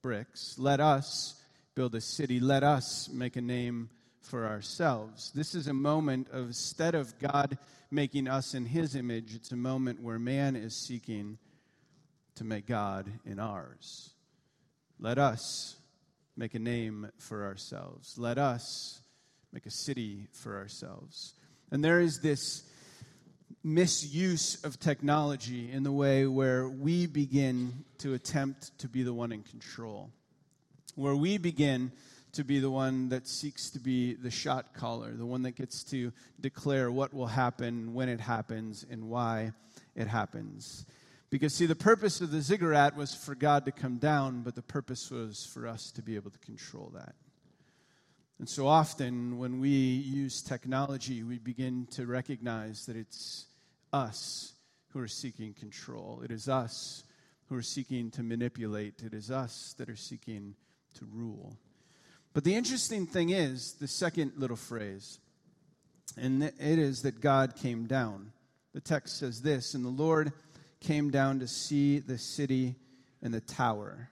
bricks. 0.02 0.56
Let 0.58 0.82
us 0.82 1.42
build 1.74 1.96
a 1.96 2.02
city. 2.02 2.42
Let 2.42 2.64
us 2.64 3.10
make 3.14 3.38
a 3.38 3.42
name 3.42 3.90
for 4.20 4.46
ourselves. 4.46 5.32
This 5.34 5.56
is 5.56 5.70
a 5.70 5.74
moment 5.74 6.28
of, 6.32 6.48
instead 6.48 6.96
of 6.96 7.18
God 7.20 7.58
making 7.92 8.28
us 8.28 8.54
in 8.54 8.66
his 8.66 8.94
image, 8.94 9.36
it's 9.36 9.54
a 9.54 9.56
moment 9.58 10.02
where 10.02 10.20
man 10.20 10.58
is 10.58 10.76
seeking 10.76 11.38
to 12.36 12.44
make 12.44 12.68
God 12.68 13.10
in 13.26 13.40
ours. 13.40 14.10
Let 15.00 15.18
us 15.18 15.78
make 16.38 16.54
a 16.54 16.60
name 16.60 17.10
for 17.18 17.44
ourselves. 17.46 18.18
Let 18.18 18.38
us 18.38 19.02
make 19.52 19.66
a 19.66 19.72
city 19.72 20.28
for 20.32 20.56
ourselves. 20.56 21.34
And 21.72 21.84
there 21.84 22.00
is 22.00 22.20
this 22.22 22.64
misuse 23.64 24.64
of 24.64 24.80
technology 24.80 25.72
in 25.72 25.84
the 25.84 25.92
way 25.92 26.28
where 26.28 26.70
we 26.70 27.08
begin 27.08 27.84
to 27.98 28.14
attempt 28.14 28.78
to 28.80 28.88
be 28.88 29.04
the 29.04 29.14
one 29.14 29.32
in 29.32 29.42
control, 29.42 30.12
where 30.96 31.16
we 31.16 31.38
begin 31.38 31.92
to 32.34 32.44
be 32.44 32.60
the 32.60 32.70
one 32.70 33.10
that 33.10 33.28
seeks 33.28 33.72
to 33.72 33.80
be 33.80 34.14
the 34.14 34.30
shot 34.30 34.74
caller, 34.76 35.12
the 35.14 35.26
one 35.26 35.42
that 35.42 35.56
gets 35.56 35.84
to 35.84 36.14
declare 36.40 36.92
what 36.92 37.14
will 37.14 37.28
happen, 37.28 37.94
when 37.96 38.10
it 38.10 38.20
happens, 38.20 38.86
and 38.90 39.10
why 39.10 39.52
it 39.96 40.08
happens. 40.08 40.86
Because, 41.30 41.54
see, 41.54 41.66
the 41.66 41.76
purpose 41.76 42.22
of 42.22 42.32
the 42.32 42.42
ziggurat 42.42 42.96
was 42.96 43.14
for 43.14 43.36
God 43.36 43.66
to 43.66 43.72
come 43.72 43.98
down, 43.98 44.44
but 44.44 44.56
the 44.56 44.62
purpose 44.62 45.12
was 45.12 45.46
for 45.54 45.68
us 45.68 45.92
to 45.92 46.02
be 46.02 46.16
able 46.16 46.32
to 46.32 46.40
control 46.40 46.92
that. 46.96 47.16
And 48.40 48.48
so 48.48 48.68
often, 48.68 49.38
when 49.38 49.60
we 49.60 49.70
use 49.70 50.42
technology, 50.42 51.24
we 51.24 51.38
begin 51.38 51.88
to 51.92 52.06
recognize 52.06 52.86
that 52.86 52.96
it's 52.96 53.48
us 53.92 54.54
who 54.90 55.00
are 55.00 55.08
seeking 55.08 55.54
control. 55.54 56.22
It 56.24 56.32
is 56.32 56.48
us 56.48 57.04
who 57.50 57.56
are 57.56 57.64
seeking 57.64 58.12
to 58.12 58.24
manipulate. 58.24 59.02
It 59.04 59.14
is 59.14 59.32
us 59.32 59.74
that 59.80 59.90
are 59.90 59.96
seeking 59.96 60.56
to 60.96 61.06
rule. 61.12 61.58
But 62.34 62.44
the 62.44 62.56
interesting 62.56 63.08
thing 63.08 63.32
is 63.32 63.74
the 63.80 63.88
second 63.88 64.34
little 64.38 64.56
phrase, 64.56 65.20
and 66.16 66.44
it 66.44 66.54
is 66.60 67.02
that 67.02 67.20
God 67.20 67.56
came 67.56 67.86
down. 67.86 68.32
The 68.74 68.82
text 68.82 69.18
says 69.18 69.42
this, 69.42 69.74
and 69.74 69.84
the 69.84 69.90
Lord 69.90 70.32
came 70.80 71.10
down 71.10 71.40
to 71.40 71.48
see 71.48 72.00
the 72.00 72.18
city 72.18 72.76
and 73.22 73.34
the 73.34 73.42
tower. 73.42 74.10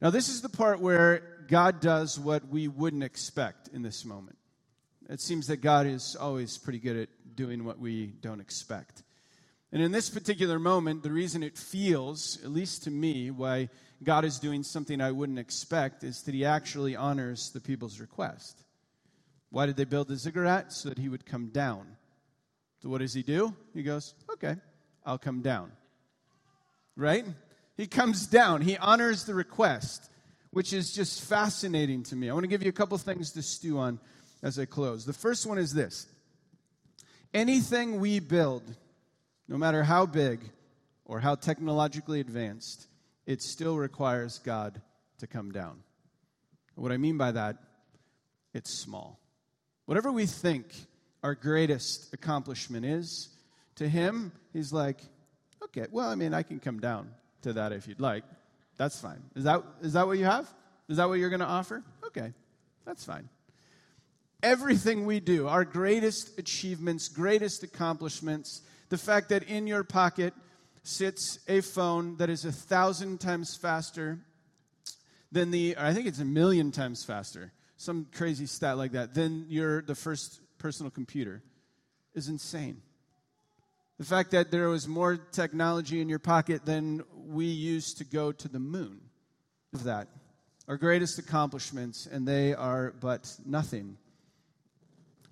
Now, 0.00 0.10
this 0.10 0.28
is 0.28 0.40
the 0.40 0.48
part 0.48 0.80
where 0.80 1.22
God 1.48 1.80
does 1.80 2.18
what 2.18 2.48
we 2.48 2.68
wouldn't 2.68 3.04
expect 3.04 3.68
in 3.68 3.82
this 3.82 4.04
moment. 4.04 4.38
It 5.08 5.20
seems 5.20 5.48
that 5.48 5.58
God 5.58 5.86
is 5.86 6.16
always 6.18 6.56
pretty 6.56 6.78
good 6.78 6.96
at 6.96 7.08
doing 7.34 7.64
what 7.64 7.78
we 7.78 8.06
don't 8.06 8.40
expect. 8.40 9.02
And 9.72 9.82
in 9.82 9.92
this 9.92 10.08
particular 10.08 10.58
moment, 10.58 11.02
the 11.02 11.12
reason 11.12 11.42
it 11.42 11.58
feels, 11.58 12.38
at 12.42 12.50
least 12.50 12.84
to 12.84 12.90
me, 12.90 13.30
why 13.30 13.68
God 14.02 14.24
is 14.24 14.38
doing 14.38 14.62
something 14.62 15.00
I 15.00 15.12
wouldn't 15.12 15.38
expect 15.38 16.02
is 16.02 16.22
that 16.22 16.34
he 16.34 16.44
actually 16.44 16.96
honors 16.96 17.50
the 17.50 17.60
people's 17.60 18.00
request. 18.00 18.64
Why 19.50 19.66
did 19.66 19.76
they 19.76 19.84
build 19.84 20.08
the 20.08 20.16
ziggurat? 20.16 20.72
So 20.72 20.88
that 20.88 20.98
he 20.98 21.08
would 21.08 21.26
come 21.26 21.48
down. 21.48 21.96
So 22.82 22.88
what 22.88 22.98
does 22.98 23.12
he 23.12 23.22
do? 23.22 23.54
He 23.74 23.82
goes, 23.82 24.14
okay, 24.32 24.56
I'll 25.04 25.18
come 25.18 25.42
down. 25.42 25.72
Right? 27.00 27.24
He 27.78 27.86
comes 27.86 28.26
down. 28.26 28.60
He 28.60 28.76
honors 28.76 29.24
the 29.24 29.32
request, 29.32 30.10
which 30.50 30.74
is 30.74 30.92
just 30.92 31.22
fascinating 31.22 32.02
to 32.04 32.14
me. 32.14 32.28
I 32.28 32.34
want 32.34 32.44
to 32.44 32.48
give 32.48 32.62
you 32.62 32.68
a 32.68 32.72
couple 32.72 32.98
things 32.98 33.32
to 33.32 33.42
stew 33.42 33.78
on 33.78 33.98
as 34.42 34.58
I 34.58 34.66
close. 34.66 35.06
The 35.06 35.14
first 35.14 35.46
one 35.46 35.56
is 35.56 35.72
this 35.72 36.06
anything 37.32 38.00
we 38.00 38.20
build, 38.20 38.62
no 39.48 39.56
matter 39.56 39.82
how 39.82 40.04
big 40.04 40.40
or 41.06 41.20
how 41.20 41.36
technologically 41.36 42.20
advanced, 42.20 42.86
it 43.24 43.40
still 43.40 43.78
requires 43.78 44.38
God 44.38 44.82
to 45.20 45.26
come 45.26 45.52
down. 45.52 45.82
What 46.74 46.92
I 46.92 46.98
mean 46.98 47.16
by 47.16 47.32
that, 47.32 47.56
it's 48.52 48.78
small. 48.78 49.18
Whatever 49.86 50.12
we 50.12 50.26
think 50.26 50.66
our 51.22 51.34
greatest 51.34 52.12
accomplishment 52.12 52.84
is, 52.84 53.30
to 53.76 53.88
Him, 53.88 54.32
He's 54.52 54.70
like, 54.70 55.00
okay, 55.70 55.88
well, 55.90 56.08
I 56.08 56.14
mean, 56.14 56.34
I 56.34 56.42
can 56.42 56.60
come 56.60 56.80
down 56.80 57.10
to 57.42 57.52
that 57.54 57.72
if 57.72 57.86
you'd 57.88 58.00
like. 58.00 58.24
That's 58.76 59.00
fine. 59.00 59.22
Is 59.34 59.44
that, 59.44 59.62
is 59.82 59.92
that 59.92 60.06
what 60.06 60.18
you 60.18 60.24
have? 60.24 60.48
Is 60.88 60.96
that 60.96 61.08
what 61.08 61.18
you're 61.18 61.30
going 61.30 61.40
to 61.40 61.46
offer? 61.46 61.82
Okay, 62.06 62.32
that's 62.84 63.04
fine. 63.04 63.28
Everything 64.42 65.04
we 65.04 65.20
do, 65.20 65.48
our 65.48 65.64
greatest 65.64 66.38
achievements, 66.38 67.08
greatest 67.08 67.62
accomplishments, 67.62 68.62
the 68.88 68.96
fact 68.96 69.28
that 69.28 69.44
in 69.44 69.66
your 69.66 69.84
pocket 69.84 70.32
sits 70.82 71.38
a 71.46 71.60
phone 71.60 72.16
that 72.16 72.30
is 72.30 72.44
a 72.44 72.52
thousand 72.52 73.20
times 73.20 73.56
faster 73.60 74.18
than 75.30 75.50
the, 75.50 75.76
I 75.78 75.92
think 75.92 76.06
it's 76.06 76.18
a 76.18 76.24
million 76.24 76.72
times 76.72 77.04
faster, 77.04 77.52
some 77.76 78.06
crazy 78.14 78.46
stat 78.46 78.78
like 78.78 78.92
that, 78.92 79.14
than 79.14 79.46
your, 79.48 79.82
the 79.82 79.94
first 79.94 80.40
personal 80.58 80.90
computer 80.90 81.42
is 82.14 82.28
insane. 82.28 82.82
The 84.00 84.06
fact 84.06 84.30
that 84.30 84.50
there 84.50 84.70
was 84.70 84.88
more 84.88 85.18
technology 85.18 86.00
in 86.00 86.08
your 86.08 86.18
pocket 86.18 86.64
than 86.64 87.02
we 87.14 87.44
used 87.44 87.98
to 87.98 88.04
go 88.04 88.32
to 88.32 88.48
the 88.48 88.58
moon 88.58 88.98
of 89.74 89.84
that. 89.84 90.08
Our 90.68 90.78
greatest 90.78 91.18
accomplishments, 91.18 92.08
and 92.10 92.26
they 92.26 92.54
are 92.54 92.94
but 92.98 93.30
nothing 93.44 93.98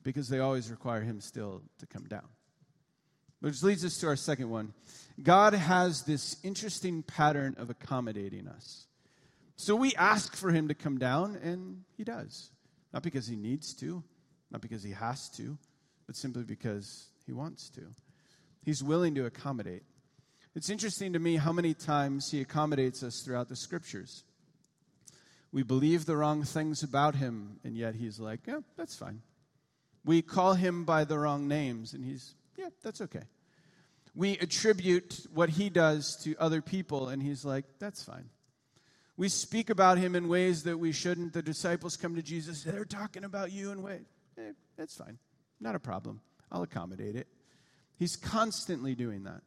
because 0.02 0.28
they 0.28 0.40
always 0.40 0.70
require 0.70 1.00
Him 1.00 1.22
still 1.22 1.62
to 1.78 1.86
come 1.86 2.04
down. 2.08 2.28
Which 3.40 3.62
leads 3.62 3.86
us 3.86 3.96
to 4.00 4.08
our 4.08 4.16
second 4.16 4.50
one. 4.50 4.74
God 5.22 5.54
has 5.54 6.02
this 6.02 6.36
interesting 6.42 7.02
pattern 7.02 7.56
of 7.56 7.70
accommodating 7.70 8.46
us. 8.48 8.84
So 9.56 9.76
we 9.76 9.94
ask 9.94 10.36
for 10.36 10.50
Him 10.50 10.68
to 10.68 10.74
come 10.74 10.98
down, 10.98 11.36
and 11.42 11.84
He 11.96 12.04
does. 12.04 12.50
Not 12.92 13.02
because 13.02 13.26
He 13.26 13.36
needs 13.36 13.72
to, 13.76 14.04
not 14.50 14.60
because 14.60 14.82
He 14.82 14.92
has 14.92 15.30
to, 15.38 15.56
but 16.06 16.16
simply 16.16 16.42
because 16.42 17.06
He 17.24 17.32
wants 17.32 17.70
to. 17.70 17.86
He's 18.68 18.82
willing 18.82 19.14
to 19.14 19.24
accommodate. 19.24 19.82
It's 20.54 20.68
interesting 20.68 21.14
to 21.14 21.18
me 21.18 21.36
how 21.36 21.54
many 21.54 21.72
times 21.72 22.30
He 22.30 22.42
accommodates 22.42 23.02
us 23.02 23.22
throughout 23.22 23.48
the 23.48 23.56
Scriptures. 23.56 24.24
We 25.50 25.62
believe 25.62 26.04
the 26.04 26.18
wrong 26.18 26.42
things 26.42 26.82
about 26.82 27.14
Him, 27.14 27.60
and 27.64 27.78
yet 27.78 27.94
He's 27.94 28.20
like, 28.20 28.40
yeah, 28.46 28.58
that's 28.76 28.94
fine. 28.94 29.22
We 30.04 30.20
call 30.20 30.52
Him 30.52 30.84
by 30.84 31.04
the 31.04 31.18
wrong 31.18 31.48
names, 31.48 31.94
and 31.94 32.04
He's 32.04 32.34
yeah, 32.58 32.68
that's 32.82 33.00
okay. 33.00 33.22
We 34.14 34.36
attribute 34.36 35.18
what 35.32 35.48
he 35.48 35.70
does 35.70 36.20
to 36.24 36.36
other 36.36 36.60
people, 36.60 37.08
and 37.08 37.22
he's 37.22 37.46
like, 37.46 37.64
that's 37.78 38.02
fine. 38.02 38.28
We 39.16 39.30
speak 39.30 39.70
about 39.70 39.96
him 39.96 40.14
in 40.14 40.28
ways 40.28 40.64
that 40.64 40.76
we 40.76 40.92
shouldn't. 40.92 41.32
The 41.32 41.40
disciples 41.40 41.96
come 41.96 42.16
to 42.16 42.22
Jesus, 42.22 42.64
they're 42.64 42.84
talking 42.84 43.24
about 43.24 43.50
you 43.50 43.70
in 43.70 43.80
ways. 43.80 44.04
Eh, 44.36 44.52
that's 44.76 44.94
fine. 44.94 45.18
Not 45.58 45.74
a 45.74 45.80
problem. 45.80 46.20
I'll 46.52 46.64
accommodate 46.64 47.16
it. 47.16 47.28
He's 47.98 48.16
constantly 48.16 48.94
doing 48.94 49.24
that. 49.24 49.42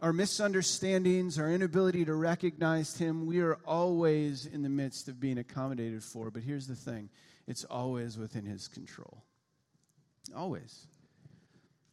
Our 0.00 0.12
misunderstandings, 0.12 1.38
our 1.38 1.50
inability 1.50 2.04
to 2.04 2.14
recognize 2.14 2.96
him, 2.96 3.26
we 3.26 3.40
are 3.40 3.58
always 3.66 4.46
in 4.46 4.62
the 4.62 4.68
midst 4.68 5.08
of 5.08 5.18
being 5.18 5.38
accommodated 5.38 6.04
for. 6.04 6.30
But 6.30 6.42
here's 6.42 6.66
the 6.66 6.76
thing 6.76 7.08
it's 7.46 7.64
always 7.64 8.18
within 8.18 8.44
his 8.44 8.68
control. 8.68 9.22
Always. 10.36 10.86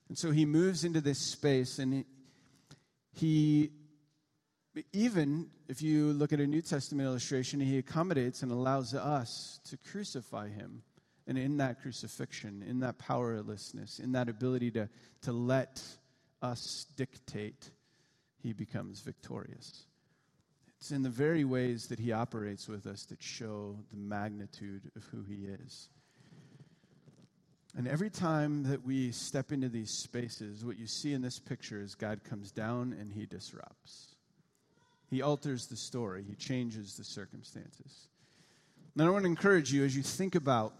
And 0.09 0.17
so 0.17 0.31
he 0.31 0.45
moves 0.45 0.83
into 0.83 1.01
this 1.01 1.31
space 1.31 1.79
and 1.79 2.05
he, 3.13 3.71
even 4.93 5.49
if 5.67 5.81
you 5.81 6.13
look 6.13 6.33
at 6.33 6.39
a 6.39 6.45
New 6.45 6.61
Testament 6.61 7.07
illustration, 7.07 7.59
he 7.59 7.77
accommodates 7.77 8.43
and 8.43 8.51
allows 8.51 8.93
us 8.93 9.59
to 9.69 9.77
crucify 9.77 10.49
him. 10.49 10.83
And 11.27 11.37
in 11.37 11.57
that 11.57 11.81
crucifixion, 11.81 12.63
in 12.67 12.79
that 12.81 12.99
powerlessness, 12.99 13.99
in 13.99 14.11
that 14.11 14.29
ability 14.29 14.71
to, 14.71 14.89
to 15.23 15.31
let 15.31 15.81
us 16.41 16.85
dictate, 16.95 17.71
he 18.43 18.53
becomes 18.53 18.99
victorious. 18.99 19.85
It's 20.79 20.91
in 20.91 21.01
the 21.01 21.09
very 21.09 21.43
ways 21.43 21.87
that 21.87 21.97
he 21.97 22.11
operates 22.11 22.67
with 22.67 22.85
us 22.85 23.05
that 23.05 23.23
show 23.23 23.79
the 23.91 23.97
magnitude 23.97 24.91
of 24.95 25.03
who 25.05 25.23
he 25.23 25.45
is. 25.45 25.89
And 27.77 27.87
every 27.87 28.09
time 28.09 28.63
that 28.63 28.85
we 28.85 29.11
step 29.11 29.51
into 29.51 29.67
these 29.67 29.89
spaces, 29.89 30.63
what 30.63 30.77
you 30.77 30.87
see 30.87 31.13
in 31.13 31.21
this 31.21 31.39
picture 31.39 31.81
is 31.81 31.95
God 31.95 32.23
comes 32.23 32.51
down 32.51 32.95
and 32.99 33.11
he 33.11 33.25
disrupts. 33.25 34.15
He 35.09 35.21
alters 35.21 35.67
the 35.67 35.75
story, 35.75 36.23
he 36.27 36.35
changes 36.35 36.95
the 36.95 37.03
circumstances. 37.03 38.07
Now, 38.95 39.07
I 39.07 39.09
want 39.09 39.23
to 39.23 39.29
encourage 39.29 39.73
you 39.73 39.83
as 39.83 39.95
you 39.95 40.03
think 40.03 40.35
about 40.35 40.73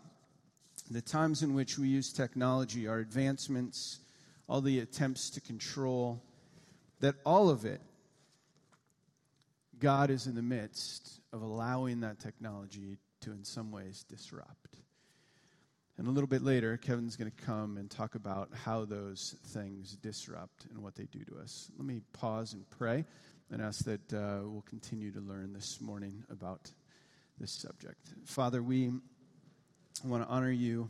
the 0.90 1.02
times 1.02 1.42
in 1.42 1.54
which 1.54 1.78
we 1.78 1.88
use 1.88 2.14
technology, 2.14 2.88
our 2.88 3.00
advancements, 3.00 4.00
all 4.48 4.62
the 4.62 4.80
attempts 4.80 5.30
to 5.32 5.42
control, 5.42 6.22
that 7.00 7.16
all 7.26 7.50
of 7.50 7.66
it, 7.66 7.82
God 9.80 10.10
is 10.10 10.28
in 10.28 10.36
the 10.36 10.42
midst 10.42 11.20
of 11.34 11.42
allowing 11.42 12.02
that 12.02 12.20
technology 12.20 12.98
to, 13.22 13.32
in 13.32 13.44
some 13.44 13.72
ways, 13.72 14.06
disrupt. 14.08 14.78
And 15.98 16.08
a 16.08 16.12
little 16.12 16.28
bit 16.28 16.42
later, 16.42 16.76
Kevin's 16.78 17.16
going 17.16 17.32
to 17.32 17.44
come 17.46 17.78
and 17.78 17.90
talk 17.90 18.16
about 18.16 18.50
how 18.54 18.84
those 18.84 19.36
things 19.48 19.96
disrupt 19.96 20.66
and 20.70 20.84
what 20.84 20.96
they 20.96 21.06
do 21.06 21.24
to 21.26 21.38
us. 21.40 21.72
Let 21.78 21.88
me 21.88 22.02
pause 22.12 22.54
and 22.54 22.70
pray 22.70 23.06
and 23.50 23.62
ask 23.62 23.86
that 23.86 24.14
uh, 24.14 24.42
we'll 24.44 24.66
continue 24.68 25.12
to 25.12 25.22
learn 25.22 25.54
this 25.54 25.80
morning 25.80 26.24
about 26.30 26.70
this 27.40 27.52
subject. 27.52 28.10
Father, 28.26 28.62
we 28.62 28.92
want 30.04 30.24
to 30.24 30.30
honor 30.30 30.52
you 30.52 30.90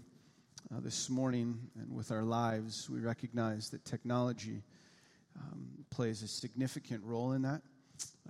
uh, 0.73 0.79
this 0.79 1.09
morning 1.09 1.59
and 1.79 1.95
with 1.95 2.11
our 2.11 2.23
lives. 2.23 2.89
We 2.89 2.99
recognize 2.99 3.69
that 3.69 3.85
technology 3.85 4.63
um, 5.37 5.67
plays 5.89 6.23
a 6.23 6.27
significant 6.27 7.03
role 7.03 7.33
in 7.33 7.43
that. 7.43 7.61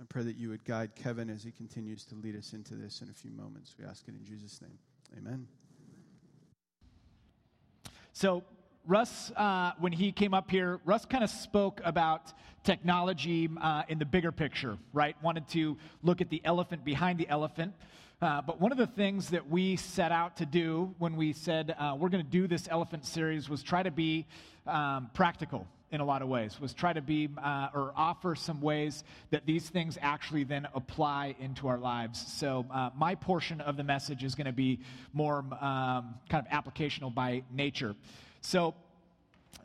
I 0.00 0.04
pray 0.08 0.22
that 0.22 0.36
you 0.36 0.50
would 0.50 0.64
guide 0.64 0.94
Kevin 0.94 1.30
as 1.30 1.42
he 1.42 1.50
continues 1.50 2.04
to 2.04 2.14
lead 2.14 2.36
us 2.36 2.52
into 2.52 2.74
this 2.74 3.00
in 3.00 3.08
a 3.08 3.12
few 3.12 3.30
moments. 3.30 3.74
We 3.78 3.84
ask 3.84 4.06
it 4.06 4.14
in 4.14 4.24
Jesus' 4.24 4.60
name. 4.60 4.78
Amen. 5.16 5.46
So, 8.12 8.44
Russ, 8.88 9.32
uh, 9.32 9.72
when 9.80 9.90
he 9.90 10.12
came 10.12 10.32
up 10.32 10.48
here, 10.48 10.78
Russ 10.84 11.04
kind 11.04 11.24
of 11.24 11.30
spoke 11.30 11.80
about 11.84 12.32
technology 12.62 13.48
uh, 13.60 13.82
in 13.88 13.98
the 13.98 14.04
bigger 14.04 14.30
picture, 14.30 14.78
right? 14.92 15.16
Wanted 15.24 15.48
to 15.48 15.76
look 16.04 16.20
at 16.20 16.30
the 16.30 16.40
elephant 16.44 16.84
behind 16.84 17.18
the 17.18 17.28
elephant. 17.28 17.74
Uh, 18.22 18.42
but 18.42 18.60
one 18.60 18.70
of 18.70 18.78
the 18.78 18.86
things 18.86 19.30
that 19.30 19.50
we 19.50 19.74
set 19.74 20.12
out 20.12 20.36
to 20.36 20.46
do 20.46 20.94
when 20.98 21.16
we 21.16 21.32
said 21.32 21.74
uh, 21.80 21.96
we're 21.98 22.08
going 22.08 22.24
to 22.24 22.30
do 22.30 22.46
this 22.46 22.68
elephant 22.70 23.04
series 23.04 23.48
was 23.48 23.60
try 23.60 23.82
to 23.82 23.90
be 23.90 24.24
um, 24.68 25.10
practical 25.14 25.66
in 25.90 26.00
a 26.00 26.04
lot 26.04 26.22
of 26.22 26.28
ways 26.28 26.60
was 26.60 26.74
try 26.74 26.92
to 26.92 27.00
be 27.00 27.28
uh, 27.42 27.68
or 27.72 27.92
offer 27.94 28.34
some 28.34 28.60
ways 28.60 29.04
that 29.30 29.46
these 29.46 29.68
things 29.68 29.96
actually 30.00 30.42
then 30.42 30.66
apply 30.74 31.36
into 31.38 31.68
our 31.68 31.78
lives 31.78 32.24
so 32.26 32.66
uh, 32.72 32.90
my 32.96 33.14
portion 33.14 33.60
of 33.60 33.76
the 33.76 33.84
message 33.84 34.24
is 34.24 34.34
going 34.34 34.46
to 34.46 34.52
be 34.52 34.80
more 35.12 35.44
um, 35.60 36.14
kind 36.28 36.44
of 36.44 36.46
applicational 36.48 37.14
by 37.14 37.40
nature 37.52 37.94
so 38.46 38.74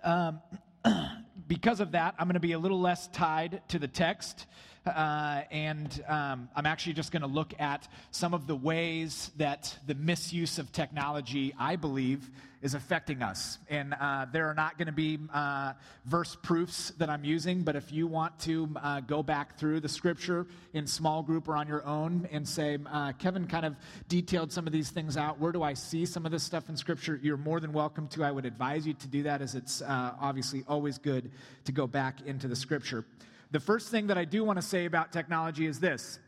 um, 0.04 0.41
because 1.48 1.80
of 1.80 1.91
that 1.91 2.15
i'm 2.17 2.26
going 2.28 2.34
to 2.34 2.39
be 2.39 2.54
a 2.54 2.60
little 2.60 2.82
less 2.82 3.08
tied 3.10 3.62
to 3.67 3.78
the 3.78 3.88
text 3.88 4.48
uh, 4.86 5.41
and 5.52 6.04
um, 6.08 6.50
I'm 6.56 6.65
actually 6.65 6.94
just 6.94 7.12
going 7.12 7.22
to 7.22 7.28
look 7.28 7.54
at 7.60 7.88
some 8.12 8.34
of 8.34 8.48
the 8.48 8.56
ways 8.56 9.32
that 9.38 9.78
the 9.86 9.96
misuse 9.96 10.58
of 10.58 10.72
technology, 10.72 11.54
I 11.60 11.76
believe, 11.76 12.30
is 12.62 12.74
affecting 12.76 13.22
us. 13.22 13.58
And 13.70 13.96
uh, 14.00 14.28
there 14.32 14.48
are 14.48 14.54
not 14.54 14.78
going 14.78 14.86
to 14.86 14.91
be 14.91 15.20
uh, 15.34 15.74
verse 16.06 16.38
proofs 16.41 16.91
that 16.98 17.10
I'm 17.10 17.24
using, 17.24 17.63
but 17.63 17.76
if 17.76 17.91
you 17.91 18.06
want 18.06 18.39
to 18.41 18.70
uh, 18.76 19.00
go 19.02 19.24
back 19.24 19.58
through 19.58 19.80
the 19.80 19.89
scripture 19.89 20.46
in 20.74 20.86
small 20.86 21.24
group 21.24 21.48
or 21.48 21.56
on 21.56 21.67
your 21.67 21.86
own 21.86 22.28
and 22.32 22.48
say, 22.48 22.78
uh, 22.91 23.13
Kevin 23.13 23.48
kind 23.48 23.65
of 23.65 23.76
detailed 24.08 24.52
some 24.52 24.67
of 24.67 24.74
these 24.74 24.89
things 24.89 25.17
out, 25.17 25.39
where 25.39 25.52
do 25.52 25.63
I 25.63 25.74
see 25.74 26.06
some 26.06 26.26
of 26.26 26.32
this 26.32 26.44
stuff 26.44 26.70
in 26.70 26.78
scripture? 26.78 27.20
You're 27.22 27.38
more 27.38 27.60
than 27.60 27.74
welcome 27.74 28.08
to. 28.10 28.24
I 28.24 28.32
would 28.32 28.46
advise 28.46 28.86
you 28.86 28.94
to 28.94 29.08
do 29.08 29.24
that 29.24 29.41
as 29.41 29.56
it's 29.56 29.82
uh, 29.82 30.13
obviously 30.20 30.63
always 30.67 31.00
good 31.00 31.32
to 31.65 31.72
go 31.72 31.88
back 31.88 32.22
into 32.26 32.48
the 32.48 32.56
scripture. 32.56 33.06
The 33.52 33.60
first 33.60 33.90
thing 33.90 34.08
that 34.08 34.18
I 34.18 34.26
do 34.26 34.44
want 34.44 34.58
to 34.58 34.62
say 34.62 34.86
about 34.86 35.12
technology 35.12 35.66
is 35.66 35.80
this. 35.80 36.20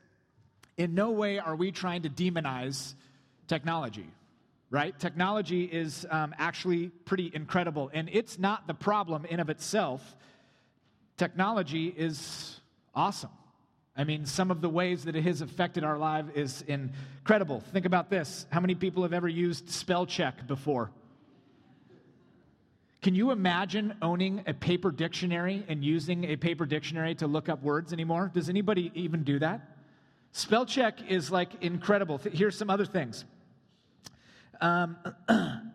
In 0.77 0.93
no 0.93 1.11
way 1.11 1.39
are 1.39 1.55
we 1.55 1.71
trying 1.71 2.01
to 2.03 2.09
demonize 2.09 2.95
technology 3.47 4.09
right? 4.73 4.97
Technology 4.99 5.65
is 5.65 6.07
um, 6.09 6.33
actually 6.39 6.87
pretty 7.05 7.31
incredible 7.35 7.91
and 7.93 8.09
it's 8.11 8.39
not 8.39 8.65
the 8.65 8.73
problem 8.73 9.23
in 9.25 9.39
of 9.39 9.51
itself. 9.51 10.15
Technology 11.15 11.93
is 11.95 12.59
awesome. 12.95 13.29
I 13.95 14.03
mean 14.03 14.25
some 14.25 14.49
of 14.49 14.61
the 14.61 14.69
ways 14.69 15.05
that 15.05 15.15
it 15.15 15.21
has 15.25 15.41
affected 15.41 15.83
our 15.83 15.99
life 15.99 16.25
is 16.33 16.63
incredible. 16.63 17.59
Think 17.71 17.85
about 17.85 18.09
this. 18.09 18.47
How 18.49 18.59
many 18.61 18.73
people 18.73 19.03
have 19.03 19.13
ever 19.13 19.27
used 19.27 19.69
spell 19.69 20.07
check 20.07 20.47
before 20.47 20.89
can 23.03 23.13
you 23.15 23.31
imagine 23.31 23.95
owning 24.01 24.43
a 24.47 24.53
paper 24.53 24.89
dictionary 24.89 25.65
and 25.67 25.83
using 25.83 26.23
a 26.23 26.37
paper 26.37 26.65
dictionary 26.65 27.13
to 27.15 27.27
look 27.27 27.49
up 27.49 27.61
words 27.61 27.91
anymore? 27.91 28.31
Does 28.33 28.47
anybody 28.47 28.93
even 28.95 29.23
do 29.23 29.39
that? 29.39 29.75
Spell 30.31 30.65
check 30.65 30.99
is 31.09 31.29
like 31.29 31.49
incredible. 31.61 32.17
Here's 32.17 32.57
some 32.57 32.69
other 32.69 32.85
things. 32.85 33.25
Um, 34.61 34.95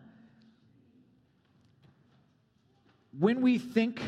when 3.19 3.41
we 3.41 3.59
think 3.59 4.01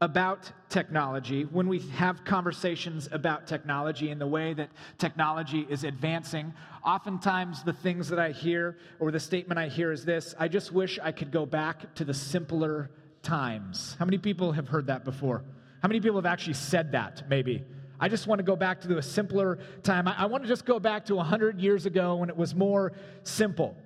about 0.00 0.50
technology, 0.70 1.42
when 1.44 1.68
we 1.68 1.80
have 1.90 2.24
conversations 2.24 3.08
about 3.12 3.46
technology 3.46 4.10
and 4.10 4.20
the 4.20 4.26
way 4.26 4.54
that 4.54 4.70
technology 4.96 5.66
is 5.68 5.84
advancing, 5.84 6.54
oftentimes 6.84 7.62
the 7.62 7.72
things 7.72 8.08
that 8.08 8.18
I 8.18 8.30
hear 8.30 8.78
or 8.98 9.10
the 9.10 9.20
statement 9.20 9.58
I 9.58 9.68
hear 9.68 9.92
is 9.92 10.04
this 10.04 10.34
I 10.38 10.48
just 10.48 10.72
wish 10.72 10.98
I 11.02 11.12
could 11.12 11.30
go 11.30 11.44
back 11.44 11.94
to 11.96 12.04
the 12.04 12.14
simpler 12.14 12.90
times. 13.22 13.96
How 13.98 14.06
many 14.06 14.16
people 14.16 14.52
have 14.52 14.68
heard 14.68 14.86
that 14.86 15.04
before? 15.04 15.44
How 15.82 15.88
many 15.88 16.00
people 16.00 16.16
have 16.16 16.26
actually 16.26 16.54
said 16.54 16.92
that, 16.92 17.28
maybe? 17.28 17.62
I 17.98 18.08
just 18.08 18.26
want 18.26 18.38
to 18.38 18.42
go 18.42 18.56
back 18.56 18.80
to 18.82 18.96
a 18.96 19.02
simpler 19.02 19.58
time. 19.82 20.08
I, 20.08 20.24
want 20.24 20.42
to 20.42 20.48
just 20.48 20.64
go 20.64 20.80
back 20.80 21.04
to 21.06 21.16
100 21.16 21.60
years 21.60 21.84
ago 21.84 22.16
when 22.16 22.30
it 22.30 22.36
was 22.36 22.54
more 22.54 22.92
simple. 23.24 23.76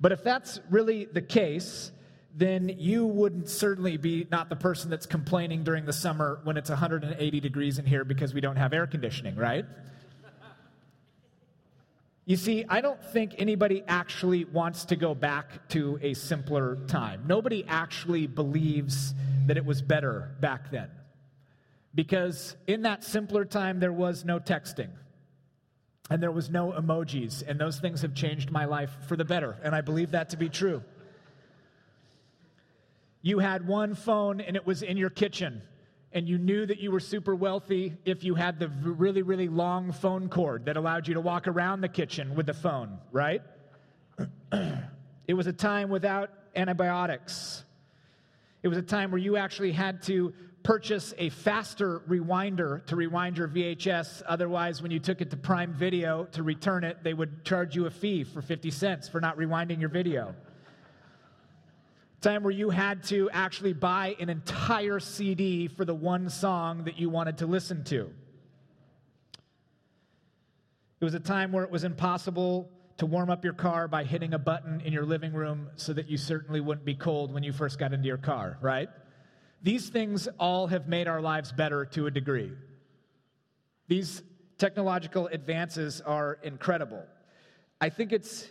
But 0.00 0.12
if 0.12 0.22
that's 0.22 0.60
really 0.70 1.06
the 1.06 1.22
case, 1.22 1.90
then 2.36 2.68
you 2.68 3.06
would 3.06 3.48
certainly 3.48 3.96
be 3.96 4.26
not 4.30 4.48
the 4.48 4.56
person 4.56 4.90
that's 4.90 5.06
complaining 5.06 5.62
during 5.62 5.84
the 5.86 5.92
summer 5.92 6.40
when 6.42 6.56
it's 6.56 6.68
180 6.68 7.40
degrees 7.40 7.78
in 7.78 7.86
here 7.86 8.04
because 8.04 8.34
we 8.34 8.40
don't 8.40 8.56
have 8.56 8.72
air 8.72 8.88
conditioning, 8.88 9.36
right? 9.36 9.64
You 12.26 12.36
see, 12.36 12.64
I 12.68 12.80
don't 12.80 13.02
think 13.12 13.34
anybody 13.38 13.84
actually 13.86 14.46
wants 14.46 14.86
to 14.86 14.96
go 14.96 15.14
back 15.14 15.68
to 15.68 15.98
a 16.02 16.14
simpler 16.14 16.76
time. 16.88 17.24
Nobody 17.26 17.64
actually 17.68 18.26
believes 18.26 19.14
that 19.46 19.56
it 19.56 19.64
was 19.64 19.82
better 19.82 20.34
back 20.40 20.70
then. 20.70 20.90
Because 21.94 22.56
in 22.66 22.82
that 22.82 23.04
simpler 23.04 23.44
time, 23.44 23.78
there 23.78 23.92
was 23.92 24.24
no 24.24 24.40
texting 24.40 24.88
and 26.10 26.22
there 26.22 26.32
was 26.32 26.50
no 26.50 26.72
emojis, 26.72 27.42
and 27.46 27.58
those 27.58 27.78
things 27.78 28.02
have 28.02 28.14
changed 28.14 28.50
my 28.50 28.64
life 28.66 28.90
for 29.08 29.16
the 29.16 29.24
better, 29.24 29.56
and 29.62 29.74
I 29.74 29.80
believe 29.80 30.10
that 30.10 30.30
to 30.30 30.36
be 30.36 30.50
true 30.50 30.82
you 33.24 33.38
had 33.38 33.66
one 33.66 33.94
phone 33.94 34.42
and 34.42 34.54
it 34.54 34.66
was 34.66 34.82
in 34.82 34.98
your 34.98 35.08
kitchen 35.08 35.62
and 36.12 36.28
you 36.28 36.36
knew 36.36 36.66
that 36.66 36.78
you 36.78 36.90
were 36.92 37.00
super 37.00 37.34
wealthy 37.34 37.96
if 38.04 38.22
you 38.22 38.34
had 38.34 38.60
the 38.60 38.68
really, 38.68 39.22
really 39.22 39.48
long 39.48 39.92
phone 39.92 40.28
cord 40.28 40.66
that 40.66 40.76
allowed 40.76 41.08
you 41.08 41.14
to 41.14 41.22
walk 41.22 41.48
around 41.48 41.80
the 41.80 41.88
kitchen 41.88 42.34
with 42.34 42.44
the 42.44 42.52
phone, 42.52 42.98
right? 43.12 43.40
it 45.26 45.32
was 45.32 45.46
a 45.46 45.54
time 45.54 45.88
without 45.88 46.28
antibiotics. 46.54 47.64
It 48.62 48.68
was 48.68 48.76
a 48.76 48.82
time 48.82 49.10
where 49.10 49.18
you 49.18 49.38
actually 49.38 49.72
had 49.72 50.02
to 50.02 50.34
purchase 50.62 51.14
a 51.16 51.30
faster 51.30 52.02
rewinder 52.06 52.84
to 52.84 52.94
rewind 52.94 53.38
your 53.38 53.48
VHS. 53.48 54.22
Otherwise, 54.26 54.82
when 54.82 54.90
you 54.90 54.98
took 54.98 55.22
it 55.22 55.30
to 55.30 55.38
Prime 55.38 55.72
Video 55.72 56.24
to 56.32 56.42
return 56.42 56.84
it, 56.84 57.02
they 57.02 57.14
would 57.14 57.42
charge 57.42 57.74
you 57.74 57.86
a 57.86 57.90
fee 57.90 58.22
for 58.22 58.42
50 58.42 58.70
cents 58.70 59.08
for 59.08 59.18
not 59.18 59.38
rewinding 59.38 59.80
your 59.80 59.88
video 59.88 60.34
time 62.24 62.42
where 62.42 62.50
you 62.50 62.70
had 62.70 63.04
to 63.04 63.28
actually 63.30 63.74
buy 63.74 64.16
an 64.18 64.30
entire 64.30 64.98
CD 64.98 65.68
for 65.68 65.84
the 65.84 65.94
one 65.94 66.30
song 66.30 66.84
that 66.84 66.98
you 66.98 67.10
wanted 67.10 67.38
to 67.38 67.46
listen 67.46 67.84
to. 67.84 68.10
It 71.00 71.04
was 71.04 71.12
a 71.12 71.20
time 71.20 71.52
where 71.52 71.64
it 71.64 71.70
was 71.70 71.84
impossible 71.84 72.70
to 72.96 73.04
warm 73.04 73.28
up 73.28 73.44
your 73.44 73.52
car 73.52 73.88
by 73.88 74.04
hitting 74.04 74.32
a 74.32 74.38
button 74.38 74.80
in 74.80 74.92
your 74.92 75.04
living 75.04 75.34
room 75.34 75.68
so 75.76 75.92
that 75.92 76.08
you 76.08 76.16
certainly 76.16 76.60
wouldn't 76.60 76.86
be 76.86 76.94
cold 76.94 77.30
when 77.30 77.42
you 77.42 77.52
first 77.52 77.78
got 77.78 77.92
into 77.92 78.06
your 78.06 78.16
car, 78.16 78.56
right? 78.62 78.88
These 79.62 79.90
things 79.90 80.26
all 80.38 80.66
have 80.68 80.88
made 80.88 81.08
our 81.08 81.20
lives 81.20 81.52
better 81.52 81.84
to 81.86 82.06
a 82.06 82.10
degree. 82.10 82.52
These 83.86 84.22
technological 84.56 85.26
advances 85.26 86.00
are 86.00 86.38
incredible. 86.42 87.04
I 87.82 87.90
think 87.90 88.12
it's 88.12 88.48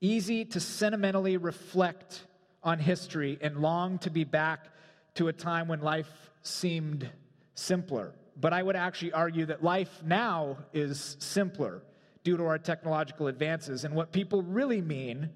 easy 0.00 0.44
to 0.46 0.58
sentimentally 0.58 1.36
reflect 1.36 2.24
on 2.62 2.78
history 2.78 3.38
and 3.40 3.58
long 3.58 3.98
to 3.98 4.10
be 4.10 4.24
back 4.24 4.68
to 5.14 5.28
a 5.28 5.32
time 5.32 5.68
when 5.68 5.80
life 5.80 6.30
seemed 6.42 7.10
simpler. 7.54 8.12
But 8.40 8.52
I 8.52 8.62
would 8.62 8.76
actually 8.76 9.12
argue 9.12 9.46
that 9.46 9.62
life 9.62 10.02
now 10.04 10.58
is 10.72 11.16
simpler 11.18 11.82
due 12.24 12.36
to 12.36 12.44
our 12.44 12.58
technological 12.58 13.26
advances. 13.26 13.84
And 13.84 13.94
what 13.94 14.12
people 14.12 14.42
really 14.42 14.80
mean 14.80 15.30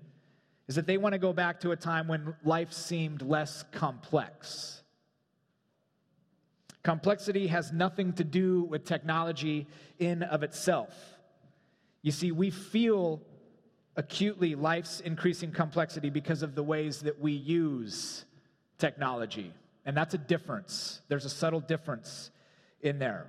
is 0.68 0.76
that 0.76 0.86
they 0.86 0.98
want 0.98 1.12
to 1.12 1.18
go 1.18 1.32
back 1.32 1.60
to 1.60 1.72
a 1.72 1.76
time 1.76 2.08
when 2.08 2.34
life 2.42 2.72
seemed 2.72 3.22
less 3.22 3.64
complex. 3.72 4.82
Complexity 6.82 7.48
has 7.48 7.72
nothing 7.72 8.12
to 8.14 8.24
do 8.24 8.62
with 8.62 8.84
technology 8.84 9.66
in 9.98 10.22
of 10.22 10.42
itself. 10.42 10.94
You 12.02 12.12
see, 12.12 12.30
we 12.30 12.50
feel 12.50 13.20
acutely 13.96 14.54
life's 14.54 15.00
increasing 15.00 15.50
complexity 15.50 16.10
because 16.10 16.42
of 16.42 16.54
the 16.54 16.62
ways 16.62 17.00
that 17.00 17.18
we 17.20 17.32
use 17.32 18.24
technology. 18.78 19.52
And 19.84 19.96
that's 19.96 20.14
a 20.14 20.18
difference. 20.18 21.00
There's 21.08 21.24
a 21.24 21.30
subtle 21.30 21.60
difference 21.60 22.30
in 22.82 22.98
there. 22.98 23.26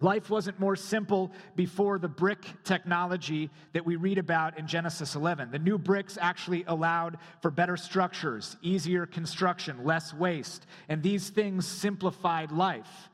Life 0.00 0.30
wasn't 0.30 0.58
more 0.58 0.74
simple 0.74 1.30
before 1.54 1.98
the 1.98 2.08
brick 2.08 2.44
technology 2.64 3.50
that 3.72 3.86
we 3.86 3.94
read 3.94 4.18
about 4.18 4.58
in 4.58 4.66
Genesis 4.66 5.14
11. 5.14 5.52
The 5.52 5.60
new 5.60 5.78
bricks 5.78 6.18
actually 6.20 6.64
allowed 6.66 7.18
for 7.40 7.52
better 7.52 7.76
structures, 7.76 8.56
easier 8.62 9.06
construction, 9.06 9.84
less 9.84 10.12
waste, 10.12 10.66
and 10.88 11.02
these 11.02 11.30
things 11.30 11.66
simplified 11.68 12.50
life. 12.50 13.10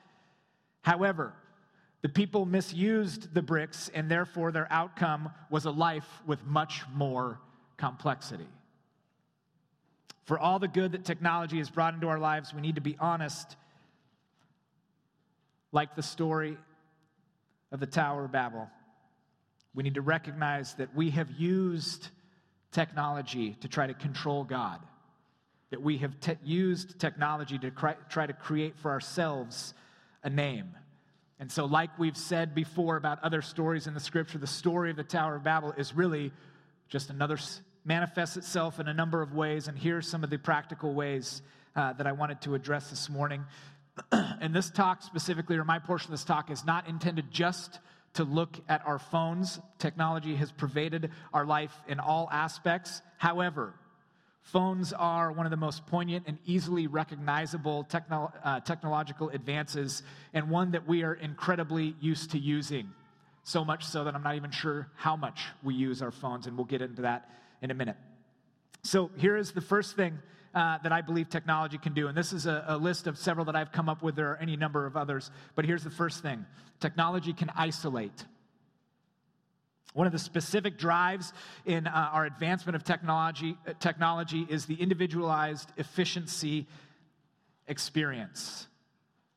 However, 0.81 1.35
the 2.01 2.09
people 2.09 2.47
misused 2.47 3.35
the 3.35 3.43
bricks, 3.43 3.91
and 3.93 4.11
therefore 4.11 4.53
their 4.53 4.71
outcome 4.71 5.31
was 5.51 5.65
a 5.65 5.71
life 5.71 6.09
with 6.27 6.45
much 6.45 6.83
more 6.95 7.41
complexity. 7.77 8.47
For 10.25 10.39
all 10.39 10.59
the 10.59 10.69
good 10.69 10.93
that 10.93 11.05
technology 11.05 11.59
has 11.59 11.71
brought 11.71 11.95
into 11.95 12.09
our 12.09 12.19
lives, 12.19 12.55
we 12.55 12.61
need 12.61 12.77
to 12.77 12.81
be 12.81 12.97
honest, 13.01 13.57
like 15.73 15.97
the 15.97 16.03
story 16.03 16.57
of 17.73 17.81
the 17.81 17.87
Tower 17.87 18.27
of 18.27 18.33
Babel. 18.33 18.69
We 19.75 19.83
need 19.83 19.95
to 19.95 20.03
recognize 20.03 20.75
that 20.75 20.95
we 20.95 21.11
have 21.11 21.31
used 21.33 22.09
technology 22.73 23.57
to 23.61 23.69
try 23.69 23.87
to 23.87 23.95
control 23.95 24.45
God, 24.45 24.81
that 25.71 25.83
we 25.83 25.99
have 25.99 26.19
te- 26.21 26.37
used 26.45 26.99
technology 26.99 27.59
to 27.59 27.71
cry, 27.71 27.97
try 28.09 28.27
to 28.27 28.33
create 28.33 28.77
for 28.79 28.91
ourselves 28.91 29.75
a 30.23 30.31
name. 30.31 30.75
And 31.41 31.51
so, 31.51 31.67
like 31.67 31.97
we've 31.99 32.17
said 32.17 32.55
before 32.55 32.97
about 32.97 33.23
other 33.23 33.43
stories 33.43 33.87
in 33.87 33.95
the 33.95 34.01
scripture, 34.01 34.39
the 34.39 34.47
story 34.47 34.91
of 34.91 34.97
the 34.97 35.05
Tower 35.05 35.37
of 35.37 35.45
Babel 35.45 35.73
is 35.77 35.95
really 35.95 36.33
just 36.89 37.11
another 37.11 37.39
manifests 37.85 38.37
itself 38.37 38.81
in 38.81 38.89
a 38.89 38.95
number 38.95 39.23
of 39.23 39.35
ways. 39.35 39.69
And 39.69 39.79
here 39.79 39.99
are 39.99 40.03
some 40.03 40.25
of 40.25 40.31
the 40.31 40.39
practical 40.39 40.95
ways 40.95 41.43
uh, 41.77 41.93
that 41.93 42.07
I 42.07 42.13
wanted 42.13 42.41
to 42.43 42.55
address 42.55 42.91
this 42.91 43.09
morning. 43.09 43.45
and 44.13 44.55
this 44.55 44.71
talk 44.71 45.03
specifically, 45.03 45.57
or 45.57 45.65
my 45.65 45.79
portion 45.79 46.09
of 46.09 46.19
this 46.19 46.25
talk, 46.25 46.51
is 46.51 46.65
not 46.65 46.89
intended 46.89 47.31
just 47.31 47.79
to 48.15 48.25
look 48.25 48.59
at 48.69 48.85
our 48.85 48.99
phones. 48.99 49.61
Technology 49.79 50.35
has 50.37 50.51
pervaded 50.51 51.11
our 51.33 51.47
life 51.47 51.75
in 51.87 52.01
all 52.01 52.29
aspects. 52.33 53.01
However, 53.17 53.75
Phones 54.53 54.95
are 54.95 55.31
one 55.31 55.45
of 55.45 55.51
the 55.51 55.59
most 55.59 55.87
poignant 55.87 56.25
and 56.27 56.39
easily 56.47 56.87
recognizable 56.87 57.87
uh, 57.93 58.61
technological 58.61 59.29
advances, 59.29 60.03
and 60.33 60.49
one 60.49 60.71
that 60.71 60.89
we 60.89 61.03
are 61.03 61.13
incredibly 61.13 61.95
used 62.01 62.31
to 62.31 62.39
using. 62.39 62.91
So 63.43 63.63
much 63.63 63.85
so 63.85 64.05
that 64.05 64.15
I'm 64.15 64.23
not 64.23 64.37
even 64.37 64.51
sure 64.51 64.89
how 64.95 65.17
much 65.17 65.43
we 65.63 65.75
use 65.75 66.01
our 66.01 66.11
phones, 66.11 66.47
and 66.47 66.57
we'll 66.57 66.65
get 66.65 66.81
into 66.81 67.03
that 67.03 67.31
in 67.61 67.71
a 67.71 67.75
minute. 67.75 67.97
So, 68.85 69.11
here 69.19 69.37
is 69.37 69.53
the 69.53 69.61
first 69.61 69.97
thing 69.97 70.19
uh, 70.55 70.79
that 70.79 70.93
I 70.93 71.03
believe 71.03 71.29
technology 71.29 71.77
can 71.77 71.93
do. 71.93 72.09
And 72.09 72.17
this 72.17 72.33
is 72.33 72.47
a, 72.47 72.65
a, 72.69 72.77
list 72.79 73.07
of 73.07 73.19
several 73.19 73.45
that 73.47 73.57
I've 73.57 73.71
come 73.71 73.91
up 73.91 74.03
with. 74.03 74.17
There 74.17 74.31
are 74.31 74.39
any 74.39 74.57
number 74.57 74.87
of 74.87 74.97
others. 74.97 75.31
But 75.57 75.67
here's 75.67 75.85
the 75.85 75.91
first 75.91 76.23
thing 76.23 76.47
technology 76.81 77.35
can 77.35 77.51
isolate. 77.55 78.25
One 79.95 80.07
of 80.07 80.13
the 80.13 80.19
specific 80.19 80.79
drives 80.79 81.33
in 81.65 81.87
uh, 81.87 82.11
our 82.13 82.25
advancement 82.25 82.77
of 82.77 82.85
technology, 82.85 83.57
uh, 83.67 83.73
technology 83.81 84.47
is 84.49 84.67
the 84.67 84.75
individualized 84.75 85.73
efficiency 85.77 86.67
experience. 87.67 88.67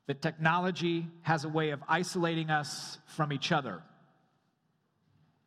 That 0.08 0.22
technology 0.22 1.08
has 1.22 1.46
a 1.46 1.50
way 1.50 1.70
of 1.70 1.82
isolating 1.88 2.50
us 2.50 2.98
from 3.06 3.32
each 3.32 3.52
other 3.52 3.82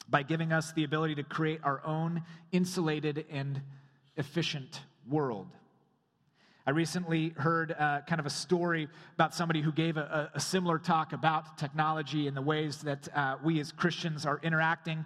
by 0.09 0.23
giving 0.23 0.53
us 0.53 0.73
the 0.73 0.85
ability 0.85 1.17
to 1.17 1.23
create 1.23 1.61
our 1.65 1.85
own 1.85 2.23
insulated 2.53 3.25
and 3.31 3.61
efficient 4.17 4.81
world. 5.09 5.49
I 6.67 6.71
recently 6.71 7.35
heard 7.37 7.73
uh, 7.73 8.01
kind 8.07 8.21
of 8.21 8.27
a 8.27 8.31
story 8.31 8.89
about 9.15 9.35
somebody 9.35 9.61
who 9.61 9.71
gave 9.71 9.99
a, 9.99 10.31
a, 10.33 10.41
similar 10.41 10.79
talk 10.79 11.13
about 11.13 11.59
technology 11.59 12.27
and 12.27 12.35
the 12.35 12.43
ways 12.43 12.79
that 12.79 13.07
uh, 13.15 13.37
we 13.45 13.61
as 13.61 13.71
Christians 13.71 14.25
are 14.25 14.41
interacting. 14.43 15.05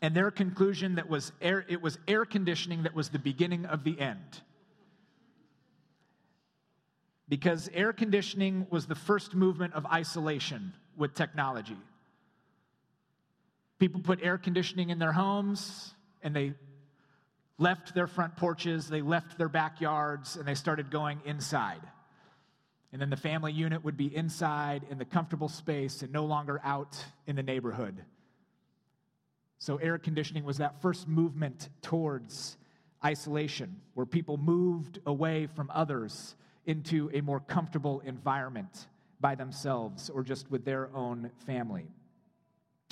And 0.00 0.14
their 0.14 0.30
conclusion 0.30 0.94
that 0.94 1.08
was 1.08 1.32
air, 1.42 1.64
it 1.68 1.82
was 1.82 1.98
air 2.06 2.24
conditioning 2.24 2.84
that 2.84 2.94
was 2.94 3.08
the 3.08 3.18
beginning 3.18 3.66
of 3.66 3.82
the 3.82 3.98
end. 3.98 4.42
Because 7.28 7.68
air 7.74 7.92
conditioning 7.92 8.68
was 8.70 8.86
the 8.86 8.94
first 8.94 9.34
movement 9.34 9.74
of 9.74 9.84
isolation 9.86 10.72
with 10.96 11.14
technology. 11.14 11.76
People 13.80 14.00
put 14.00 14.22
air 14.22 14.38
conditioning 14.38 14.90
in 14.90 15.00
their 15.00 15.12
homes 15.12 15.94
and 16.22 16.36
they 16.36 16.54
left 17.58 17.94
their 17.94 18.06
front 18.06 18.36
porches, 18.36 18.88
they 18.88 19.02
left 19.02 19.38
their 19.38 19.48
backyards, 19.48 20.36
and 20.36 20.46
they 20.46 20.54
started 20.54 20.90
going 20.90 21.20
inside. 21.24 21.80
And 22.92 23.00
then 23.00 23.10
the 23.10 23.16
family 23.16 23.52
unit 23.52 23.84
would 23.84 23.96
be 23.96 24.14
inside 24.14 24.84
in 24.90 24.98
the 24.98 25.04
comfortable 25.04 25.48
space 25.48 26.02
and 26.02 26.12
no 26.12 26.24
longer 26.24 26.60
out 26.64 26.96
in 27.26 27.36
the 27.36 27.42
neighborhood. 27.42 28.04
So, 29.58 29.76
air 29.76 29.98
conditioning 29.98 30.44
was 30.44 30.58
that 30.58 30.80
first 30.82 31.08
movement 31.08 31.70
towards 31.82 32.56
isolation, 33.04 33.80
where 33.94 34.06
people 34.06 34.36
moved 34.36 35.00
away 35.06 35.46
from 35.46 35.70
others 35.74 36.36
into 36.66 37.10
a 37.14 37.20
more 37.20 37.40
comfortable 37.40 38.00
environment 38.00 38.86
by 39.20 39.34
themselves 39.34 40.10
or 40.10 40.22
just 40.22 40.50
with 40.50 40.64
their 40.64 40.90
own 40.94 41.30
family. 41.46 41.86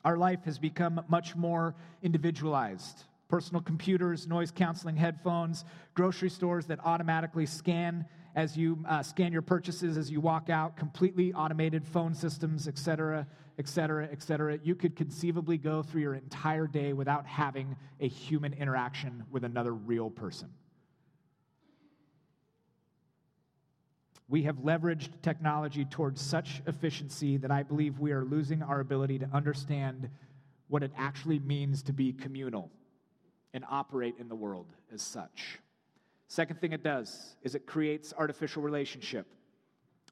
Our 0.04 0.16
life 0.16 0.44
has 0.44 0.58
become 0.58 1.00
much 1.08 1.34
more 1.34 1.74
individualized. 2.02 3.04
Personal 3.34 3.62
computers, 3.62 4.28
noise 4.28 4.52
canceling 4.52 4.96
headphones, 4.96 5.64
grocery 5.94 6.30
stores 6.30 6.66
that 6.66 6.78
automatically 6.84 7.46
scan 7.46 8.04
as 8.36 8.56
you 8.56 8.78
uh, 8.88 9.02
scan 9.02 9.32
your 9.32 9.42
purchases 9.42 9.98
as 9.98 10.08
you 10.08 10.20
walk 10.20 10.50
out, 10.50 10.76
completely 10.76 11.32
automated 11.32 11.84
phone 11.84 12.14
systems, 12.14 12.68
et 12.68 12.78
cetera, 12.78 13.26
et 13.58 13.66
cetera, 13.66 14.08
et 14.12 14.22
cetera. 14.22 14.56
You 14.62 14.76
could 14.76 14.94
conceivably 14.94 15.58
go 15.58 15.82
through 15.82 16.02
your 16.02 16.14
entire 16.14 16.68
day 16.68 16.92
without 16.92 17.26
having 17.26 17.74
a 17.98 18.06
human 18.06 18.52
interaction 18.52 19.24
with 19.32 19.42
another 19.42 19.74
real 19.74 20.10
person. 20.10 20.50
We 24.28 24.44
have 24.44 24.58
leveraged 24.58 25.08
technology 25.22 25.84
towards 25.86 26.20
such 26.20 26.62
efficiency 26.68 27.36
that 27.38 27.50
I 27.50 27.64
believe 27.64 27.98
we 27.98 28.12
are 28.12 28.24
losing 28.24 28.62
our 28.62 28.78
ability 28.78 29.18
to 29.18 29.28
understand 29.32 30.08
what 30.68 30.84
it 30.84 30.92
actually 30.96 31.40
means 31.40 31.82
to 31.82 31.92
be 31.92 32.12
communal 32.12 32.70
and 33.54 33.64
operate 33.70 34.16
in 34.18 34.28
the 34.28 34.34
world 34.34 34.66
as 34.92 35.00
such. 35.00 35.60
Second 36.26 36.60
thing 36.60 36.72
it 36.72 36.82
does 36.82 37.36
is 37.42 37.54
it 37.54 37.66
creates 37.66 38.12
artificial 38.18 38.62
relationship. 38.62 39.26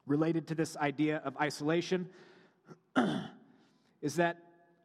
Related 0.07 0.47
to 0.47 0.55
this 0.55 0.75
idea 0.77 1.21
of 1.23 1.37
isolation 1.37 2.09
is 4.01 4.15
that 4.15 4.37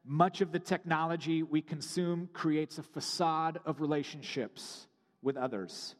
much 0.04 0.40
of 0.40 0.52
the 0.52 0.58
technology 0.58 1.42
we 1.42 1.62
consume 1.62 2.28
creates 2.32 2.78
a 2.78 2.82
facade 2.82 3.60
of 3.64 3.80
relationships 3.80 4.86
with 5.22 5.36
others. 5.36 5.94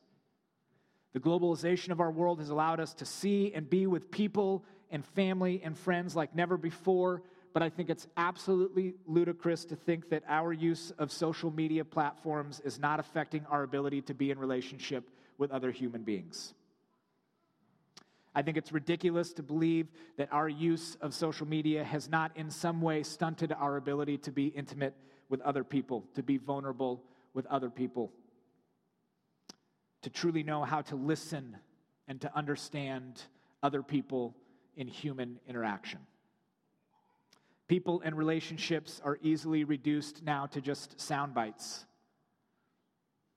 The 1.13 1.21
globalization 1.21 1.91
of 1.91 2.01
our 2.01 2.11
world 2.11 2.39
has 2.39 2.51
allowed 2.51 2.81
us 2.81 2.95
to 2.95 3.05
see 3.05 3.53
and 3.55 3.69
be 3.69 3.87
with 3.87 4.11
people 4.11 4.65
and 4.91 5.05
family 5.05 5.61
and 5.63 5.77
friends 5.77 6.17
like 6.17 6.35
never 6.35 6.57
before, 6.57 7.23
but 7.59 7.65
I 7.65 7.71
think 7.71 7.91
it's 7.91 8.07
absolutely 8.17 8.95
ludicrous 9.05 9.65
to 9.65 9.75
think 9.75 10.11
that 10.11 10.23
our 10.29 10.53
use 10.53 10.93
of 10.97 11.11
social 11.11 11.51
media 11.51 11.85
platforms 11.85 12.61
is 12.65 12.79
not 12.79 13.01
affecting 13.01 13.45
our 13.51 13.65
ability 13.65 14.01
to 14.03 14.15
be 14.15 14.31
in 14.31 14.39
relationship 14.39 15.11
with 15.39 15.51
other 15.51 15.73
human 15.73 16.05
beings. 16.05 16.55
I 18.33 18.43
think 18.43 18.59
it's 18.59 18.71
ridiculous 18.71 19.33
to 19.33 19.43
believe 19.43 19.89
that 20.19 20.29
our 20.31 20.49
use 20.49 20.97
of 21.01 21.13
social 21.13 21.49
media 21.49 21.83
has 21.83 22.09
not 22.09 22.31
in 22.37 22.49
some 22.49 22.81
way 22.81 23.03
stunted 23.03 23.51
our 23.51 23.77
ability 23.77 24.19
to 24.19 24.31
be 24.31 24.47
intimate 24.47 24.95
with 25.29 25.41
other 25.41 25.65
people, 25.65 26.05
to 26.15 26.23
be 26.23 26.37
vulnerable 26.37 27.03
with 27.35 27.45
other 27.47 27.71
people, 27.71 28.13
to 30.03 30.11
truly 30.11 30.45
know 30.45 30.63
how 30.63 30.83
to 30.83 30.95
listen 30.95 31.57
and 32.07 32.21
to 32.21 32.33
understand 32.37 33.21
other 33.65 33.83
people 33.83 34.37
in 34.77 34.87
human 34.87 35.41
interaction. 35.49 35.99
People 37.69 38.01
and 38.03 38.17
relationships 38.17 39.01
are 39.05 39.19
easily 39.23 39.65
reduced 39.65 40.25
now 40.25 40.47
to 40.47 40.61
just 40.61 40.99
sound 40.99 41.35
bites. 41.35 41.85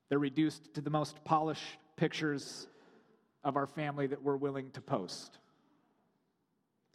They're 0.08 0.18
reduced 0.18 0.74
to 0.74 0.80
the 0.80 0.90
most 0.90 1.22
polished 1.24 1.78
pictures 1.96 2.66
of 3.44 3.56
our 3.56 3.66
family 3.66 4.06
that 4.06 4.22
we're 4.22 4.36
willing 4.36 4.70
to 4.72 4.80
post. 4.80 5.38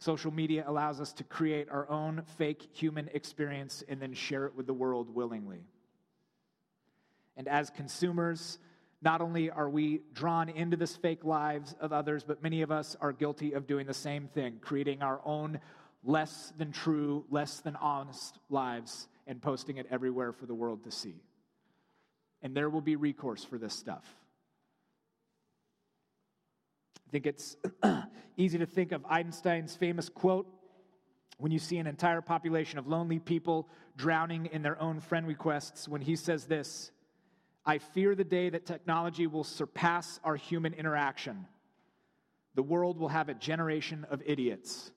Social 0.00 0.32
media 0.32 0.64
allows 0.66 1.00
us 1.00 1.12
to 1.14 1.24
create 1.24 1.68
our 1.70 1.88
own 1.88 2.22
fake 2.36 2.68
human 2.72 3.08
experience 3.14 3.82
and 3.88 4.00
then 4.00 4.14
share 4.14 4.46
it 4.46 4.54
with 4.54 4.66
the 4.66 4.74
world 4.74 5.14
willingly. 5.14 5.64
And 7.36 7.46
as 7.46 7.70
consumers, 7.70 8.58
not 9.00 9.20
only 9.20 9.50
are 9.50 9.68
we 9.70 10.02
drawn 10.12 10.48
into 10.48 10.76
this 10.76 10.96
fake 10.96 11.24
lives 11.24 11.74
of 11.80 11.92
others, 11.92 12.24
but 12.24 12.42
many 12.42 12.62
of 12.62 12.72
us 12.72 12.96
are 13.00 13.12
guilty 13.12 13.52
of 13.52 13.66
doing 13.66 13.86
the 13.86 13.94
same 13.94 14.26
thing, 14.28 14.58
creating 14.60 15.02
our 15.02 15.20
own 15.24 15.60
less 16.04 16.52
than 16.56 16.72
true, 16.72 17.24
less 17.30 17.60
than 17.60 17.76
honest 17.76 18.38
lives 18.48 19.08
and 19.26 19.42
posting 19.42 19.76
it 19.76 19.86
everywhere 19.90 20.32
for 20.32 20.46
the 20.46 20.54
world 20.54 20.84
to 20.84 20.90
see. 20.90 21.22
And 22.42 22.54
there 22.54 22.70
will 22.70 22.80
be 22.80 22.96
recourse 22.96 23.44
for 23.44 23.58
this 23.58 23.74
stuff. 23.74 24.04
I 27.06 27.10
think 27.10 27.26
it's 27.26 27.56
easy 28.36 28.58
to 28.58 28.66
think 28.66 28.92
of 28.92 29.04
Einstein's 29.08 29.74
famous 29.74 30.08
quote 30.08 30.46
when 31.38 31.52
you 31.52 31.58
see 31.58 31.78
an 31.78 31.86
entire 31.86 32.20
population 32.20 32.78
of 32.78 32.86
lonely 32.86 33.18
people 33.18 33.68
drowning 33.96 34.46
in 34.46 34.62
their 34.62 34.80
own 34.80 35.00
friend 35.00 35.26
requests, 35.26 35.88
when 35.88 36.00
he 36.00 36.16
says 36.16 36.46
this 36.46 36.90
I 37.64 37.78
fear 37.78 38.14
the 38.14 38.24
day 38.24 38.50
that 38.50 38.66
technology 38.66 39.26
will 39.26 39.44
surpass 39.44 40.20
our 40.24 40.36
human 40.36 40.74
interaction. 40.74 41.46
The 42.54 42.62
world 42.62 42.98
will 42.98 43.08
have 43.08 43.28
a 43.28 43.34
generation 43.34 44.06
of 44.10 44.22
idiots. 44.24 44.90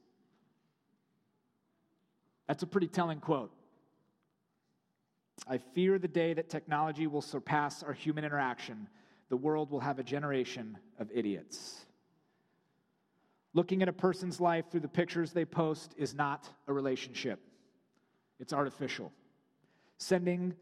That's 2.51 2.63
a 2.63 2.67
pretty 2.67 2.87
telling 2.87 3.21
quote. 3.21 3.49
I 5.47 5.57
fear 5.57 5.97
the 5.97 6.09
day 6.09 6.33
that 6.33 6.49
technology 6.49 7.07
will 7.07 7.21
surpass 7.21 7.81
our 7.81 7.93
human 7.93 8.25
interaction. 8.25 8.89
The 9.29 9.37
world 9.37 9.71
will 9.71 9.79
have 9.79 9.99
a 9.99 10.03
generation 10.03 10.77
of 10.99 11.09
idiots. 11.13 11.85
Looking 13.53 13.81
at 13.81 13.87
a 13.87 13.93
person's 13.93 14.41
life 14.41 14.65
through 14.69 14.81
the 14.81 14.89
pictures 14.89 15.31
they 15.31 15.45
post 15.45 15.95
is 15.95 16.13
not 16.13 16.45
a 16.67 16.73
relationship, 16.73 17.39
it's 18.37 18.51
artificial. 18.51 19.13
Sending 19.97 20.53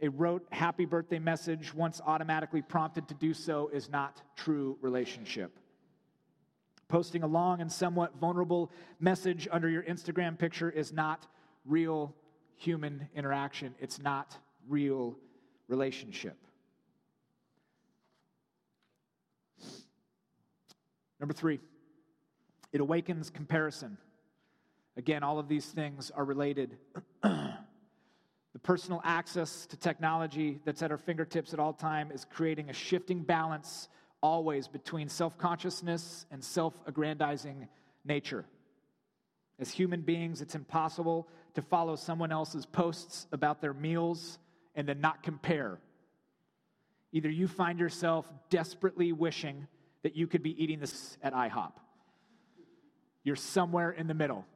a 0.00 0.08
rote 0.08 0.46
happy 0.50 0.86
birthday 0.86 1.18
message 1.18 1.74
once 1.74 2.00
automatically 2.06 2.62
prompted 2.62 3.06
to 3.08 3.14
do 3.14 3.34
so 3.34 3.68
is 3.68 3.90
not 3.90 4.22
true 4.34 4.78
relationship. 4.80 5.58
Posting 6.88 7.22
a 7.22 7.26
long 7.26 7.60
and 7.60 7.70
somewhat 7.70 8.16
vulnerable 8.20 8.70
message 9.00 9.48
under 9.50 9.68
your 9.68 9.82
Instagram 9.82 10.38
picture 10.38 10.70
is 10.70 10.92
not 10.92 11.26
real 11.64 12.14
human 12.54 13.08
interaction. 13.14 13.74
It's 13.80 13.98
not 13.98 14.36
real 14.68 15.16
relationship. 15.68 16.36
Number 21.18 21.34
three, 21.34 21.60
it 22.72 22.80
awakens 22.80 23.30
comparison. 23.30 23.98
Again, 24.96 25.22
all 25.22 25.38
of 25.38 25.48
these 25.48 25.66
things 25.66 26.10
are 26.10 26.24
related. 26.24 26.76
the 27.22 27.56
personal 28.62 29.00
access 29.04 29.66
to 29.66 29.76
technology 29.76 30.60
that's 30.64 30.82
at 30.82 30.90
our 30.90 30.98
fingertips 30.98 31.52
at 31.52 31.58
all 31.58 31.72
time 31.72 32.10
is 32.12 32.26
creating 32.30 32.70
a 32.70 32.72
shifting 32.72 33.22
balance 33.22 33.88
always 34.22 34.68
between 34.68 35.08
self-consciousness 35.08 36.26
and 36.30 36.42
self-aggrandizing 36.42 37.68
nature. 38.04 38.44
As 39.58 39.70
human 39.70 40.02
beings, 40.02 40.42
it's 40.42 40.54
impossible 40.54 41.28
to 41.54 41.62
follow 41.62 41.96
someone 41.96 42.32
else's 42.32 42.66
posts 42.66 43.26
about 43.32 43.60
their 43.60 43.72
meals 43.72 44.38
and 44.74 44.88
then 44.88 45.00
not 45.00 45.22
compare. 45.22 45.78
Either 47.12 47.30
you 47.30 47.48
find 47.48 47.78
yourself 47.78 48.30
desperately 48.50 49.12
wishing 49.12 49.66
that 50.02 50.16
you 50.16 50.26
could 50.26 50.42
be 50.42 50.62
eating 50.62 50.80
this 50.80 51.16
at 51.22 51.32
IHOP 51.32 51.72
you're 53.26 53.34
somewhere 53.34 53.90
in 53.90 54.06
the 54.06 54.14
middle. 54.14 54.46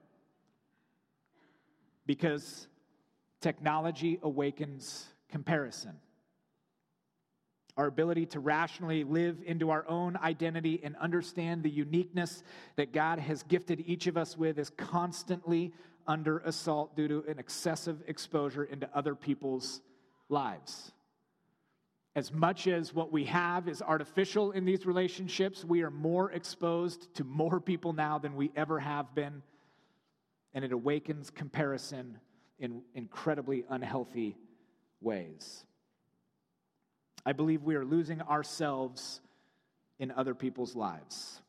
Because 2.07 2.68
technology 3.40 4.20
awakens 4.23 5.09
comparison. 5.29 5.96
Our 7.76 7.87
ability 7.87 8.26
to 8.26 8.40
rationally 8.40 9.04
live 9.04 9.38
into 9.44 9.70
our 9.70 9.88
own 9.88 10.16
identity 10.16 10.80
and 10.83 10.96
understand 10.96 11.62
the 11.62 11.70
uniqueness 11.70 12.42
that 12.76 12.92
God 12.92 13.18
has 13.18 13.42
gifted 13.44 13.85
each 13.87 14.06
of 14.06 14.16
us 14.16 14.37
with 14.37 14.59
is 14.59 14.70
constantly 14.70 15.72
under 16.06 16.38
assault 16.38 16.96
due 16.96 17.09
to 17.09 17.24
an 17.28 17.38
excessive 17.38 18.02
exposure 18.06 18.64
into 18.64 18.88
other 18.94 19.14
people's 19.14 19.80
lives. 20.28 20.92
As 22.16 22.33
much 22.33 22.66
as 22.66 22.92
what 22.92 23.12
we 23.12 23.24
have 23.26 23.68
is 23.68 23.83
artificial 23.83 24.51
in 24.51 24.64
these 24.64 24.84
relationships, 24.84 25.64
we 25.64 25.82
are 25.82 25.90
more 25.90 26.32
exposed 26.32 27.14
to 27.14 27.24
more 27.24 27.61
people 27.61 27.92
now 27.92 28.18
than 28.18 28.34
we 28.34 28.51
ever 28.57 28.80
have 28.80 29.14
been. 29.14 29.42
And 30.53 30.64
it 30.64 30.72
awakens 30.72 31.30
comparison 31.30 32.18
in 32.59 32.82
incredibly 32.95 33.64
unhealthy 33.70 34.36
ways. 35.01 35.64
I 37.25 37.33
believe 37.33 37.62
we 37.62 37.75
are 37.77 37.85
losing 37.85 38.23
ourselves 38.23 39.21
in 39.99 40.11
other 40.11 40.35
people's 40.35 40.75
lives. 40.75 41.41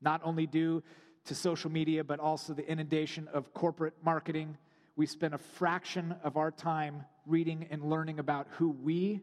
Not 0.00 0.20
only 0.24 0.46
due 0.46 0.82
to 1.26 1.34
social 1.34 1.70
media, 1.70 2.02
but 2.02 2.20
also 2.20 2.54
the 2.54 2.66
inundation 2.66 3.28
of 3.32 3.52
corporate 3.52 3.94
marketing. 4.02 4.56
We 4.96 5.06
spend 5.06 5.34
a 5.34 5.38
fraction 5.38 6.14
of 6.24 6.36
our 6.36 6.50
time 6.50 7.04
reading 7.26 7.66
and 7.70 7.84
learning 7.84 8.18
about 8.18 8.46
who 8.52 8.70
we 8.70 9.20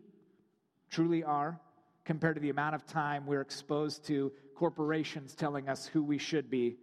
truly 0.91 1.23
are 1.23 1.59
compared 2.05 2.35
to 2.35 2.41
the 2.41 2.51
amount 2.51 2.75
of 2.75 2.85
time 2.85 3.25
we're 3.25 3.41
exposed 3.41 4.05
to 4.05 4.31
corporations 4.55 5.33
telling 5.33 5.67
us 5.67 5.87
who 5.87 6.03
we 6.03 6.19
should 6.19 6.49
be 6.49 6.77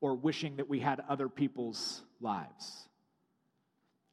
or 0.00 0.14
wishing 0.14 0.56
that 0.56 0.68
we 0.68 0.80
had 0.80 1.00
other 1.08 1.28
people's 1.28 2.02
lives. 2.20 2.88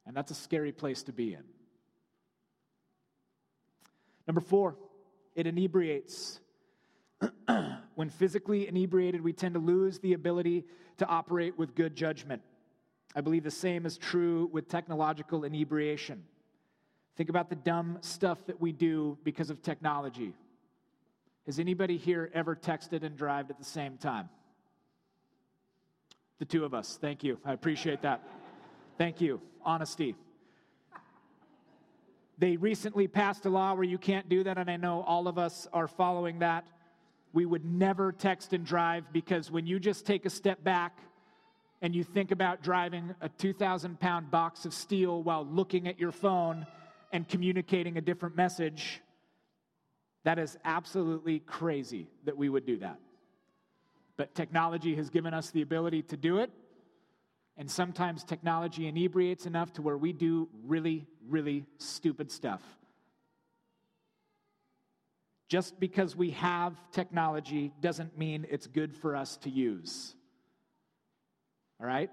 And 0.06 0.14
that's 0.14 0.30
a 0.30 0.34
scary 0.34 0.72
place 0.72 1.02
to 1.04 1.12
be 1.12 1.32
in. 1.32 1.42
Number 4.26 4.40
four, 4.40 4.76
it 5.34 5.46
inebriates. 5.46 6.40
when 7.94 8.10
physically 8.10 8.68
inebriated, 8.68 9.22
we 9.22 9.32
tend 9.32 9.54
to 9.54 9.60
lose 9.60 9.98
the 9.98 10.12
ability 10.12 10.64
to 10.98 11.06
operate 11.06 11.58
with 11.58 11.74
good 11.74 11.94
judgment. 11.94 12.42
I 13.14 13.20
believe 13.20 13.44
the 13.44 13.50
same 13.50 13.86
is 13.86 13.96
true 13.96 14.50
with 14.52 14.68
technological 14.68 15.44
inebriation. 15.44 16.22
Think 17.16 17.30
about 17.30 17.48
the 17.48 17.56
dumb 17.56 17.98
stuff 18.02 18.44
that 18.46 18.60
we 18.60 18.72
do 18.72 19.16
because 19.24 19.48
of 19.48 19.62
technology. 19.62 20.34
Has 21.46 21.58
anybody 21.58 21.96
here 21.96 22.30
ever 22.34 22.54
texted 22.54 23.02
and 23.02 23.16
driven 23.16 23.46
at 23.48 23.58
the 23.58 23.64
same 23.64 23.96
time? 23.96 24.28
The 26.38 26.44
two 26.44 26.64
of 26.64 26.74
us. 26.74 26.98
Thank 27.00 27.24
you. 27.24 27.38
I 27.44 27.54
appreciate 27.54 28.02
that. 28.02 28.22
Thank 28.98 29.22
you. 29.22 29.40
Honesty. 29.64 30.14
They 32.38 32.56
recently 32.56 33.08
passed 33.08 33.46
a 33.46 33.50
law 33.50 33.74
where 33.74 33.84
you 33.84 33.98
can't 33.98 34.28
do 34.28 34.44
that, 34.44 34.58
and 34.58 34.70
I 34.70 34.76
know 34.76 35.02
all 35.02 35.26
of 35.26 35.38
us 35.38 35.66
are 35.72 35.88
following 35.88 36.40
that. 36.40 36.66
We 37.32 37.46
would 37.46 37.64
never 37.64 38.12
text 38.12 38.52
and 38.52 38.64
drive 38.64 39.12
because 39.12 39.50
when 39.50 39.66
you 39.66 39.80
just 39.80 40.06
take 40.06 40.26
a 40.26 40.30
step 40.30 40.62
back 40.62 40.98
and 41.82 41.94
you 41.94 42.04
think 42.04 42.30
about 42.30 42.62
driving 42.62 43.14
a 43.20 43.28
2,000 43.28 43.98
pound 44.00 44.30
box 44.30 44.64
of 44.64 44.74
steel 44.74 45.22
while 45.22 45.46
looking 45.46 45.88
at 45.88 45.98
your 45.98 46.12
phone 46.12 46.66
and 47.12 47.28
communicating 47.28 47.96
a 47.96 48.00
different 48.00 48.36
message, 48.36 49.00
that 50.24 50.38
is 50.38 50.58
absolutely 50.64 51.38
crazy 51.40 52.08
that 52.24 52.36
we 52.36 52.48
would 52.48 52.66
do 52.66 52.78
that. 52.78 52.98
But 54.16 54.34
technology 54.34 54.94
has 54.96 55.08
given 55.10 55.32
us 55.32 55.50
the 55.50 55.62
ability 55.62 56.02
to 56.02 56.16
do 56.16 56.38
it. 56.38 56.50
And 57.58 57.70
sometimes 57.70 58.24
technology 58.24 58.86
inebriates 58.86 59.46
enough 59.46 59.72
to 59.74 59.82
where 59.82 59.96
we 59.96 60.12
do 60.12 60.48
really, 60.64 61.06
really 61.28 61.66
stupid 61.78 62.30
stuff. 62.30 62.62
Just 65.48 65.78
because 65.78 66.16
we 66.16 66.30
have 66.30 66.74
technology 66.90 67.72
doesn't 67.80 68.18
mean 68.18 68.46
it's 68.50 68.66
good 68.66 68.96
for 68.96 69.14
us 69.14 69.36
to 69.38 69.50
use. 69.50 70.14
All 71.80 71.86
right? 71.86 72.10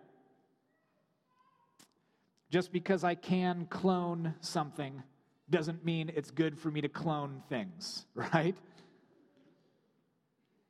Just 2.52 2.72
because 2.72 3.04
I 3.04 3.16
can 3.16 3.66
clone 3.66 4.36
something 4.42 5.02
doesn't 5.50 5.84
mean 5.84 6.12
it's 6.16 6.30
good 6.30 6.58
for 6.58 6.70
me 6.70 6.82
to 6.82 6.90
clone 6.90 7.42
things, 7.50 8.06
right? 8.16 8.56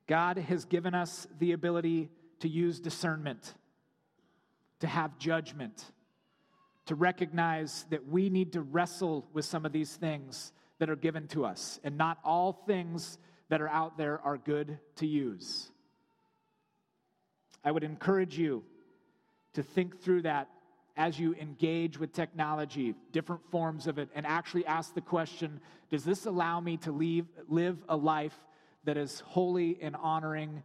God 0.07 0.37
has 0.37 0.65
given 0.65 0.93
us 0.93 1.27
the 1.39 1.51
ability 1.51 2.09
to 2.39 2.47
use 2.47 2.79
discernment, 2.79 3.53
to 4.79 4.87
have 4.87 5.17
judgment, 5.17 5.91
to 6.85 6.95
recognize 6.95 7.85
that 7.89 8.07
we 8.07 8.29
need 8.29 8.53
to 8.53 8.61
wrestle 8.61 9.27
with 9.33 9.45
some 9.45 9.65
of 9.65 9.71
these 9.71 9.95
things 9.95 10.51
that 10.79 10.89
are 10.89 10.95
given 10.95 11.27
to 11.29 11.45
us, 11.45 11.79
and 11.83 11.97
not 11.97 12.17
all 12.23 12.51
things 12.51 13.17
that 13.49 13.61
are 13.61 13.69
out 13.69 13.97
there 13.97 14.19
are 14.21 14.37
good 14.37 14.79
to 14.97 15.07
use. 15.07 15.69
I 17.63 17.71
would 17.71 17.83
encourage 17.83 18.37
you 18.37 18.63
to 19.53 19.63
think 19.63 20.01
through 20.01 20.23
that 20.23 20.49
as 20.95 21.19
you 21.19 21.33
engage 21.35 21.97
with 21.97 22.13
technology, 22.13 22.93
different 23.11 23.41
forms 23.49 23.87
of 23.87 23.97
it, 23.97 24.09
and 24.13 24.25
actually 24.25 24.65
ask 24.65 24.93
the 24.93 25.01
question 25.01 25.59
Does 25.89 26.03
this 26.03 26.25
allow 26.25 26.59
me 26.59 26.77
to 26.77 26.91
leave, 26.91 27.25
live 27.47 27.77
a 27.89 27.95
life 27.95 28.35
that 28.83 28.97
is 28.97 29.21
holy 29.21 29.79
and 29.81 29.95
honoring 29.95 30.63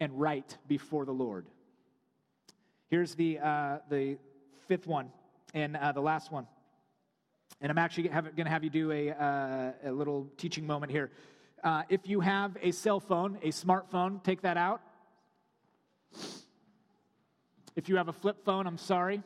and 0.00 0.20
right 0.20 0.56
before 0.66 1.04
the 1.04 1.12
Lord? 1.12 1.46
Here's 2.88 3.14
the, 3.14 3.38
uh, 3.38 3.78
the 3.88 4.18
fifth 4.66 4.86
one 4.86 5.10
and 5.54 5.76
uh, 5.76 5.92
the 5.92 6.00
last 6.00 6.30
one. 6.30 6.46
And 7.60 7.70
I'm 7.70 7.78
actually 7.78 8.08
going 8.08 8.34
to 8.36 8.48
have 8.48 8.64
you 8.64 8.70
do 8.70 8.92
a, 8.92 9.10
uh, 9.10 9.72
a 9.84 9.92
little 9.92 10.28
teaching 10.36 10.66
moment 10.66 10.92
here. 10.92 11.10
Uh, 11.64 11.82
if 11.88 12.06
you 12.06 12.20
have 12.20 12.56
a 12.62 12.70
cell 12.70 13.00
phone, 13.00 13.38
a 13.42 13.48
smartphone, 13.48 14.22
take 14.22 14.42
that 14.42 14.56
out. 14.56 14.80
If 17.74 17.88
you 17.88 17.96
have 17.96 18.08
a 18.08 18.12
flip 18.12 18.44
phone, 18.44 18.66
I'm 18.66 18.78
sorry. 18.78 19.22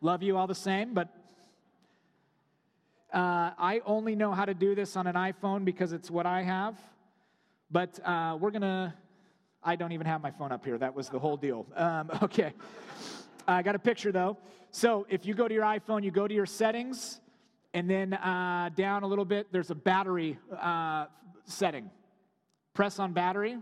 Love 0.00 0.22
you 0.22 0.36
all 0.36 0.46
the 0.46 0.54
same, 0.54 0.94
but 0.94 1.08
uh, 3.12 3.50
I 3.58 3.80
only 3.86 4.16
know 4.16 4.32
how 4.32 4.44
to 4.44 4.54
do 4.54 4.74
this 4.74 4.96
on 4.96 5.06
an 5.06 5.14
iPhone 5.14 5.64
because 5.64 5.92
it's 5.92 6.10
what 6.10 6.26
I 6.26 6.42
have. 6.42 6.76
But 7.70 7.98
uh, 8.04 8.36
we're 8.40 8.50
going 8.50 8.62
to, 8.62 8.92
I 9.62 9.76
don't 9.76 9.92
even 9.92 10.06
have 10.06 10.20
my 10.20 10.30
phone 10.30 10.52
up 10.52 10.64
here. 10.64 10.78
That 10.78 10.94
was 10.94 11.08
the 11.08 11.18
whole 11.18 11.36
deal. 11.36 11.66
Um, 11.74 12.10
okay. 12.22 12.52
I 13.46 13.62
got 13.62 13.74
a 13.74 13.78
picture 13.78 14.12
though. 14.12 14.38
So 14.70 15.06
if 15.08 15.26
you 15.26 15.34
go 15.34 15.46
to 15.46 15.54
your 15.54 15.64
iPhone, 15.64 16.02
you 16.02 16.10
go 16.10 16.26
to 16.26 16.34
your 16.34 16.46
settings, 16.46 17.20
and 17.72 17.88
then 17.88 18.14
uh, 18.14 18.70
down 18.74 19.02
a 19.02 19.06
little 19.06 19.24
bit, 19.24 19.48
there's 19.52 19.70
a 19.70 19.74
battery 19.74 20.38
uh, 20.60 21.06
setting. 21.44 21.90
Press 22.72 22.98
on 22.98 23.12
battery, 23.12 23.56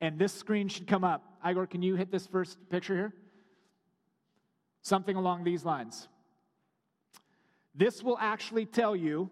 and 0.00 0.18
this 0.18 0.32
screen 0.32 0.68
should 0.68 0.86
come 0.86 1.04
up. 1.04 1.24
Igor, 1.48 1.66
can 1.66 1.82
you 1.82 1.96
hit 1.96 2.10
this 2.10 2.26
first 2.26 2.58
picture 2.70 2.94
here? 2.94 3.14
Something 4.82 5.16
along 5.16 5.44
these 5.44 5.64
lines. 5.64 6.08
This 7.74 8.02
will 8.02 8.18
actually 8.18 8.66
tell 8.66 8.96
you 8.96 9.30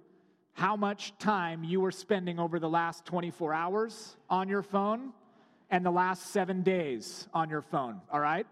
how 0.53 0.76
much 0.76 1.16
time 1.18 1.64
you 1.64 1.80
were 1.80 1.90
spending 1.90 2.38
over 2.38 2.59
the 2.59 2.68
last 2.68 3.05
24 3.05 3.55
hours 3.55 4.16
on 4.28 4.49
your 4.49 4.62
phone 4.62 5.12
and 5.70 5.84
the 5.84 5.90
last 5.90 6.26
seven 6.32 6.62
days 6.62 7.28
on 7.32 7.49
your 7.51 7.62
phone, 7.62 8.01
all 8.12 8.20
right? 8.20 8.46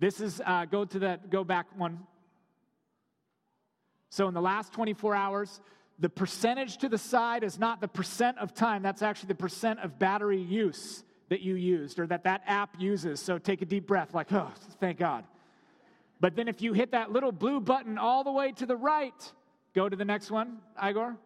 This 0.00 0.20
is, 0.20 0.40
uh, 0.44 0.64
go 0.64 0.86
to 0.86 0.98
that, 1.00 1.30
go 1.30 1.44
back 1.44 1.66
one. 1.76 2.00
So 4.08 4.26
in 4.26 4.34
the 4.34 4.40
last 4.40 4.72
24 4.72 5.14
hours, 5.14 5.60
the 5.98 6.08
percentage 6.08 6.78
to 6.78 6.88
the 6.88 6.96
side 6.96 7.44
is 7.44 7.58
not 7.58 7.82
the 7.82 7.88
percent 7.88 8.38
of 8.38 8.54
time, 8.54 8.82
that's 8.82 9.02
actually 9.02 9.28
the 9.28 9.34
percent 9.34 9.78
of 9.80 9.98
battery 9.98 10.40
use 10.40 11.04
that 11.28 11.42
you 11.42 11.54
used 11.54 12.00
or 12.00 12.06
that 12.06 12.24
that 12.24 12.42
app 12.46 12.80
uses. 12.80 13.20
So 13.20 13.38
take 13.38 13.60
a 13.60 13.66
deep 13.66 13.86
breath, 13.86 14.14
like, 14.14 14.32
oh, 14.32 14.50
thank 14.80 14.98
God. 14.98 15.24
But 16.18 16.34
then 16.34 16.48
if 16.48 16.62
you 16.62 16.72
hit 16.72 16.92
that 16.92 17.12
little 17.12 17.30
blue 17.30 17.60
button 17.60 17.98
all 17.98 18.24
the 18.24 18.32
way 18.32 18.52
to 18.52 18.64
the 18.64 18.76
right, 18.76 19.32
go 19.74 19.86
to 19.88 19.96
the 19.96 20.04
next 20.04 20.30
one, 20.30 20.58
Igor. 20.82 21.16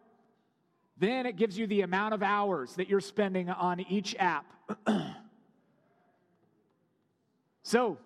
Then 0.97 1.25
it 1.25 1.37
gives 1.37 1.57
you 1.57 1.65
the 1.65 1.81
amount 1.81 2.13
of 2.13 2.21
hours 2.21 2.75
that 2.75 2.89
you're 2.89 3.01
spending 3.01 3.49
on 3.49 3.79
each 3.79 4.15
app. 4.19 4.45
so 7.63 7.97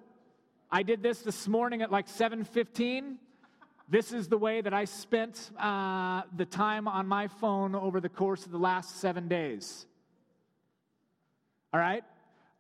I 0.71 0.83
did 0.83 1.01
this 1.01 1.23
this 1.23 1.47
morning 1.47 1.81
at 1.81 1.91
like 1.91 2.07
7:15. 2.07 3.17
This 3.87 4.13
is 4.13 4.27
the 4.27 4.37
way 4.37 4.61
that 4.61 4.71
I 4.71 4.85
spent 4.85 5.49
uh, 5.57 6.21
the 6.37 6.45
time 6.45 6.87
on 6.87 7.07
my 7.07 7.27
phone 7.27 7.73
over 7.73 7.99
the 7.99 8.09
course 8.09 8.45
of 8.45 8.51
the 8.51 8.59
last 8.59 8.97
seven 8.99 9.27
days. 9.27 9.87
All 11.73 11.79
right? 11.79 12.03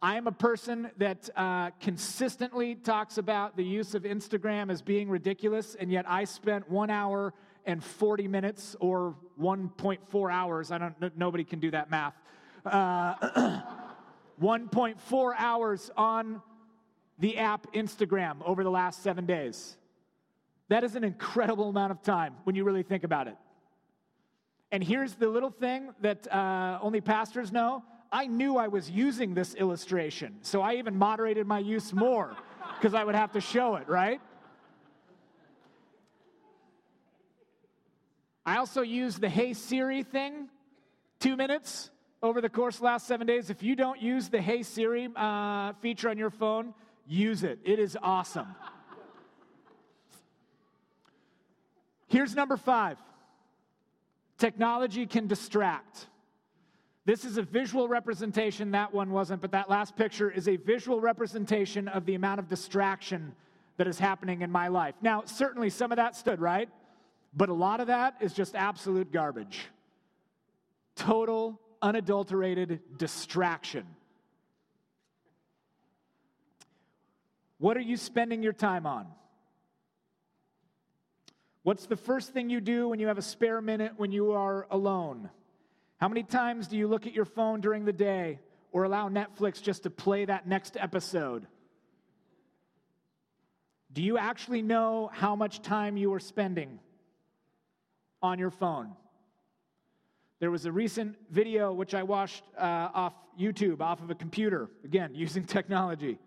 I 0.01 0.15
am 0.17 0.25
a 0.25 0.31
person 0.31 0.89
that 0.97 1.29
uh, 1.35 1.69
consistently 1.79 2.73
talks 2.73 3.19
about 3.19 3.55
the 3.55 3.63
use 3.63 3.93
of 3.93 4.03
Instagram 4.03 4.71
as 4.71 4.81
being 4.81 5.07
ridiculous, 5.07 5.75
and 5.75 5.91
yet 5.91 6.09
I 6.09 6.23
spent 6.23 6.67
one 6.67 6.89
hour 6.89 7.35
and 7.67 7.83
40 7.83 8.27
minutes 8.27 8.75
or 8.79 9.15
1.4 9.39 10.33
hours. 10.33 10.71
I 10.71 10.79
don't, 10.79 11.15
nobody 11.15 11.43
can 11.43 11.59
do 11.59 11.69
that 11.71 11.91
math. 11.91 12.15
Uh, 12.65 13.61
1.4 14.41 15.33
hours 15.37 15.91
on 15.95 16.41
the 17.19 17.37
app 17.37 17.71
Instagram 17.73 18.37
over 18.45 18.63
the 18.63 18.71
last 18.71 19.03
seven 19.03 19.25
days. 19.25 19.77
That 20.69 20.83
is 20.83 20.95
an 20.95 21.03
incredible 21.03 21.69
amount 21.69 21.91
of 21.91 22.01
time 22.01 22.35
when 22.43 22.55
you 22.55 22.63
really 22.63 22.83
think 22.83 23.03
about 23.03 23.27
it. 23.27 23.35
And 24.71 24.83
here's 24.83 25.15
the 25.15 25.27
little 25.27 25.49
thing 25.49 25.93
that 26.01 26.31
uh, 26.31 26.79
only 26.81 27.01
pastors 27.01 27.51
know 27.51 27.83
I 28.11 28.25
knew 28.25 28.57
I 28.57 28.67
was 28.67 28.89
using 28.89 29.33
this 29.33 29.53
illustration, 29.55 30.37
so 30.41 30.61
I 30.61 30.75
even 30.75 30.95
moderated 30.97 31.45
my 31.45 31.59
use 31.59 31.93
more 31.93 32.35
because 32.75 32.95
I 32.95 33.03
would 33.03 33.15
have 33.15 33.31
to 33.33 33.41
show 33.41 33.75
it, 33.75 33.87
right? 33.87 34.19
I 38.45 38.57
also 38.57 38.81
used 38.81 39.21
the 39.21 39.29
Hey 39.29 39.53
Siri 39.53 40.01
thing, 40.01 40.49
two 41.19 41.35
minutes 41.35 41.91
over 42.23 42.41
the 42.41 42.49
course 42.49 42.77
the 42.77 42.85
last 42.85 43.05
seven 43.05 43.27
days. 43.27 43.51
If 43.51 43.61
you 43.61 43.75
don't 43.75 44.01
use 44.01 44.29
the 44.29 44.41
Hey 44.41 44.63
Siri 44.63 45.07
uh, 45.15 45.73
feature 45.81 46.09
on 46.09 46.17
your 46.17 46.31
phone, 46.31 46.73
use 47.09 47.43
it. 47.43 47.59
It 47.65 47.79
is 47.79 47.97
awesome. 48.01 48.55
Here's 52.07 52.35
number 52.35 52.55
five 52.55 52.97
technology 54.37 55.05
can 55.05 55.27
distract. 55.27 56.07
This 57.05 57.25
is 57.25 57.37
a 57.37 57.41
visual 57.41 57.87
representation, 57.87 58.71
that 58.71 58.93
one 58.93 59.11
wasn't, 59.11 59.41
but 59.41 59.51
that 59.51 59.69
last 59.69 59.95
picture 59.97 60.29
is 60.31 60.47
a 60.47 60.55
visual 60.55 61.01
representation 61.01 61.87
of 61.87 62.05
the 62.05 62.15
amount 62.15 62.39
of 62.39 62.47
distraction 62.47 63.33
that 63.77 63.87
is 63.87 63.97
happening 63.97 64.41
in 64.41 64.51
my 64.51 64.67
life. 64.67 64.95
Now, 65.01 65.23
certainly 65.25 65.69
some 65.69 65.91
of 65.91 65.95
that 65.95 66.15
stood, 66.15 66.39
right? 66.39 66.69
But 67.33 67.49
a 67.49 67.53
lot 67.53 67.79
of 67.79 67.87
that 67.87 68.15
is 68.21 68.33
just 68.33 68.55
absolute 68.55 69.11
garbage. 69.11 69.67
total, 70.99 71.59
unadulterated 71.81 72.81
distraction. 72.97 73.85
What 77.59 77.77
are 77.77 77.81
you 77.81 77.97
spending 77.97 78.41
your 78.41 78.53
time 78.53 78.85
on? 78.85 79.05
What's 81.63 81.85
the 81.85 81.97
first 81.97 82.33
thing 82.33 82.49
you 82.49 82.61
do 82.61 82.87
when 82.87 82.99
you 82.99 83.07
have 83.07 83.17
a 83.17 83.21
spare 83.21 83.61
minute 83.61 83.93
when 83.97 84.11
you 84.11 84.31
are 84.31 84.65
alone? 84.71 85.29
How 85.97 86.07
many 86.07 86.23
times 86.23 86.67
do 86.67 86.77
you 86.77 86.87
look 86.87 87.05
at 87.05 87.13
your 87.13 87.25
phone 87.25 87.59
during 87.59 87.83
the 87.83 87.93
day 87.93 88.39
or 88.71 88.83
allow 88.83 89.09
Netflix 89.09 89.61
just 89.61 89.83
to 89.83 89.89
play 89.89 90.23
that 90.23 90.47
next 90.47 90.77
episode? 90.79 91.45
Do 93.91 94.01
you 94.01 94.17
actually 94.17 94.61
know 94.61 95.09
how 95.13 95.35
much 95.35 95.61
time 95.61 95.97
you 95.97 96.13
are 96.13 96.19
spending 96.19 96.79
on 98.21 98.39
your 98.39 98.51
phone? 98.51 98.91
There 100.39 100.51
was 100.51 100.65
a 100.65 100.71
recent 100.71 101.17
video 101.29 101.73
which 101.73 101.93
I 101.93 102.03
watched 102.03 102.43
uh, 102.57 102.89
off 102.93 103.13
YouTube, 103.37 103.81
off 103.81 104.01
of 104.01 104.09
a 104.09 104.15
computer, 104.15 104.69
again, 104.85 105.11
using 105.13 105.43
technology. 105.43 106.19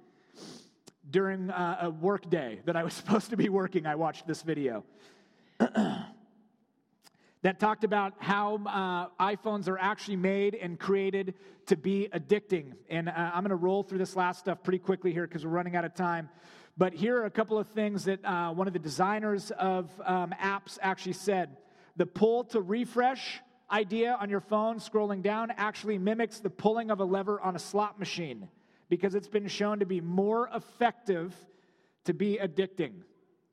During 1.12 1.50
uh, 1.50 1.76
a 1.82 1.90
work 1.90 2.30
day 2.30 2.60
that 2.64 2.74
I 2.74 2.84
was 2.84 2.94
supposed 2.94 3.28
to 3.30 3.36
be 3.36 3.50
working, 3.50 3.86
I 3.86 3.96
watched 3.96 4.26
this 4.26 4.40
video. 4.40 4.82
that 5.58 6.06
talked 7.60 7.84
about 7.84 8.14
how 8.18 8.56
uh, 8.66 9.08
iPhones 9.22 9.68
are 9.68 9.76
actually 9.76 10.16
made 10.16 10.54
and 10.54 10.78
created 10.78 11.34
to 11.66 11.76
be 11.76 12.08
addicting. 12.14 12.72
And 12.88 13.10
uh, 13.10 13.12
I'm 13.14 13.42
going 13.42 13.50
to 13.50 13.56
roll 13.56 13.82
through 13.82 13.98
this 13.98 14.16
last 14.16 14.38
stuff 14.38 14.62
pretty 14.62 14.78
quickly 14.78 15.12
here 15.12 15.26
because 15.26 15.44
we're 15.44 15.52
running 15.52 15.76
out 15.76 15.84
of 15.84 15.94
time. 15.94 16.30
But 16.78 16.94
here 16.94 17.18
are 17.18 17.26
a 17.26 17.30
couple 17.30 17.58
of 17.58 17.68
things 17.68 18.04
that 18.04 18.24
uh, 18.24 18.52
one 18.52 18.66
of 18.66 18.72
the 18.72 18.78
designers 18.78 19.50
of 19.50 19.90
um, 20.06 20.32
apps 20.42 20.78
actually 20.80 21.12
said. 21.12 21.58
The 21.96 22.06
pull 22.06 22.44
to 22.44 22.62
refresh 22.62 23.42
idea 23.70 24.16
on 24.18 24.30
your 24.30 24.40
phone, 24.40 24.78
scrolling 24.78 25.22
down, 25.22 25.50
actually 25.58 25.98
mimics 25.98 26.40
the 26.40 26.48
pulling 26.48 26.90
of 26.90 27.00
a 27.00 27.04
lever 27.04 27.38
on 27.38 27.54
a 27.54 27.58
slot 27.58 27.98
machine 27.98 28.48
because 28.92 29.14
it's 29.14 29.26
been 29.26 29.48
shown 29.48 29.78
to 29.78 29.86
be 29.86 30.02
more 30.02 30.50
effective 30.54 31.34
to 32.04 32.12
be 32.12 32.38
addicting. 32.42 32.92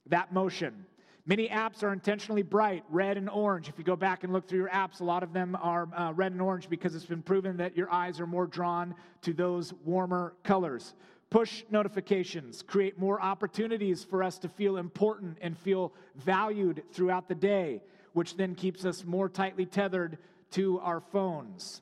That 0.08 0.34
motion. 0.34 0.86
Many 1.26 1.48
apps 1.48 1.82
are 1.82 1.94
intentionally 1.94 2.44
bright, 2.44 2.84
red 2.90 3.16
and 3.16 3.30
orange. 3.30 3.70
If 3.70 3.78
you 3.78 3.86
go 3.86 3.96
back 3.96 4.26
and 4.26 4.34
look 4.34 4.50
through 4.50 4.60
your 4.60 4.70
apps, 4.70 5.00
a 5.00 5.06
lot 5.06 5.24
of 5.24 5.32
them 5.32 5.58
are 5.62 5.88
uh, 5.96 6.12
red 6.12 6.34
and 6.34 6.42
orange 6.42 6.68
because 6.68 6.94
it's 6.94 7.06
been 7.06 7.22
proven 7.22 7.56
that 7.56 7.78
your 7.78 7.90
eyes 7.90 8.20
are 8.20 8.28
more 8.28 8.48
drawn 8.48 8.94
to 9.22 9.32
those 9.32 9.74
warmer 9.86 10.34
colors. 10.44 10.94
Push 11.30 11.64
notifications 11.72 12.62
create 12.62 13.00
more 13.00 13.22
opportunities 13.22 14.04
for 14.04 14.22
us 14.22 14.40
to 14.40 14.50
feel 14.50 14.76
important 14.76 15.38
and 15.40 15.58
feel 15.58 15.94
valued 16.18 16.84
throughout 16.92 17.30
the 17.30 17.36
day, 17.36 17.82
which 18.12 18.36
then 18.36 18.56
keeps 18.56 18.84
us 18.84 19.06
more 19.06 19.30
tightly 19.30 19.66
tethered 19.66 20.18
to 20.52 20.82
our 20.82 21.00
phones. 21.00 21.82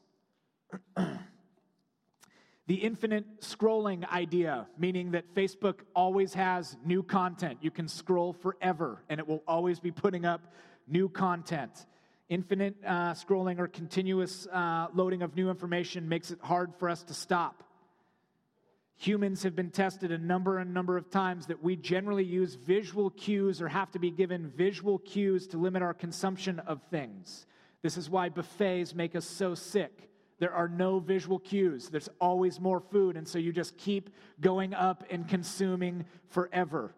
the 2.68 2.76
infinite 2.76 3.40
scrolling 3.40 4.08
idea, 4.10 4.68
meaning 4.78 5.12
that 5.12 5.34
Facebook 5.34 5.80
always 5.96 6.34
has 6.34 6.76
new 6.86 7.02
content. 7.02 7.60
You 7.62 7.72
can 7.72 7.88
scroll 7.88 8.34
forever 8.34 9.04
and 9.10 9.20
it 9.20 9.28
will 9.28 9.42
always 9.48 9.80
be 9.80 9.92
putting 9.92 10.26
up 10.26 10.54
new 10.86 11.08
content. 11.08 11.86
Infinite 12.28 12.76
uh, 12.86 13.14
scrolling 13.14 13.60
or 13.60 13.68
continuous 13.68 14.48
uh, 14.48 14.88
loading 14.94 15.22
of 15.22 15.34
new 15.34 15.50
information 15.50 16.10
makes 16.10 16.30
it 16.30 16.40
hard 16.42 16.76
for 16.76 16.90
us 16.90 17.04
to 17.04 17.14
stop. 17.14 17.64
Humans 18.98 19.44
have 19.44 19.56
been 19.56 19.70
tested 19.70 20.12
a 20.12 20.18
number 20.18 20.58
and 20.58 20.74
number 20.74 20.98
of 20.98 21.10
times 21.10 21.46
that 21.46 21.64
we 21.64 21.78
generally 21.78 22.26
use 22.26 22.56
visual 22.56 23.12
cues 23.12 23.62
or 23.62 23.70
have 23.70 23.92
to 23.92 24.00
be 24.00 24.12
given 24.12 24.50
visual 24.50 25.00
cues 25.00 25.48
to 25.48 25.58
limit 25.58 25.84
our 25.84 25.94
consumption 25.94 26.60
of 26.60 26.82
things. 26.90 27.46
This 27.82 27.96
is 27.96 28.10
why 28.10 28.28
buffets 28.28 28.94
make 28.94 29.16
us 29.16 29.26
so 29.26 29.56
sick. 29.56 30.10
There 30.40 30.54
are 30.54 30.68
no 30.68 31.00
visual 31.00 31.40
cues. 31.40 31.90
There's 31.90 32.10
always 32.22 32.60
more 32.60 32.80
food, 32.80 33.18
and 33.18 33.28
so 33.28 33.40
you 33.40 33.52
just 33.52 33.78
keep 33.78 34.10
going 34.40 34.74
up 34.74 35.04
and 35.10 35.28
consuming 35.28 36.06
forever. 36.30 36.94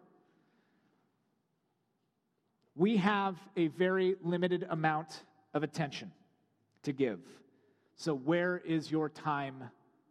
We 2.76 2.98
have 2.98 3.36
a 3.56 3.68
very 3.68 4.16
limited 4.22 4.66
amount 4.68 5.24
of 5.54 5.62
attention 5.62 6.12
to 6.82 6.92
give. 6.92 7.20
So, 7.96 8.14
where 8.14 8.58
is 8.58 8.90
your 8.90 9.08
time 9.08 9.64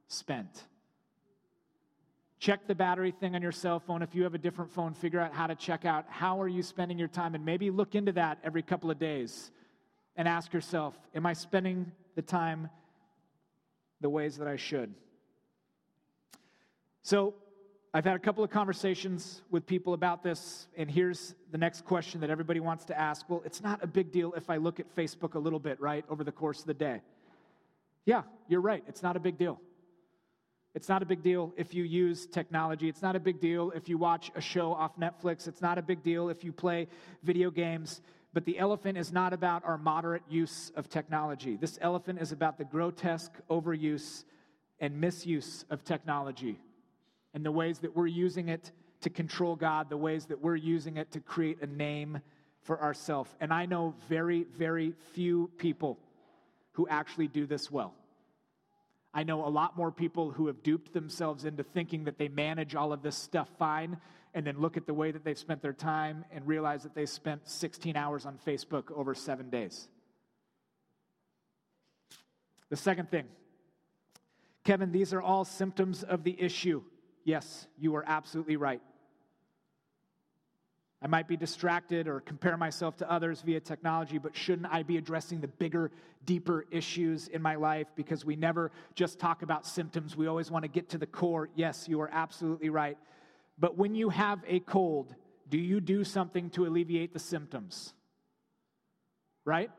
spent? 0.07 0.65
check 2.39 2.65
the 2.67 2.75
battery 2.75 3.11
thing 3.11 3.35
on 3.35 3.41
your 3.41 3.51
cell 3.51 3.79
phone 3.79 4.01
if 4.01 4.15
you 4.15 4.23
have 4.23 4.33
a 4.33 4.37
different 4.37 4.71
phone 4.71 4.93
figure 4.93 5.19
out 5.19 5.33
how 5.33 5.45
to 5.45 5.55
check 5.55 5.85
out 5.85 6.05
how 6.07 6.41
are 6.41 6.47
you 6.47 6.63
spending 6.63 6.97
your 6.97 7.07
time 7.07 7.35
and 7.35 7.45
maybe 7.45 7.69
look 7.69 7.95
into 7.95 8.11
that 8.11 8.39
every 8.43 8.61
couple 8.61 8.89
of 8.89 8.97
days 8.97 9.51
and 10.15 10.27
ask 10.27 10.53
yourself 10.53 10.97
am 11.13 11.25
i 11.25 11.33
spending 11.33 11.91
the 12.15 12.21
time 12.21 12.69
the 14.01 14.09
ways 14.09 14.37
that 14.37 14.47
i 14.47 14.55
should 14.55 14.93
so 17.01 17.33
i've 17.93 18.05
had 18.05 18.15
a 18.15 18.19
couple 18.19 18.43
of 18.43 18.49
conversations 18.49 19.41
with 19.49 19.65
people 19.65 19.93
about 19.93 20.23
this 20.23 20.67
and 20.77 20.89
here's 20.89 21.35
the 21.51 21.57
next 21.57 21.85
question 21.85 22.21
that 22.21 22.29
everybody 22.29 22.59
wants 22.59 22.85
to 22.85 22.97
ask 22.99 23.29
well 23.29 23.41
it's 23.45 23.61
not 23.61 23.83
a 23.83 23.87
big 23.87 24.11
deal 24.11 24.33
if 24.33 24.49
i 24.49 24.57
look 24.57 24.79
at 24.79 24.95
facebook 24.95 25.35
a 25.35 25.39
little 25.39 25.59
bit 25.59 25.79
right 25.79 26.05
over 26.09 26.23
the 26.23 26.31
course 26.31 26.59
of 26.59 26.65
the 26.65 26.73
day 26.73 27.01
yeah 28.05 28.23
you're 28.47 28.61
right 28.61 28.83
it's 28.87 29.03
not 29.03 29.15
a 29.15 29.19
big 29.19 29.37
deal 29.37 29.59
it's 30.75 30.87
not 30.87 31.01
a 31.01 31.05
big 31.05 31.23
deal 31.23 31.51
if 31.57 31.73
you 31.73 31.83
use 31.83 32.27
technology. 32.27 32.87
It's 32.87 33.01
not 33.01 33.15
a 33.15 33.19
big 33.19 33.39
deal 33.39 33.71
if 33.71 33.89
you 33.89 33.97
watch 33.97 34.31
a 34.35 34.41
show 34.41 34.71
off 34.73 34.97
Netflix. 34.97 35.47
It's 35.47 35.61
not 35.61 35.77
a 35.79 35.81
big 35.81 36.03
deal 36.03 36.29
if 36.29 36.43
you 36.43 36.51
play 36.51 36.87
video 37.23 37.49
games. 37.49 38.01
But 38.33 38.45
the 38.45 38.59
elephant 38.59 38.97
is 38.97 39.11
not 39.11 39.33
about 39.33 39.65
our 39.65 39.77
moderate 39.77 40.23
use 40.29 40.71
of 40.75 40.87
technology. 40.89 41.55
This 41.55 41.79
elephant 41.81 42.21
is 42.21 42.31
about 42.31 42.57
the 42.57 42.63
grotesque 42.63 43.33
overuse 43.49 44.23
and 44.79 45.01
misuse 45.01 45.65
of 45.69 45.83
technology 45.83 46.59
and 47.33 47.45
the 47.45 47.51
ways 47.51 47.79
that 47.79 47.95
we're 47.95 48.07
using 48.07 48.49
it 48.49 48.71
to 49.01 49.09
control 49.09 49.55
God, 49.55 49.89
the 49.89 49.97
ways 49.97 50.25
that 50.25 50.41
we're 50.41 50.55
using 50.55 50.97
it 50.97 51.11
to 51.11 51.19
create 51.19 51.61
a 51.61 51.67
name 51.67 52.21
for 52.61 52.81
ourselves. 52.81 53.33
And 53.39 53.53
I 53.53 53.65
know 53.65 53.95
very, 54.07 54.43
very 54.43 54.93
few 55.13 55.49
people 55.57 55.97
who 56.73 56.87
actually 56.87 57.27
do 57.27 57.45
this 57.45 57.71
well. 57.71 57.93
I 59.13 59.23
know 59.23 59.45
a 59.45 59.49
lot 59.49 59.75
more 59.75 59.91
people 59.91 60.31
who 60.31 60.47
have 60.47 60.61
duped 60.61 60.93
themselves 60.93 61.45
into 61.45 61.63
thinking 61.63 62.03
that 62.03 62.17
they 62.17 62.27
manage 62.27 62.75
all 62.75 62.93
of 62.93 63.01
this 63.01 63.15
stuff 63.15 63.49
fine 63.57 63.97
and 64.33 64.45
then 64.45 64.59
look 64.59 64.77
at 64.77 64.85
the 64.85 64.93
way 64.93 65.11
that 65.11 65.23
they've 65.23 65.37
spent 65.37 65.61
their 65.61 65.73
time 65.73 66.25
and 66.31 66.45
realize 66.47 66.83
that 66.83 66.95
they 66.95 67.05
spent 67.05 67.47
16 67.49 67.95
hours 67.95 68.25
on 68.25 68.37
Facebook 68.45 68.91
over 68.91 69.13
seven 69.13 69.49
days. 69.49 69.87
The 72.69 72.77
second 72.77 73.09
thing, 73.09 73.25
Kevin, 74.63 74.91
these 74.91 75.13
are 75.13 75.21
all 75.21 75.45
symptoms 75.45 76.03
of 76.03 76.23
the 76.23 76.39
issue. 76.39 76.83
Yes, 77.23 77.67
you 77.77 77.95
are 77.95 78.03
absolutely 78.07 78.55
right. 78.55 78.81
I 81.01 81.07
might 81.07 81.29
be 81.29 81.37
distracted 81.37 82.07
or 82.09 82.19
compare 82.19 82.57
myself 82.57 82.97
to 82.97 83.09
others 83.09 83.41
via 83.41 83.61
technology, 83.61 84.17
but 84.17 84.35
shouldn't 84.35 84.67
I 84.69 84.83
be 84.83 84.97
addressing 84.97 85.39
the 85.39 85.47
bigger, 85.47 85.91
deeper 86.25 86.65
issues 86.71 87.29
in 87.29 87.41
my 87.41 87.55
life? 87.55 87.87
Because 87.95 88.25
we 88.25 88.35
never 88.35 88.71
just 88.95 89.17
talk 89.17 89.41
about 89.41 89.65
symptoms. 89.65 90.17
We 90.17 90.27
always 90.27 90.51
want 90.51 90.63
to 90.63 90.69
get 90.69 90.89
to 90.89 90.97
the 90.97 91.07
core. 91.07 91.49
Yes, 91.55 91.87
you 91.87 92.01
are 92.01 92.09
absolutely 92.11 92.69
right. 92.69 92.97
But 93.59 93.77
when 93.77 93.93
you 93.93 94.09
have 94.09 94.39
a 94.47 94.59
cold, 94.61 95.13
do 95.49 95.57
you 95.57 95.81
do 95.81 96.03
something 96.03 96.49
to 96.51 96.65
alleviate 96.65 97.13
the 97.13 97.19
symptoms? 97.19 97.93
Right? 99.43 99.69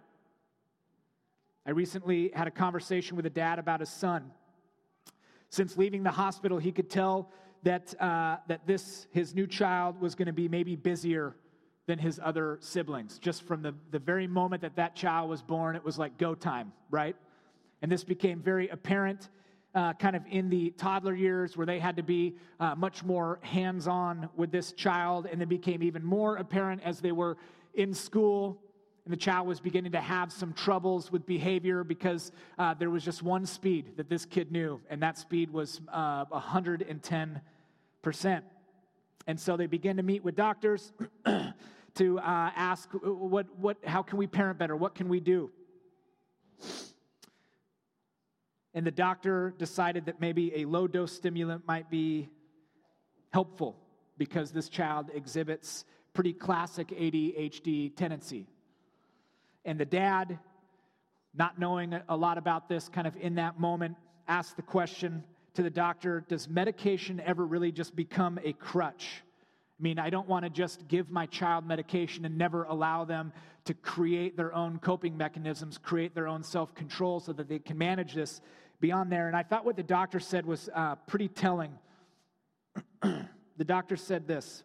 I 1.66 1.70
recently 1.70 2.30
had 2.34 2.46
a 2.46 2.50
conversation 2.50 3.16
with 3.16 3.26
a 3.26 3.30
dad 3.30 3.58
about 3.58 3.80
his 3.80 3.88
son. 3.88 4.32
Since 5.48 5.76
leaving 5.76 6.02
the 6.02 6.10
hospital, 6.10 6.58
he 6.58 6.72
could 6.72 6.90
tell 6.90 7.32
that, 7.62 8.00
uh, 8.00 8.38
that 8.48 8.66
this, 8.66 9.06
his 9.10 9.34
new 9.34 9.46
child, 9.46 10.00
was 10.00 10.14
going 10.14 10.26
to 10.26 10.32
be 10.32 10.48
maybe 10.48 10.76
busier 10.76 11.36
than 11.86 11.98
his 11.98 12.20
other 12.22 12.58
siblings. 12.60 13.18
Just 13.18 13.42
from 13.42 13.62
the, 13.62 13.74
the 13.90 13.98
very 13.98 14.26
moment 14.26 14.62
that 14.62 14.76
that 14.76 14.94
child 14.94 15.28
was 15.28 15.42
born, 15.42 15.76
it 15.76 15.84
was 15.84 15.98
like 15.98 16.18
go 16.18 16.34
time, 16.34 16.72
right? 16.90 17.16
And 17.82 17.90
this 17.90 18.04
became 18.04 18.40
very 18.40 18.68
apparent 18.68 19.28
uh, 19.74 19.92
kind 19.94 20.16
of 20.16 20.22
in 20.30 20.50
the 20.50 20.70
toddler 20.70 21.14
years 21.14 21.56
where 21.56 21.66
they 21.66 21.78
had 21.78 21.96
to 21.96 22.02
be 22.02 22.36
uh, 22.58 22.74
much 22.74 23.04
more 23.04 23.38
hands 23.42 23.86
on 23.86 24.28
with 24.36 24.50
this 24.50 24.72
child, 24.72 25.26
and 25.30 25.42
it 25.42 25.48
became 25.48 25.82
even 25.82 26.04
more 26.04 26.36
apparent 26.36 26.82
as 26.84 27.00
they 27.00 27.12
were 27.12 27.36
in 27.74 27.94
school 27.94 28.58
and 29.10 29.12
the 29.12 29.24
child 29.24 29.48
was 29.48 29.60
beginning 29.60 29.92
to 29.92 30.00
have 30.00 30.32
some 30.32 30.52
troubles 30.52 31.10
with 31.10 31.26
behavior 31.26 31.82
because 31.82 32.32
uh, 32.58 32.74
there 32.74 32.90
was 32.90 33.04
just 33.04 33.22
one 33.22 33.46
speed 33.46 33.96
that 33.96 34.08
this 34.08 34.24
kid 34.24 34.52
knew, 34.52 34.80
and 34.90 35.02
that 35.02 35.18
speed 35.18 35.52
was 35.52 35.80
uh, 35.92 36.24
110%. 36.26 38.42
And 39.26 39.40
so 39.40 39.56
they 39.56 39.66
began 39.66 39.96
to 39.96 40.02
meet 40.02 40.22
with 40.22 40.36
doctors 40.36 40.92
to 41.94 42.18
uh, 42.18 42.50
ask, 42.54 42.88
what, 43.02 43.46
what, 43.58 43.78
how 43.84 44.02
can 44.02 44.18
we 44.18 44.26
parent 44.26 44.58
better? 44.58 44.76
What 44.76 44.94
can 44.94 45.08
we 45.08 45.18
do? 45.18 45.50
And 48.74 48.86
the 48.86 48.90
doctor 48.90 49.54
decided 49.58 50.06
that 50.06 50.20
maybe 50.20 50.54
a 50.56 50.64
low 50.64 50.86
dose 50.86 51.12
stimulant 51.12 51.66
might 51.66 51.90
be 51.90 52.28
helpful 53.32 53.76
because 54.16 54.52
this 54.52 54.68
child 54.68 55.10
exhibits 55.14 55.84
pretty 56.12 56.32
classic 56.32 56.88
ADHD 56.88 57.94
tendency 57.96 58.46
and 59.64 59.78
the 59.78 59.84
dad 59.84 60.38
not 61.34 61.58
knowing 61.58 61.98
a 62.08 62.16
lot 62.16 62.38
about 62.38 62.68
this, 62.68 62.88
kind 62.88 63.06
of 63.06 63.16
in 63.16 63.36
that 63.36 63.60
moment, 63.60 63.96
asked 64.26 64.56
the 64.56 64.62
question 64.62 65.22
to 65.54 65.62
the 65.62 65.70
doctor 65.70 66.24
Does 66.28 66.48
medication 66.48 67.20
ever 67.20 67.46
really 67.46 67.72
just 67.72 67.94
become 67.94 68.38
a 68.42 68.52
crutch? 68.52 69.22
I 69.80 69.82
mean, 69.82 69.98
I 69.98 70.10
don't 70.10 70.28
want 70.28 70.44
to 70.44 70.50
just 70.50 70.88
give 70.88 71.10
my 71.10 71.24
child 71.24 71.66
medication 71.66 72.26
and 72.26 72.36
never 72.36 72.64
allow 72.64 73.06
them 73.06 73.32
to 73.64 73.72
create 73.72 74.36
their 74.36 74.54
own 74.54 74.78
coping 74.78 75.16
mechanisms, 75.16 75.78
create 75.78 76.14
their 76.14 76.28
own 76.28 76.42
self 76.42 76.74
control 76.74 77.18
so 77.18 77.32
that 77.32 77.48
they 77.48 77.58
can 77.58 77.78
manage 77.78 78.12
this 78.12 78.42
beyond 78.80 79.10
there. 79.10 79.26
And 79.26 79.34
I 79.34 79.42
thought 79.42 79.64
what 79.64 79.76
the 79.76 79.82
doctor 79.82 80.20
said 80.20 80.44
was 80.44 80.68
uh, 80.74 80.96
pretty 81.06 81.28
telling. 81.28 81.72
the 83.02 83.64
doctor 83.64 83.96
said 83.96 84.28
this 84.28 84.64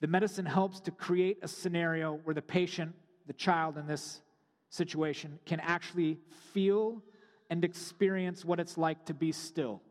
The 0.00 0.08
medicine 0.08 0.46
helps 0.46 0.80
to 0.80 0.90
create 0.90 1.38
a 1.42 1.48
scenario 1.48 2.14
where 2.24 2.34
the 2.34 2.42
patient, 2.42 2.96
the 3.28 3.32
child 3.32 3.78
in 3.78 3.86
this 3.86 4.22
situation, 4.70 5.38
can 5.46 5.60
actually 5.60 6.18
feel 6.52 7.00
and 7.48 7.64
experience 7.64 8.44
what 8.44 8.58
it's 8.58 8.76
like 8.76 9.04
to 9.04 9.14
be 9.14 9.30
still. 9.30 9.82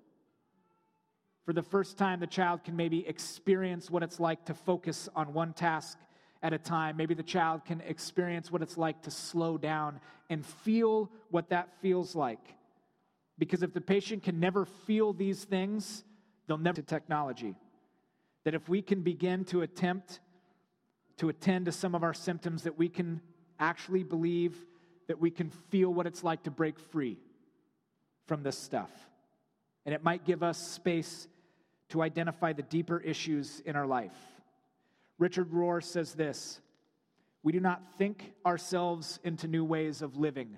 For 1.45 1.53
the 1.53 1.61
first 1.61 1.97
time, 1.97 2.19
the 2.19 2.27
child 2.27 2.63
can 2.63 2.75
maybe 2.75 3.07
experience 3.07 3.91
what 3.91 4.01
it's 4.01 4.19
like 4.19 4.45
to 4.45 4.53
focus 4.55 5.07
on 5.15 5.33
one 5.33 5.53
task 5.53 5.99
at 6.41 6.53
a 6.53 6.57
time. 6.57 6.97
Maybe 6.97 7.13
the 7.13 7.23
child 7.23 7.65
can 7.65 7.81
experience 7.81 8.51
what 8.51 8.63
it's 8.63 8.77
like 8.77 9.03
to 9.03 9.11
slow 9.11 9.57
down 9.57 9.99
and 10.29 10.43
feel 10.43 11.11
what 11.29 11.49
that 11.49 11.69
feels 11.81 12.15
like. 12.15 12.55
Because 13.37 13.61
if 13.61 13.73
the 13.73 13.81
patient 13.81 14.23
can 14.23 14.39
never 14.39 14.65
feel 14.65 15.13
these 15.13 15.43
things, 15.43 16.03
they'll 16.47 16.57
never 16.57 16.77
to 16.77 16.81
technology. 16.81 17.53
That 18.43 18.55
if 18.55 18.67
we 18.67 18.81
can 18.81 19.01
begin 19.01 19.45
to 19.45 19.61
attempt 19.61 20.19
to 21.17 21.29
attend 21.29 21.65
to 21.65 21.71
some 21.71 21.95
of 21.95 22.03
our 22.03 22.13
symptoms, 22.13 22.63
that 22.63 22.77
we 22.77 22.89
can 22.89 23.21
actually 23.59 24.03
believe 24.03 24.57
that 25.07 25.19
we 25.19 25.29
can 25.31 25.49
feel 25.69 25.93
what 25.93 26.07
it's 26.07 26.23
like 26.23 26.43
to 26.43 26.51
break 26.51 26.79
free 26.79 27.17
from 28.25 28.43
this 28.43 28.57
stuff. 28.57 28.89
And 29.85 29.93
it 29.93 30.03
might 30.03 30.25
give 30.25 30.43
us 30.43 30.57
space 30.57 31.27
to 31.89 32.01
identify 32.01 32.53
the 32.53 32.63
deeper 32.63 32.99
issues 32.99 33.61
in 33.65 33.75
our 33.75 33.85
life. 33.85 34.15
Richard 35.17 35.51
Rohr 35.51 35.83
says 35.83 36.13
this 36.13 36.59
We 37.43 37.51
do 37.51 37.59
not 37.59 37.81
think 37.97 38.33
ourselves 38.45 39.19
into 39.23 39.47
new 39.47 39.63
ways 39.63 40.01
of 40.01 40.17
living, 40.17 40.57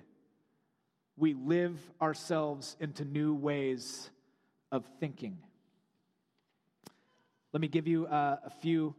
we 1.16 1.34
live 1.34 1.78
ourselves 2.00 2.76
into 2.80 3.04
new 3.04 3.34
ways 3.34 4.10
of 4.70 4.84
thinking. 5.00 5.38
Let 7.52 7.62
me 7.62 7.68
give 7.68 7.86
you 7.86 8.06
uh, 8.06 8.36
a 8.44 8.50
few 8.50 8.94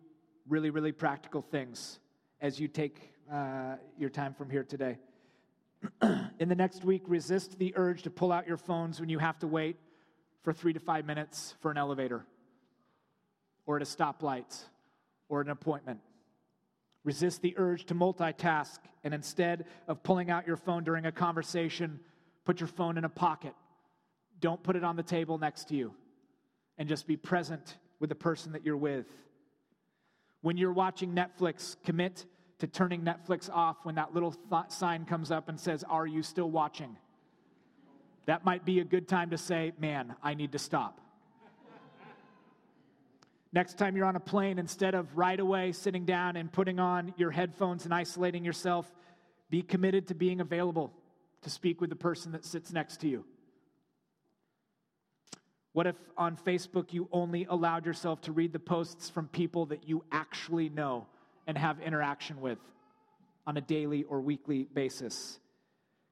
really, 0.48 0.72
really 0.72 0.92
practical 0.92 1.42
things 1.42 2.00
as 2.42 2.60
you 2.60 2.68
take 2.68 3.14
uh, 3.32 3.76
your 3.98 4.10
time 4.10 4.34
from 4.34 4.50
here 4.50 4.64
today. 4.64 4.98
In 6.40 6.50
the 6.50 6.56
next 6.56 6.84
week, 6.84 7.04
resist 7.06 7.60
the 7.60 7.74
urge 7.76 8.02
to 8.04 8.10
pull 8.10 8.32
out 8.32 8.48
your 8.48 8.58
phones 8.58 9.00
when 9.00 9.08
you 9.08 9.20
have 9.20 9.38
to 9.40 9.48
wait 9.48 9.78
for 10.44 10.54
three 10.54 10.74
to 10.74 10.80
five 10.80 11.06
minutes 11.06 11.56
for 11.62 11.72
an 11.72 11.78
elevator 11.78 12.26
or 13.66 13.76
at 13.76 13.82
a 13.82 13.86
stoplight 13.86 14.64
or 15.28 15.42
an 15.42 15.50
appointment. 15.50 16.00
Resist 17.04 17.42
the 17.42 17.54
urge 17.58 17.86
to 17.86 17.96
multitask 17.96 18.80
and 19.04 19.14
instead 19.14 19.66
of 19.88 20.04
pulling 20.04 20.30
out 20.30 20.48
your 20.48 20.58
phone 20.58 20.84
during 20.84 21.06
a 21.06 21.12
conversation, 21.12 22.00
put 22.46 22.60
your 22.60 22.68
phone 22.68 22.98
in 22.98 23.06
a 23.06 23.10
pocket. 23.10 23.54
Don't 24.40 24.62
put 24.64 24.76
it 24.76 24.84
on 24.84 24.96
the 24.96 25.04
table 25.04 25.38
next 25.38 25.70
to 25.70 25.76
you 25.76 25.94
and 26.78 26.90
just 26.90 27.08
be 27.08 27.18
present 27.18 27.78
with 28.00 28.10
the 28.10 28.16
person 28.16 28.54
that 28.54 28.66
you're 28.66 28.78
with. 28.78 29.06
When 30.42 30.58
you're 30.58 30.74
watching 30.74 31.14
Netflix, 31.14 31.76
commit 31.84 32.26
to 32.60 32.68
turning 32.68 33.02
Netflix 33.02 33.50
off 33.50 33.78
when 33.84 33.96
that 33.96 34.14
little 34.14 34.32
th- 34.32 34.70
sign 34.70 35.06
comes 35.06 35.32
up 35.32 35.50
and 35.50 35.60
says, 35.60 35.84
Are 35.84 36.08
you 36.08 36.24
still 36.24 36.50
watching? 36.50 36.96
That 38.26 38.46
might 38.46 38.66
be 38.66 38.80
a 38.80 38.84
good 38.84 39.08
time 39.08 39.32
to 39.32 39.38
say, 39.38 39.74
Man, 39.80 40.16
I 40.22 40.34
need 40.34 40.52
to 40.54 40.60
stop. 40.60 41.00
Next 43.52 43.80
time 43.80 43.98
you're 43.98 44.06
on 44.06 44.16
a 44.16 44.20
plane, 44.20 44.60
instead 44.60 44.94
of 44.94 45.18
right 45.18 45.40
away 45.40 45.72
sitting 45.72 46.06
down 46.06 46.36
and 46.36 46.52
putting 46.52 46.80
on 46.80 47.14
your 47.18 47.32
headphones 47.32 47.86
and 47.86 47.94
isolating 47.94 48.46
yourself, 48.46 48.92
be 49.50 49.64
committed 49.64 50.08
to 50.10 50.14
being 50.14 50.40
available 50.40 50.94
to 51.42 51.50
speak 51.50 51.82
with 51.82 51.90
the 51.90 51.96
person 51.96 52.34
that 52.34 52.46
sits 52.46 52.72
next 52.72 52.98
to 52.98 53.08
you. 53.08 53.26
What 55.74 55.88
if 55.88 55.96
on 56.18 56.36
Facebook 56.36 56.94
you 56.94 57.08
only 57.12 57.46
allowed 57.50 57.86
yourself 57.86 58.22
to 58.22 58.32
read 58.32 58.54
the 58.54 58.60
posts 58.60 59.10
from 59.10 59.28
people 59.28 59.68
that 59.68 59.88
you 59.88 60.04
actually 60.12 60.70
know 60.70 61.08
and 61.48 61.58
have 61.58 61.80
interaction 61.80 62.42
with 62.42 62.60
on 63.48 63.58
a 63.58 63.62
daily 63.62 64.04
or 64.04 64.22
weekly 64.22 64.68
basis? 64.74 65.40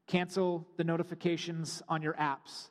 Cancel 0.07 0.65
the 0.77 0.83
notifications 0.83 1.83
on 1.89 2.01
your 2.01 2.13
apps 2.13 2.69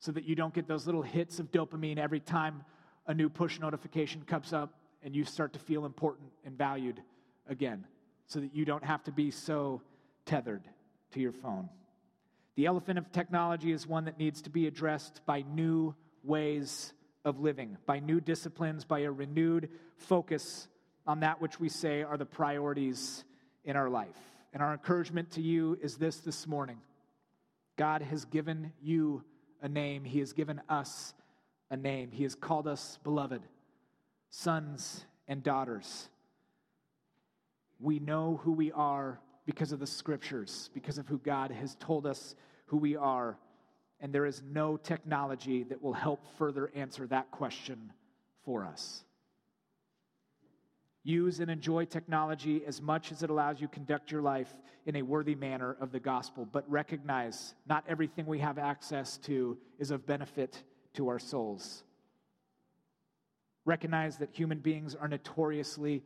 so 0.00 0.12
that 0.12 0.24
you 0.24 0.34
don't 0.34 0.54
get 0.54 0.68
those 0.68 0.86
little 0.86 1.02
hits 1.02 1.38
of 1.38 1.50
dopamine 1.50 1.98
every 1.98 2.20
time 2.20 2.62
a 3.06 3.14
new 3.14 3.28
push 3.28 3.58
notification 3.58 4.22
comes 4.22 4.52
up 4.52 4.74
and 5.02 5.16
you 5.16 5.24
start 5.24 5.54
to 5.54 5.58
feel 5.58 5.86
important 5.86 6.30
and 6.44 6.56
valued 6.56 7.02
again 7.48 7.86
so 8.26 8.40
that 8.40 8.54
you 8.54 8.64
don't 8.64 8.84
have 8.84 9.02
to 9.04 9.10
be 9.10 9.30
so 9.30 9.80
tethered 10.26 10.62
to 11.12 11.20
your 11.20 11.32
phone. 11.32 11.68
The 12.56 12.66
elephant 12.66 12.98
of 12.98 13.10
technology 13.12 13.72
is 13.72 13.86
one 13.86 14.04
that 14.04 14.18
needs 14.18 14.42
to 14.42 14.50
be 14.50 14.66
addressed 14.66 15.22
by 15.24 15.42
new 15.42 15.94
ways 16.22 16.92
of 17.24 17.40
living, 17.40 17.78
by 17.86 18.00
new 18.00 18.20
disciplines, 18.20 18.84
by 18.84 19.00
a 19.00 19.10
renewed 19.10 19.70
focus 19.96 20.68
on 21.06 21.20
that 21.20 21.40
which 21.40 21.58
we 21.58 21.70
say 21.70 22.02
are 22.02 22.18
the 22.18 22.26
priorities 22.26 23.24
in 23.64 23.76
our 23.76 23.88
life. 23.88 24.18
And 24.52 24.62
our 24.62 24.72
encouragement 24.72 25.30
to 25.32 25.42
you 25.42 25.78
is 25.82 25.96
this 25.96 26.18
this 26.18 26.46
morning 26.46 26.78
God 27.76 28.02
has 28.02 28.24
given 28.24 28.72
you 28.82 29.22
a 29.62 29.68
name, 29.68 30.04
He 30.04 30.18
has 30.20 30.32
given 30.32 30.60
us 30.68 31.14
a 31.70 31.76
name. 31.76 32.10
He 32.10 32.22
has 32.22 32.34
called 32.34 32.66
us 32.66 32.98
beloved, 33.04 33.42
sons 34.30 35.04
and 35.26 35.42
daughters. 35.42 36.08
We 37.80 37.98
know 37.98 38.40
who 38.42 38.52
we 38.52 38.72
are 38.72 39.20
because 39.46 39.72
of 39.72 39.78
the 39.78 39.86
scriptures, 39.86 40.70
because 40.74 40.98
of 40.98 41.06
who 41.06 41.18
God 41.18 41.50
has 41.50 41.76
told 41.76 42.06
us 42.06 42.34
who 42.66 42.76
we 42.76 42.96
are. 42.96 43.38
And 44.00 44.12
there 44.12 44.26
is 44.26 44.42
no 44.50 44.76
technology 44.76 45.64
that 45.64 45.82
will 45.82 45.92
help 45.92 46.20
further 46.36 46.70
answer 46.74 47.06
that 47.08 47.30
question 47.30 47.92
for 48.44 48.64
us. 48.64 49.04
Use 51.08 51.40
and 51.40 51.50
enjoy 51.50 51.86
technology 51.86 52.60
as 52.66 52.82
much 52.82 53.12
as 53.12 53.22
it 53.22 53.30
allows 53.30 53.62
you 53.62 53.66
conduct 53.66 54.12
your 54.12 54.20
life 54.20 54.54
in 54.84 54.94
a 54.94 55.00
worthy 55.00 55.34
manner 55.34 55.74
of 55.80 55.90
the 55.90 55.98
gospel, 55.98 56.46
but 56.52 56.70
recognize 56.70 57.54
not 57.66 57.82
everything 57.88 58.26
we 58.26 58.40
have 58.40 58.58
access 58.58 59.16
to 59.16 59.56
is 59.78 59.90
of 59.90 60.04
benefit 60.04 60.62
to 60.92 61.08
our 61.08 61.18
souls. 61.18 61.82
Recognize 63.64 64.18
that 64.18 64.28
human 64.34 64.58
beings 64.58 64.94
are 64.94 65.08
notoriously 65.08 66.02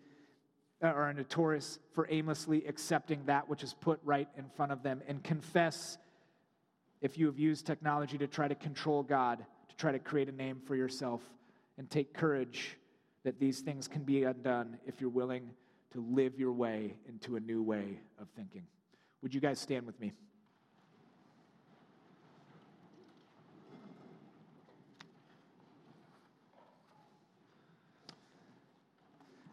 uh, 0.81 0.87
are 0.87 1.13
notorious 1.13 1.81
for 1.95 2.07
aimlessly 2.09 2.65
accepting 2.69 3.25
that 3.27 3.49
which 3.49 3.65
is 3.65 3.75
put 3.75 3.99
right 4.05 4.29
in 4.39 4.45
front 4.55 4.71
of 4.71 4.85
them 4.85 5.03
and 5.09 5.25
confess 5.25 5.99
if 7.01 7.19
you 7.19 7.27
have 7.27 7.41
used 7.41 7.67
technology 7.67 8.19
to 8.19 8.29
try 8.29 8.47
to 8.47 8.55
control 8.55 9.03
God, 9.03 9.45
to 9.69 9.75
try 9.75 9.91
to 9.91 9.99
create 9.99 10.29
a 10.29 10.33
name 10.33 10.61
for 10.65 10.77
yourself, 10.77 11.23
and 11.77 11.91
take 11.91 12.15
courage 12.15 12.77
that 13.25 13.39
these 13.39 13.61
things 13.61 13.89
can 13.89 14.03
be 14.03 14.25
undone 14.25 14.79
if 14.87 15.01
you're 15.01 15.11
willing 15.11 15.51
to 15.93 16.05
live 16.11 16.39
your 16.39 16.53
way 16.53 16.95
into 17.09 17.37
a 17.37 17.41
new 17.41 17.62
way 17.62 17.99
of 18.20 18.29
thinking. 18.37 18.64
Would 19.23 19.35
you 19.35 19.41
guys 19.41 19.61
stand 19.61 19.87
with 19.87 19.99
me? 20.01 20.12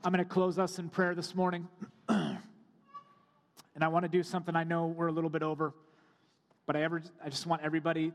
I'm 0.04 0.14
going 0.14 0.24
to 0.24 0.30
close 0.30 0.58
us 0.58 0.80
in 0.80 0.88
prayer 0.90 1.14
this 1.14 1.36
morning. 1.36 1.68
and 2.10 2.40
I 3.82 3.90
want 3.90 4.04
to 4.06 4.10
do 4.10 4.24
something 4.24 4.56
I 4.56 4.64
know 4.64 4.88
we're 4.88 5.08
a 5.08 5.12
little 5.12 5.30
bit 5.30 5.44
over, 5.44 5.74
but 6.66 6.78
I, 6.78 6.84
ever, 6.84 7.04
I 7.24 7.30
just 7.30 7.46
want 7.46 7.64
everybody 7.64 8.14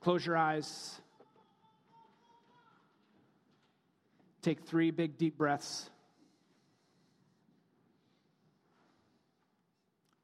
close 0.00 0.24
your 0.24 0.36
eyes. 0.36 1.00
Take 4.48 4.64
three 4.64 4.90
big, 4.90 5.18
deep 5.18 5.36
breaths. 5.36 5.90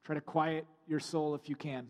Try 0.03 0.15
to 0.15 0.21
quiet 0.21 0.65
your 0.87 0.99
soul 0.99 1.35
if 1.35 1.47
you 1.47 1.55
can. 1.55 1.85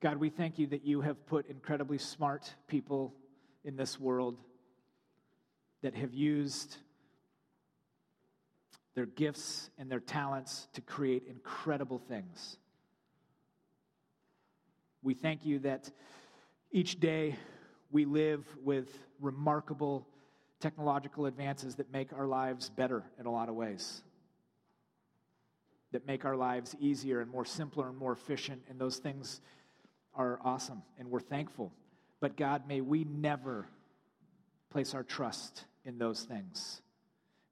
God, 0.00 0.16
we 0.16 0.30
thank 0.30 0.58
you 0.58 0.66
that 0.66 0.84
you 0.84 1.00
have 1.02 1.24
put 1.28 1.48
incredibly 1.48 1.98
smart 1.98 2.52
people 2.66 3.14
in 3.64 3.76
this 3.76 4.00
world 4.00 4.36
that 5.82 5.94
have 5.94 6.12
used 6.12 6.76
their 8.94 9.06
gifts 9.06 9.70
and 9.78 9.90
their 9.90 10.00
talents 10.00 10.68
to 10.74 10.80
create 10.80 11.24
incredible 11.28 11.98
things. 11.98 12.56
We 15.02 15.14
thank 15.14 15.46
you 15.46 15.60
that 15.60 15.90
Each 16.72 17.00
day, 17.00 17.34
we 17.90 18.04
live 18.04 18.46
with 18.62 18.96
remarkable 19.18 20.06
technological 20.60 21.26
advances 21.26 21.74
that 21.76 21.92
make 21.92 22.12
our 22.12 22.28
lives 22.28 22.70
better 22.70 23.02
in 23.18 23.26
a 23.26 23.30
lot 23.30 23.48
of 23.48 23.56
ways, 23.56 24.02
that 25.90 26.06
make 26.06 26.24
our 26.24 26.36
lives 26.36 26.76
easier 26.78 27.20
and 27.20 27.28
more 27.28 27.44
simpler 27.44 27.88
and 27.88 27.98
more 27.98 28.12
efficient. 28.12 28.62
And 28.68 28.78
those 28.78 28.98
things 28.98 29.40
are 30.14 30.38
awesome, 30.44 30.82
and 30.96 31.10
we're 31.10 31.18
thankful. 31.18 31.72
But 32.20 32.36
God, 32.36 32.68
may 32.68 32.80
we 32.80 33.02
never 33.02 33.66
place 34.70 34.94
our 34.94 35.02
trust 35.02 35.64
in 35.84 35.98
those 35.98 36.22
things. 36.22 36.82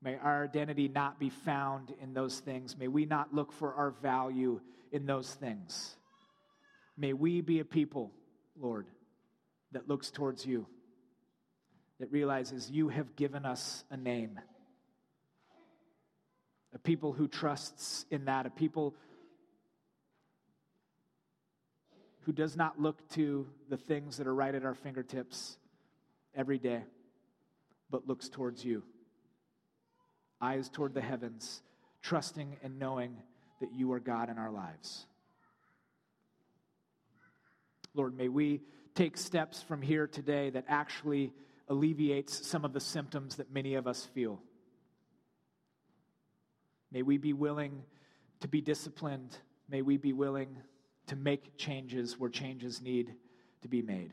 May 0.01 0.17
our 0.17 0.45
identity 0.45 0.89
not 0.89 1.19
be 1.19 1.31
found 1.31 1.93
in 2.01 2.15
those 2.15 2.39
things. 2.39 2.77
May 2.77 2.89
we 2.89 3.05
not 3.05 3.35
look 3.35 3.53
for 3.53 3.75
our 3.75 3.91
value 3.91 4.61
in 4.93 5.07
those 5.07 5.33
things. 5.35 5.97
May 6.97 7.13
we 7.13 7.41
be 7.41 7.61
a 7.61 7.65
people, 7.65 8.13
Lord, 8.59 8.87
that 9.73 9.89
looks 9.89 10.11
towards 10.11 10.47
you, 10.47 10.67
that 11.99 12.11
realizes 12.13 12.71
you 12.71 12.89
have 12.89 13.17
given 13.17 13.45
us 13.45 13.85
a 13.91 13.97
name. 13.97 14.39
A 16.75 16.79
people 16.79 17.13
who 17.13 17.27
trusts 17.27 18.05
in 18.11 18.27
that, 18.27 18.47
a 18.47 18.51
people 18.51 18.95
who 22.21 22.33
does 22.33 22.57
not 22.57 22.81
look 22.81 23.09
to 23.11 23.47
the 23.69 23.77
things 23.77 24.19
that 24.19 24.27
are 24.27 24.35
right 24.35 24.55
at 24.55 24.65
our 24.65 24.75
fingertips 24.75 25.57
every 26.35 26.59
day, 26.59 26.83
but 27.91 28.07
looks 28.07 28.29
towards 28.29 28.65
you. 28.65 28.83
Eyes 30.41 30.69
toward 30.69 30.95
the 30.95 31.01
heavens, 31.01 31.63
trusting 32.03 32.57
and 32.63 32.79
knowing 32.79 33.17
that 33.61 33.73
you 33.73 33.93
are 33.93 34.01
God 34.01 34.31
in 34.31 34.39
our 34.39 34.51
lives. 34.51 35.07
Lord, 37.95 38.17
may 38.17 38.29
we 38.29 38.61
take 38.95 39.17
steps 39.17 39.63
from 39.63 39.83
here 39.83 40.07
today 40.07 40.51
that 40.51 40.65
actually 40.69 41.33
alleviates 41.69 42.47
some 42.47 42.65
of 42.65 42.73
the 42.73 42.81
symptoms 42.81 43.37
that 43.37 43.53
many 43.53 43.75
of 43.75 43.87
us 43.87 44.05
feel. 44.15 44.41
May 46.91 47.03
we 47.03 47.19
be 47.19 47.33
willing 47.33 47.83
to 48.41 48.49
be 48.49 48.61
disciplined. 48.61 49.37
May 49.69 49.83
we 49.83 49.97
be 49.97 50.13
willing 50.13 50.57
to 51.09 51.17
make 51.17 51.57
changes 51.57 52.19
where 52.19 52.31
changes 52.31 52.81
need 52.81 53.15
to 53.63 53.69
be 53.69 53.83
made. 53.83 54.13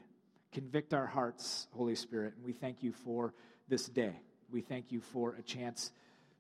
Convict 0.51 0.93
our 0.93 1.05
hearts, 1.05 1.67
Holy 1.71 1.95
Spirit, 1.95 2.33
and 2.35 2.45
we 2.45 2.53
thank 2.53 2.81
you 2.81 2.91
for 2.91 3.33
this 3.67 3.87
day. 3.87 4.19
We 4.51 4.61
thank 4.61 4.91
you 4.91 5.01
for 5.01 5.35
a 5.35 5.41
chance 5.41 5.91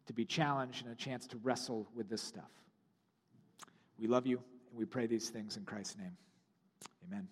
to 0.05 0.13
be 0.13 0.25
challenged 0.25 0.85
and 0.85 0.93
a 0.93 0.95
chance 0.95 1.27
to 1.27 1.37
wrestle 1.37 1.87
with 1.95 2.09
this 2.09 2.21
stuff. 2.21 2.51
We 3.97 4.07
love 4.07 4.27
you, 4.27 4.37
and 4.69 4.77
we 4.77 4.85
pray 4.85 5.07
these 5.07 5.29
things 5.29 5.57
in 5.57 5.63
Christ's 5.63 5.97
name. 5.97 6.17
Amen. 7.07 7.27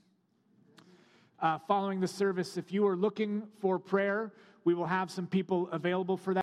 Uh, 1.41 1.57
following 1.67 1.99
the 1.99 2.07
service, 2.07 2.57
if 2.57 2.71
you 2.71 2.87
are 2.87 2.95
looking 2.95 3.43
for 3.59 3.77
prayer, 3.77 4.31
we 4.63 4.73
will 4.73 4.85
have 4.85 5.11
some 5.11 5.27
people 5.27 5.67
available 5.71 6.15
for 6.15 6.33
that. 6.33 6.42